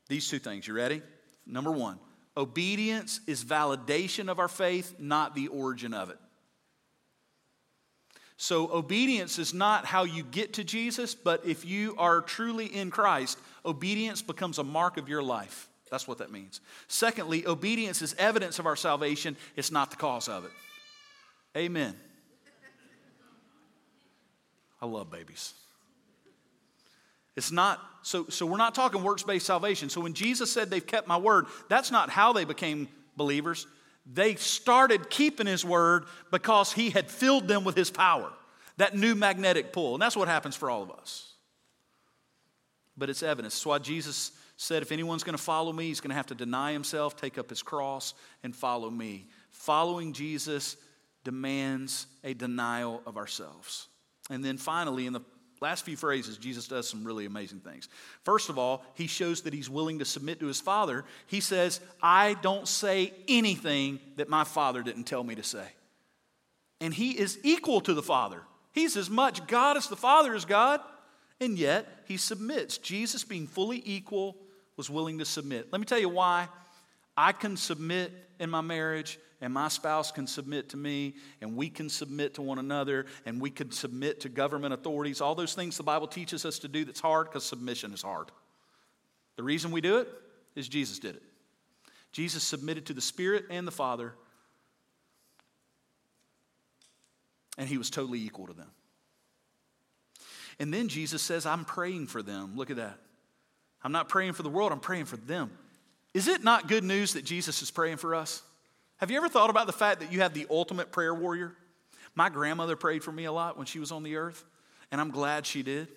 These 0.08 0.28
two 0.28 0.38
things. 0.38 0.68
You 0.68 0.74
ready? 0.74 1.02
Number 1.46 1.72
one 1.72 1.98
obedience 2.36 3.20
is 3.26 3.42
validation 3.42 4.28
of 4.28 4.38
our 4.38 4.48
faith, 4.48 4.96
not 4.98 5.34
the 5.34 5.48
origin 5.48 5.94
of 5.94 6.10
it. 6.10 6.18
So, 8.38 8.70
obedience 8.70 9.38
is 9.38 9.54
not 9.54 9.86
how 9.86 10.04
you 10.04 10.22
get 10.22 10.54
to 10.54 10.64
Jesus, 10.64 11.14
but 11.14 11.46
if 11.46 11.64
you 11.64 11.94
are 11.96 12.20
truly 12.20 12.66
in 12.66 12.90
Christ, 12.90 13.38
obedience 13.64 14.20
becomes 14.20 14.58
a 14.58 14.64
mark 14.64 14.98
of 14.98 15.08
your 15.08 15.22
life. 15.22 15.68
That's 15.90 16.06
what 16.06 16.18
that 16.18 16.30
means. 16.30 16.60
Secondly, 16.88 17.46
obedience 17.46 18.02
is 18.02 18.14
evidence 18.18 18.58
of 18.58 18.66
our 18.66 18.76
salvation, 18.76 19.36
it's 19.56 19.70
not 19.70 19.90
the 19.90 19.96
cause 19.96 20.28
of 20.28 20.44
it. 20.44 20.50
Amen. 21.56 21.94
I 24.82 24.86
love 24.86 25.10
babies. 25.10 25.54
It's 27.36 27.52
not, 27.52 27.80
so, 28.02 28.26
so 28.28 28.44
we're 28.46 28.56
not 28.56 28.74
talking 28.74 29.02
works 29.02 29.22
based 29.22 29.46
salvation. 29.46 29.88
So 29.88 30.00
when 30.00 30.14
Jesus 30.14 30.50
said 30.52 30.70
they've 30.70 30.86
kept 30.86 31.08
my 31.08 31.16
word, 31.16 31.46
that's 31.68 31.90
not 31.90 32.10
how 32.10 32.32
they 32.32 32.44
became 32.44 32.88
believers. 33.16 33.66
They 34.10 34.36
started 34.36 35.10
keeping 35.10 35.46
his 35.46 35.64
word 35.64 36.04
because 36.30 36.72
he 36.72 36.90
had 36.90 37.10
filled 37.10 37.48
them 37.48 37.64
with 37.64 37.76
his 37.76 37.90
power, 37.90 38.32
that 38.76 38.96
new 38.96 39.14
magnetic 39.14 39.72
pull. 39.72 39.94
And 39.94 40.02
that's 40.02 40.16
what 40.16 40.28
happens 40.28 40.54
for 40.54 40.70
all 40.70 40.82
of 40.82 40.90
us. 40.92 41.32
But 42.96 43.10
it's 43.10 43.22
evidence. 43.22 43.54
That's 43.54 43.66
why 43.66 43.78
Jesus 43.78 44.30
said, 44.56 44.82
if 44.82 44.92
anyone's 44.92 45.22
going 45.22 45.36
to 45.36 45.42
follow 45.42 45.72
me, 45.72 45.88
he's 45.88 46.00
going 46.00 46.10
to 46.10 46.16
have 46.16 46.26
to 46.26 46.34
deny 46.34 46.72
himself, 46.72 47.16
take 47.16 47.36
up 47.36 47.50
his 47.50 47.62
cross, 47.62 48.14
and 48.42 48.54
follow 48.54 48.90
me. 48.90 49.26
Following 49.50 50.12
Jesus 50.12 50.76
demands 51.24 52.06
a 52.22 52.32
denial 52.32 53.02
of 53.06 53.16
ourselves. 53.16 53.88
And 54.30 54.44
then 54.44 54.56
finally, 54.56 55.06
in 55.06 55.12
the 55.12 55.20
last 55.66 55.84
few 55.84 55.96
phrases, 55.96 56.38
Jesus 56.38 56.68
does 56.68 56.88
some 56.88 57.04
really 57.04 57.26
amazing 57.26 57.58
things. 57.58 57.88
First 58.22 58.50
of 58.50 58.56
all, 58.56 58.84
he 58.94 59.08
shows 59.08 59.42
that 59.42 59.52
he's 59.52 59.68
willing 59.68 59.98
to 59.98 60.04
submit 60.04 60.38
to 60.38 60.46
his 60.46 60.60
Father. 60.60 61.04
He 61.26 61.40
says, 61.40 61.80
I 62.00 62.34
don't 62.34 62.68
say 62.68 63.12
anything 63.26 63.98
that 64.14 64.28
my 64.28 64.44
Father 64.44 64.84
didn't 64.84 65.04
tell 65.04 65.24
me 65.24 65.34
to 65.34 65.42
say. 65.42 65.66
And 66.80 66.94
he 66.94 67.18
is 67.18 67.38
equal 67.42 67.80
to 67.80 67.94
the 67.94 68.02
Father. 68.02 68.42
He's 68.70 68.96
as 68.96 69.10
much 69.10 69.44
God 69.48 69.76
as 69.76 69.88
the 69.88 69.96
Father 69.96 70.34
is 70.34 70.44
God, 70.44 70.80
and 71.40 71.58
yet 71.58 71.86
he 72.04 72.16
submits. 72.16 72.78
Jesus, 72.78 73.24
being 73.24 73.48
fully 73.48 73.82
equal, 73.84 74.36
was 74.76 74.88
willing 74.88 75.18
to 75.18 75.24
submit. 75.24 75.72
Let 75.72 75.80
me 75.80 75.86
tell 75.86 75.98
you 75.98 76.10
why 76.10 76.48
I 77.16 77.32
can 77.32 77.56
submit 77.56 78.12
in 78.38 78.50
my 78.50 78.60
marriage 78.60 79.18
and 79.40 79.52
my 79.52 79.68
spouse 79.68 80.10
can 80.10 80.26
submit 80.26 80.70
to 80.70 80.76
me, 80.76 81.14
and 81.40 81.56
we 81.56 81.68
can 81.68 81.88
submit 81.88 82.34
to 82.34 82.42
one 82.42 82.58
another, 82.58 83.06
and 83.26 83.40
we 83.40 83.50
can 83.50 83.70
submit 83.70 84.20
to 84.20 84.28
government 84.28 84.72
authorities. 84.72 85.20
All 85.20 85.34
those 85.34 85.54
things 85.54 85.76
the 85.76 85.82
Bible 85.82 86.06
teaches 86.06 86.44
us 86.44 86.58
to 86.60 86.68
do 86.68 86.84
that's 86.84 87.00
hard 87.00 87.26
because 87.26 87.44
submission 87.44 87.92
is 87.92 88.02
hard. 88.02 88.30
The 89.36 89.42
reason 89.42 89.70
we 89.70 89.80
do 89.80 89.98
it 89.98 90.08
is 90.54 90.68
Jesus 90.68 90.98
did 90.98 91.16
it. 91.16 91.22
Jesus 92.12 92.42
submitted 92.42 92.86
to 92.86 92.94
the 92.94 93.00
Spirit 93.02 93.44
and 93.50 93.66
the 93.66 93.72
Father, 93.72 94.14
and 97.58 97.68
he 97.68 97.76
was 97.76 97.90
totally 97.90 98.20
equal 98.20 98.46
to 98.46 98.54
them. 98.54 98.70
And 100.58 100.72
then 100.72 100.88
Jesus 100.88 101.20
says, 101.20 101.44
I'm 101.44 101.66
praying 101.66 102.06
for 102.06 102.22
them. 102.22 102.56
Look 102.56 102.70
at 102.70 102.76
that. 102.76 102.98
I'm 103.84 103.92
not 103.92 104.08
praying 104.08 104.32
for 104.32 104.42
the 104.42 104.48
world, 104.48 104.72
I'm 104.72 104.80
praying 104.80 105.04
for 105.04 105.18
them. 105.18 105.50
Is 106.14 106.28
it 106.28 106.42
not 106.42 106.66
good 106.66 106.82
news 106.82 107.12
that 107.12 107.26
Jesus 107.26 107.60
is 107.60 107.70
praying 107.70 107.98
for 107.98 108.14
us? 108.14 108.42
Have 108.98 109.10
you 109.10 109.16
ever 109.18 109.28
thought 109.28 109.50
about 109.50 109.66
the 109.66 109.72
fact 109.72 110.00
that 110.00 110.12
you 110.12 110.20
have 110.20 110.32
the 110.32 110.46
ultimate 110.50 110.90
prayer 110.90 111.14
warrior? 111.14 111.54
My 112.14 112.30
grandmother 112.30 112.76
prayed 112.76 113.04
for 113.04 113.12
me 113.12 113.24
a 113.24 113.32
lot 113.32 113.56
when 113.58 113.66
she 113.66 113.78
was 113.78 113.92
on 113.92 114.02
the 114.02 114.16
earth, 114.16 114.42
and 114.90 115.00
I'm 115.00 115.10
glad 115.10 115.46
she 115.46 115.62
did. 115.62 115.88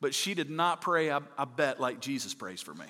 But 0.00 0.14
she 0.14 0.34
did 0.34 0.48
not 0.48 0.80
pray, 0.80 1.10
I, 1.10 1.20
I 1.36 1.44
bet, 1.44 1.80
like 1.80 2.00
Jesus 2.00 2.32
prays 2.32 2.62
for 2.62 2.72
me. 2.72 2.86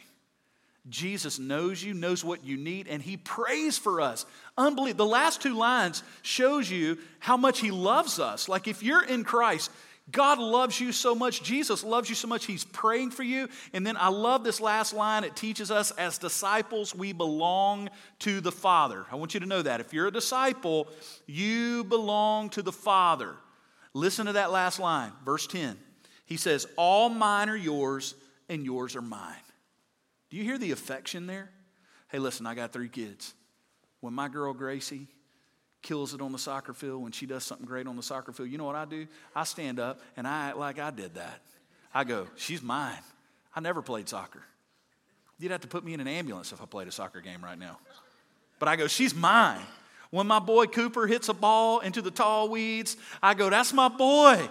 Jesus 0.88 1.38
knows 1.38 1.82
you, 1.82 1.92
knows 1.92 2.24
what 2.24 2.44
you 2.44 2.56
need, 2.56 2.88
and 2.88 3.02
He 3.02 3.16
prays 3.16 3.78
for 3.78 4.00
us. 4.00 4.26
Unbelievable. 4.56 5.06
The 5.06 5.10
last 5.10 5.42
two 5.42 5.54
lines 5.54 6.02
shows 6.22 6.70
you 6.70 6.98
how 7.18 7.36
much 7.36 7.60
He 7.60 7.70
loves 7.70 8.18
us. 8.18 8.48
Like 8.48 8.68
if 8.68 8.82
you're 8.82 9.04
in 9.04 9.24
Christ, 9.24 9.70
God 10.10 10.38
loves 10.38 10.80
you 10.80 10.92
so 10.92 11.14
much. 11.14 11.42
Jesus 11.42 11.84
loves 11.84 12.08
you 12.08 12.14
so 12.14 12.26
much. 12.26 12.46
He's 12.46 12.64
praying 12.64 13.10
for 13.10 13.22
you. 13.22 13.48
And 13.72 13.86
then 13.86 13.96
I 13.96 14.08
love 14.08 14.44
this 14.44 14.60
last 14.60 14.94
line. 14.94 15.24
It 15.24 15.36
teaches 15.36 15.70
us 15.70 15.90
as 15.92 16.18
disciples, 16.18 16.94
we 16.94 17.12
belong 17.12 17.90
to 18.20 18.40
the 18.40 18.52
Father. 18.52 19.04
I 19.10 19.16
want 19.16 19.34
you 19.34 19.40
to 19.40 19.46
know 19.46 19.62
that. 19.62 19.80
If 19.80 19.92
you're 19.92 20.06
a 20.06 20.12
disciple, 20.12 20.88
you 21.26 21.84
belong 21.84 22.50
to 22.50 22.62
the 22.62 22.72
Father. 22.72 23.34
Listen 23.92 24.26
to 24.26 24.32
that 24.32 24.50
last 24.50 24.78
line, 24.78 25.12
verse 25.24 25.46
10. 25.46 25.76
He 26.24 26.36
says, 26.36 26.66
All 26.76 27.08
mine 27.08 27.48
are 27.48 27.56
yours, 27.56 28.14
and 28.48 28.64
yours 28.64 28.96
are 28.96 29.02
mine. 29.02 29.34
Do 30.30 30.36
you 30.36 30.44
hear 30.44 30.58
the 30.58 30.70
affection 30.70 31.26
there? 31.26 31.50
Hey, 32.08 32.18
listen, 32.18 32.46
I 32.46 32.54
got 32.54 32.72
three 32.72 32.88
kids. 32.88 33.34
When 34.00 34.14
my 34.14 34.28
girl 34.28 34.54
Gracie, 34.54 35.08
kills 35.82 36.14
it 36.14 36.20
on 36.20 36.32
the 36.32 36.38
soccer 36.38 36.72
field, 36.74 37.02
when 37.02 37.12
she 37.12 37.26
does 37.26 37.44
something 37.44 37.66
great 37.66 37.86
on 37.86 37.96
the 37.96 38.02
soccer 38.02 38.32
field, 38.32 38.50
you 38.50 38.58
know 38.58 38.64
what 38.64 38.76
I 38.76 38.84
do? 38.84 39.06
I 39.34 39.44
stand 39.44 39.80
up 39.80 40.00
and 40.16 40.26
I 40.26 40.48
act 40.48 40.56
like 40.56 40.78
I 40.78 40.90
did 40.90 41.14
that. 41.14 41.40
I 41.94 42.04
go, 42.04 42.26
she's 42.36 42.62
mine. 42.62 42.98
I 43.54 43.60
never 43.60 43.82
played 43.82 44.08
soccer. 44.08 44.42
You'd 45.38 45.52
have 45.52 45.62
to 45.62 45.68
put 45.68 45.84
me 45.84 45.94
in 45.94 46.00
an 46.00 46.08
ambulance 46.08 46.52
if 46.52 46.60
I 46.60 46.66
played 46.66 46.86
a 46.86 46.92
soccer 46.92 47.20
game 47.20 47.42
right 47.42 47.58
now. 47.58 47.78
But 48.58 48.68
I 48.68 48.76
go, 48.76 48.86
she's 48.86 49.14
mine. 49.14 49.62
When 50.10 50.26
my 50.26 50.38
boy 50.38 50.66
Cooper 50.66 51.06
hits 51.06 51.28
a 51.28 51.34
ball 51.34 51.80
into 51.80 52.02
the 52.02 52.10
tall 52.10 52.48
weeds, 52.48 52.96
I 53.22 53.34
go, 53.34 53.48
that's 53.48 53.72
my 53.72 53.88
boy. 53.88 54.48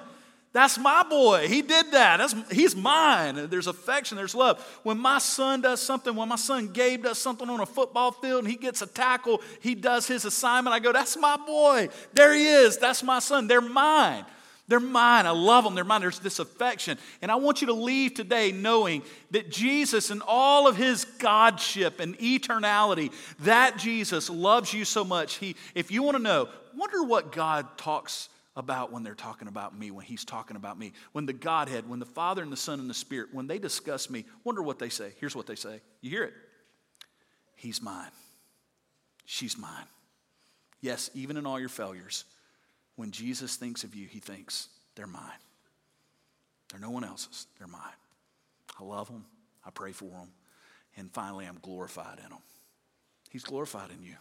That's 0.51 0.79
my 0.79 1.03
boy. 1.03 1.47
He 1.47 1.61
did 1.61 1.91
that. 1.91 2.17
That's, 2.17 2.35
he's 2.51 2.75
mine. 2.75 3.49
There's 3.49 3.67
affection, 3.67 4.17
there's 4.17 4.33
love. 4.33 4.59
When 4.81 4.97
my 4.97 5.19
son 5.19 5.61
does 5.61 5.79
something, 5.79 6.15
when 6.15 6.29
my 6.29 6.37
son 6.37 6.69
Gabe 6.69 7.03
does 7.03 7.19
something 7.19 7.47
on 7.49 7.59
a 7.59 7.67
football 7.67 8.11
field 8.11 8.39
and 8.39 8.47
he 8.47 8.57
gets 8.57 8.81
a 8.81 8.87
tackle, 8.87 9.41
he 9.59 9.75
does 9.75 10.07
his 10.07 10.25
assignment, 10.25 10.73
I 10.73 10.79
go, 10.79 10.91
That's 10.91 11.15
my 11.17 11.37
boy. 11.37 11.89
There 12.13 12.33
he 12.33 12.47
is. 12.47 12.77
That's 12.77 13.03
my 13.03 13.19
son. 13.19 13.47
They're 13.47 13.61
mine. 13.61 14.25
They're 14.67 14.79
mine. 14.79 15.25
I 15.25 15.31
love 15.31 15.63
them. 15.63 15.75
They're 15.75 15.83
mine. 15.83 16.01
There's 16.01 16.19
this 16.19 16.39
affection. 16.39 16.97
And 17.21 17.31
I 17.31 17.35
want 17.35 17.61
you 17.61 17.67
to 17.67 17.73
leave 17.73 18.13
today 18.13 18.51
knowing 18.51 19.03
that 19.31 19.49
Jesus 19.49 20.11
and 20.11 20.21
all 20.25 20.67
of 20.67 20.77
his 20.77 21.05
Godship 21.05 21.99
and 21.99 22.17
eternality, 22.19 23.11
that 23.39 23.77
Jesus 23.77 24.29
loves 24.29 24.71
you 24.71 24.85
so 24.85 25.03
much. 25.03 25.35
He, 25.35 25.55
if 25.73 25.89
you 25.89 26.03
want 26.03 26.17
to 26.17 26.23
know, 26.23 26.49
wonder 26.75 27.03
what 27.03 27.31
God 27.31 27.77
talks 27.77 28.29
about 28.59 28.91
when 28.91 29.03
they're 29.03 29.15
talking 29.15 29.47
about 29.47 29.77
me, 29.77 29.89
when 29.89 30.05
he's 30.05 30.25
talking 30.25 30.57
about 30.57 30.77
me. 30.77 30.91
When 31.13 31.25
the 31.25 31.33
Godhead, 31.33 31.89
when 31.89 31.99
the 31.99 32.05
Father 32.05 32.43
and 32.43 32.51
the 32.51 32.57
Son 32.57 32.79
and 32.79 32.89
the 32.89 32.93
Spirit, 32.93 33.29
when 33.31 33.47
they 33.47 33.57
discuss 33.57 34.09
me, 34.09 34.25
wonder 34.43 34.61
what 34.61 34.77
they 34.77 34.89
say. 34.89 35.13
Here's 35.19 35.35
what 35.35 35.47
they 35.47 35.55
say. 35.55 35.81
You 36.01 36.09
hear 36.09 36.23
it. 36.25 36.33
He's 37.55 37.81
mine. 37.81 38.11
She's 39.25 39.57
mine. 39.57 39.85
Yes, 40.81 41.09
even 41.13 41.37
in 41.37 41.45
all 41.45 41.59
your 41.59 41.69
failures, 41.69 42.25
when 42.95 43.11
Jesus 43.11 43.55
thinks 43.55 43.83
of 43.83 43.95
you, 43.95 44.07
he 44.07 44.19
thinks, 44.19 44.67
they're 44.95 45.07
mine. 45.07 45.23
They're 46.69 46.79
no 46.79 46.89
one 46.89 47.03
else's, 47.03 47.47
they're 47.57 47.67
mine. 47.67 47.81
I 48.79 48.83
love 48.83 49.07
them, 49.07 49.25
I 49.65 49.71
pray 49.71 49.91
for 49.91 50.05
them, 50.05 50.29
and 50.97 51.11
finally, 51.11 51.45
I'm 51.45 51.59
glorified 51.61 52.17
in 52.17 52.29
them. 52.29 52.39
He's 53.29 53.43
glorified 53.43 53.89
in 53.91 54.03
you. 54.03 54.15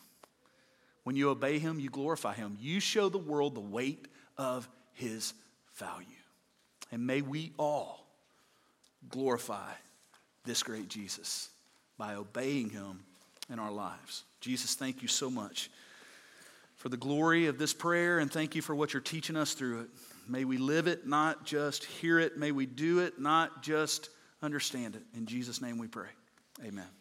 When 1.05 1.16
you 1.16 1.30
obey 1.30 1.59
him, 1.59 1.80
you 1.80 1.91
glorify 1.91 2.34
him. 2.34 2.57
You 2.61 2.80
show 2.80 3.09
the 3.09 3.18
world 3.18 3.55
the 3.55 3.61
weight 3.61 4.09
of 4.39 4.68
his 4.95 5.34
value. 5.76 6.07
And 6.91 7.07
may 7.07 7.20
we 7.20 7.53
all 7.59 8.07
glorify 9.09 9.72
this 10.45 10.62
great 10.62 10.89
Jesus 10.89 11.51
by 11.99 12.14
obeying 12.14 12.70
him 12.70 13.01
in 13.53 13.59
our 13.59 13.72
lives. 13.72 14.24
Jesus, 14.41 14.74
thank 14.74 15.03
you 15.03 15.09
so 15.09 15.30
much 15.30 15.70
for 16.76 16.89
the 16.89 16.97
glory 16.97 17.47
of 17.47 17.59
this 17.59 17.74
prayer 17.74 18.20
and 18.20 18.32
thank 18.32 18.55
you 18.55 18.62
for 18.62 18.74
what 18.74 18.93
you're 18.93 19.03
teaching 19.03 19.36
us 19.36 19.55
through 19.55 19.80
it. 19.80 19.89
May 20.28 20.45
we 20.45 20.59
live 20.59 20.86
it, 20.86 21.07
not 21.07 21.45
just 21.45 21.84
hear 21.84 22.18
it. 22.18 22.36
May 22.36 22.53
we 22.53 22.66
do 22.66 23.01
it, 23.01 23.18
not 23.18 23.62
just 23.62 24.11
understand 24.43 24.95
it. 24.95 25.03
In 25.16 25.26
Jesus' 25.26 25.61
name 25.61 25.78
we 25.78 25.89
pray. 25.89 26.11
Amen. 26.64 26.98